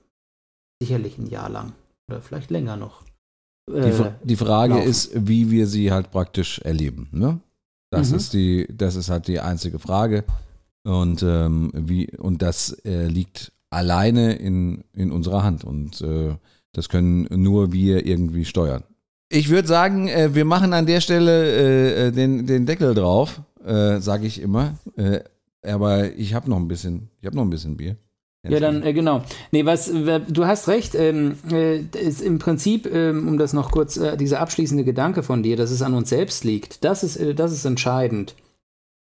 sicherlich 0.82 1.18
ein 1.18 1.28
Jahr 1.28 1.50
lang 1.50 1.74
oder 2.10 2.22
vielleicht 2.22 2.50
länger 2.50 2.76
noch. 2.76 3.04
Äh, 3.72 3.92
die, 3.92 4.28
die, 4.30 4.36
Frage 4.36 4.76
laufen. 4.76 4.90
ist, 4.90 5.12
wie 5.14 5.52
wir 5.52 5.68
sie 5.68 5.92
halt 5.92 6.12
praktisch 6.12 6.60
erleben. 6.60 7.08
Ne? 7.12 7.40
Das 7.92 8.10
mhm. 8.10 8.18
ist 8.18 8.34
die, 8.34 8.68
das 8.70 8.96
ist 8.96 9.10
halt 9.10 9.28
die 9.28 9.40
einzige 9.40 9.80
Frage. 9.80 10.24
Und, 10.84 11.24
ähm, 11.24 11.72
wie, 11.74 12.16
und 12.18 12.42
das 12.42 12.72
äh, 12.86 13.06
liegt 13.06 13.52
alleine 13.70 14.34
in, 14.34 14.84
in 14.94 15.12
unserer 15.12 15.44
Hand. 15.44 15.64
Und 15.64 16.02
äh, 16.02 16.36
das 16.74 16.90
können 16.90 17.28
nur 17.30 17.72
wir 17.72 18.06
irgendwie 18.06 18.46
steuern. 18.46 18.84
Ich 19.30 19.50
würde 19.50 19.68
sagen, 19.68 20.08
äh, 20.08 20.34
wir 20.36 20.46
machen 20.46 20.74
an 20.74 20.86
der 20.86 21.02
Stelle 21.02 21.46
äh, 21.46 22.08
äh, 22.08 22.12
den, 22.12 22.48
den 22.48 22.66
Deckel 22.66 22.94
drauf, 22.94 23.42
äh, 23.64 24.00
sage 24.00 24.26
ich 24.26 24.42
immer. 24.42 24.78
aber 25.64 26.14
ich 26.16 26.34
habe 26.34 26.50
noch 26.50 26.58
ein 26.58 26.68
bisschen, 26.68 27.10
ich 27.22 27.28
habe 27.28 27.36
noch 27.36 27.44
ein 27.44 27.50
bisschen 27.50 27.78
Bier. 27.78 27.96
Ja, 28.48 28.60
dann 28.60 28.82
äh, 28.82 28.94
genau. 28.94 29.24
Nee, 29.52 29.66
was 29.66 29.92
du 29.92 30.46
hast 30.46 30.68
recht. 30.68 30.96
Ähm, 30.96 31.36
äh, 31.52 31.82
ist 31.98 32.22
im 32.22 32.40
Prinzip, 32.40 32.92
ähm, 32.92 33.28
um 33.28 33.38
das 33.38 33.54
noch 33.54 33.72
kurz, 33.72 33.98
äh, 33.98 34.18
dieser 34.18 34.40
abschließende 34.40 34.84
Gedanke 34.84 35.22
von 35.22 35.44
dir, 35.44 35.56
dass 35.58 35.70
es 35.70 35.84
an 35.84 35.94
uns 35.94 36.10
selbst 36.10 36.44
liegt, 36.44 36.84
das 36.84 37.04
ist, 37.04 37.20
das 37.40 37.52
ist 37.52 37.66
entscheidend. 37.66 38.36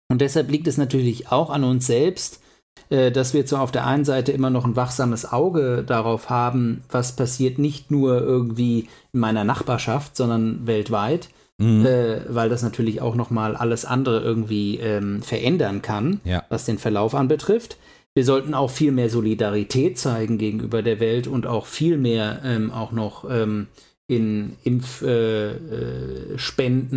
Und 0.09 0.21
deshalb 0.21 0.49
liegt 0.51 0.67
es 0.67 0.77
natürlich 0.77 1.31
auch 1.31 1.49
an 1.49 1.63
uns 1.63 1.87
selbst, 1.87 2.41
äh, 2.89 3.11
dass 3.11 3.33
wir 3.33 3.45
zwar 3.45 3.61
auf 3.61 3.71
der 3.71 3.85
einen 3.85 4.05
Seite 4.05 4.31
immer 4.31 4.49
noch 4.49 4.65
ein 4.65 4.75
wachsames 4.75 5.31
Auge 5.31 5.83
darauf 5.85 6.29
haben, 6.29 6.83
was 6.89 7.15
passiert 7.15 7.59
nicht 7.59 7.91
nur 7.91 8.19
irgendwie 8.19 8.89
in 9.13 9.19
meiner 9.19 9.43
Nachbarschaft, 9.43 10.15
sondern 10.15 10.65
weltweit. 10.65 11.29
Mhm. 11.59 11.85
Äh, 11.85 12.21
weil 12.29 12.49
das 12.49 12.63
natürlich 12.63 13.01
auch 13.01 13.15
noch 13.15 13.31
mal 13.31 13.55
alles 13.55 13.83
andere 13.83 14.21
irgendwie 14.21 14.77
ähm, 14.77 15.21
verändern 15.21 15.81
kann, 15.81 16.21
ja. 16.23 16.43
was 16.49 16.63
den 16.65 16.77
Verlauf 16.77 17.13
anbetrifft. 17.15 17.77
Wir 18.15 18.23
sollten 18.23 18.53
auch 18.53 18.69
viel 18.71 18.93
mehr 18.93 19.09
Solidarität 19.09 19.97
zeigen 19.97 20.37
gegenüber 20.37 20.81
der 20.81 21.01
Welt 21.01 21.27
und 21.27 21.47
auch 21.47 21.65
viel 21.65 21.97
mehr 21.97 22.41
ähm, 22.45 22.71
auch 22.71 22.93
noch 22.93 23.29
ähm, 23.29 23.67
in 24.07 24.55
Impfspenden 24.63 25.59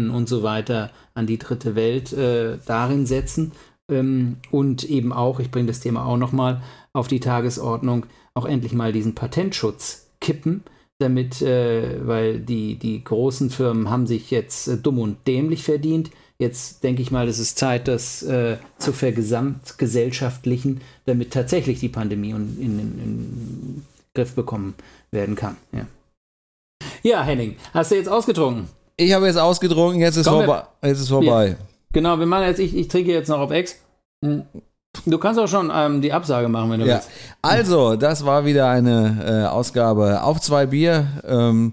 äh, 0.06 0.08
äh, 0.08 0.16
und 0.16 0.28
so 0.28 0.42
weiter 0.42 0.90
an 1.14 1.26
die 1.26 1.38
dritte 1.38 1.74
Welt 1.74 2.12
äh, 2.12 2.58
darin 2.66 3.06
setzen. 3.06 3.52
Ähm, 3.90 4.36
und 4.50 4.84
eben 4.84 5.12
auch, 5.12 5.40
ich 5.40 5.50
bringe 5.50 5.68
das 5.68 5.80
Thema 5.80 6.04
auch 6.06 6.16
nochmal 6.16 6.62
auf 6.92 7.08
die 7.08 7.20
Tagesordnung, 7.20 8.06
auch 8.34 8.44
endlich 8.44 8.72
mal 8.72 8.92
diesen 8.92 9.14
Patentschutz 9.14 10.06
kippen, 10.20 10.62
damit, 10.98 11.42
äh, 11.42 12.06
weil 12.06 12.38
die, 12.38 12.76
die 12.76 13.02
großen 13.02 13.50
Firmen 13.50 13.90
haben 13.90 14.06
sich 14.06 14.30
jetzt 14.30 14.68
äh, 14.68 14.76
dumm 14.76 14.98
und 14.98 15.26
dämlich 15.26 15.64
verdient 15.64 16.10
Jetzt 16.42 16.82
denke 16.82 17.02
ich 17.02 17.12
mal, 17.12 17.28
es 17.28 17.38
ist 17.38 17.56
Zeit, 17.56 17.86
das 17.86 18.24
äh, 18.24 18.56
zu 18.76 18.92
vergesamtgesellschaftlichen, 18.92 20.80
damit 21.04 21.32
tatsächlich 21.32 21.78
die 21.78 21.88
Pandemie 21.88 22.30
in, 22.30 22.58
in, 22.60 22.78
in 22.80 23.86
Griff 24.12 24.34
bekommen 24.34 24.74
werden 25.12 25.36
kann. 25.36 25.56
Ja. 25.70 25.86
ja, 27.04 27.22
Henning, 27.22 27.54
hast 27.72 27.92
du 27.92 27.94
jetzt 27.94 28.08
ausgetrunken? 28.08 28.68
Ich 28.96 29.12
habe 29.12 29.26
jetzt 29.26 29.38
ausgetrunken, 29.38 30.00
jetzt 30.00 30.16
ist, 30.16 30.28
vorbe 30.28 30.64
jetzt 30.82 31.00
ist 31.00 31.08
vorbei. 31.08 31.48
Ja. 31.48 31.56
Genau, 31.92 32.18
wir 32.18 32.26
machen 32.26 32.44
jetzt, 32.44 32.58
ich, 32.58 32.76
ich 32.76 32.88
trinke 32.88 33.12
jetzt 33.12 33.28
noch 33.28 33.38
auf 33.38 33.50
Ex. 33.50 33.76
Hm. 34.24 34.44
Du 35.06 35.18
kannst 35.18 35.40
auch 35.40 35.48
schon 35.48 35.70
ähm, 35.74 36.02
die 36.02 36.12
Absage 36.12 36.48
machen, 36.48 36.70
wenn 36.70 36.80
du 36.80 36.86
ja. 36.86 36.96
willst. 36.96 37.10
Also, 37.40 37.96
das 37.96 38.26
war 38.26 38.44
wieder 38.44 38.68
eine 38.68 39.44
äh, 39.44 39.48
Ausgabe 39.48 40.22
auf 40.22 40.40
zwei 40.40 40.66
Bier. 40.66 41.06
Ähm, 41.26 41.72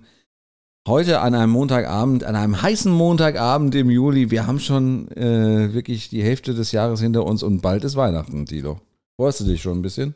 heute 0.88 1.20
an 1.20 1.36
einem 1.36 1.51
Montagabend, 1.51 2.24
an 2.24 2.36
einem 2.36 2.61
heißen 2.61 2.91
Montagabend 2.91 3.76
im 3.76 3.89
Juli. 3.89 4.32
Wir 4.32 4.47
haben 4.47 4.59
schon 4.59 5.11
äh, 5.11 5.74
wirklich 5.74 6.09
die 6.09 6.24
Hälfte 6.24 6.53
des 6.53 6.72
Jahres 6.72 7.01
hinter 7.01 7.26
uns 7.26 7.43
und 7.43 7.61
bald 7.61 7.84
ist 7.84 7.95
Weihnachten, 7.95 8.45
Tilo. 8.45 8.80
Freust 9.20 9.41
du 9.41 9.43
dich 9.43 9.61
schon 9.61 9.80
ein 9.80 9.82
bisschen? 9.82 10.15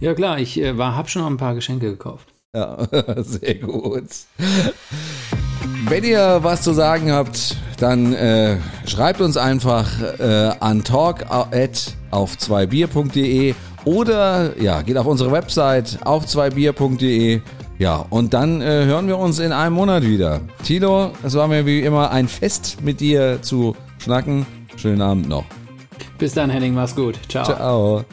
Ja 0.00 0.14
klar, 0.14 0.38
ich 0.38 0.58
äh, 0.60 0.74
habe 0.74 1.08
schon 1.08 1.22
noch 1.22 1.30
ein 1.30 1.36
paar 1.36 1.54
Geschenke 1.54 1.90
gekauft. 1.90 2.28
Ja, 2.54 2.78
sehr 3.22 3.56
gut. 3.56 4.08
Wenn 5.88 6.02
ihr 6.02 6.40
was 6.42 6.62
zu 6.62 6.72
sagen 6.72 7.12
habt, 7.12 7.56
dann 7.78 8.12
äh, 8.12 8.56
schreibt 8.86 9.20
uns 9.20 9.36
einfach 9.36 9.86
äh, 10.18 10.50
an 10.58 10.82
talk 10.82 11.26
auf 11.30 12.32
2bier.de 12.32 13.54
oder 13.84 14.60
ja, 14.60 14.82
geht 14.82 14.96
auf 14.96 15.06
unsere 15.06 15.30
Website 15.30 15.98
auf 16.04 16.26
2bier.de 16.26 17.40
ja, 17.78 18.04
und 18.10 18.34
dann 18.34 18.62
äh, 18.62 18.84
hören 18.86 19.06
wir 19.06 19.18
uns 19.18 19.38
in 19.38 19.52
einem 19.52 19.74
Monat 19.74 20.02
wieder. 20.02 20.40
Tilo, 20.64 21.12
es 21.22 21.34
war 21.34 21.46
mir 21.46 21.66
wie 21.66 21.80
immer 21.80 22.10
ein 22.10 22.26
Fest 22.26 22.78
mit 22.82 23.00
dir 23.00 23.40
zu 23.42 23.76
schnacken. 23.98 24.46
Schönen 24.76 25.02
Abend 25.02 25.28
noch. 25.28 25.44
Bis 26.18 26.32
dann, 26.34 26.50
Henning, 26.50 26.74
mach's 26.74 26.96
gut. 26.96 27.18
Ciao. 27.28 27.44
Ciao. 27.44 28.04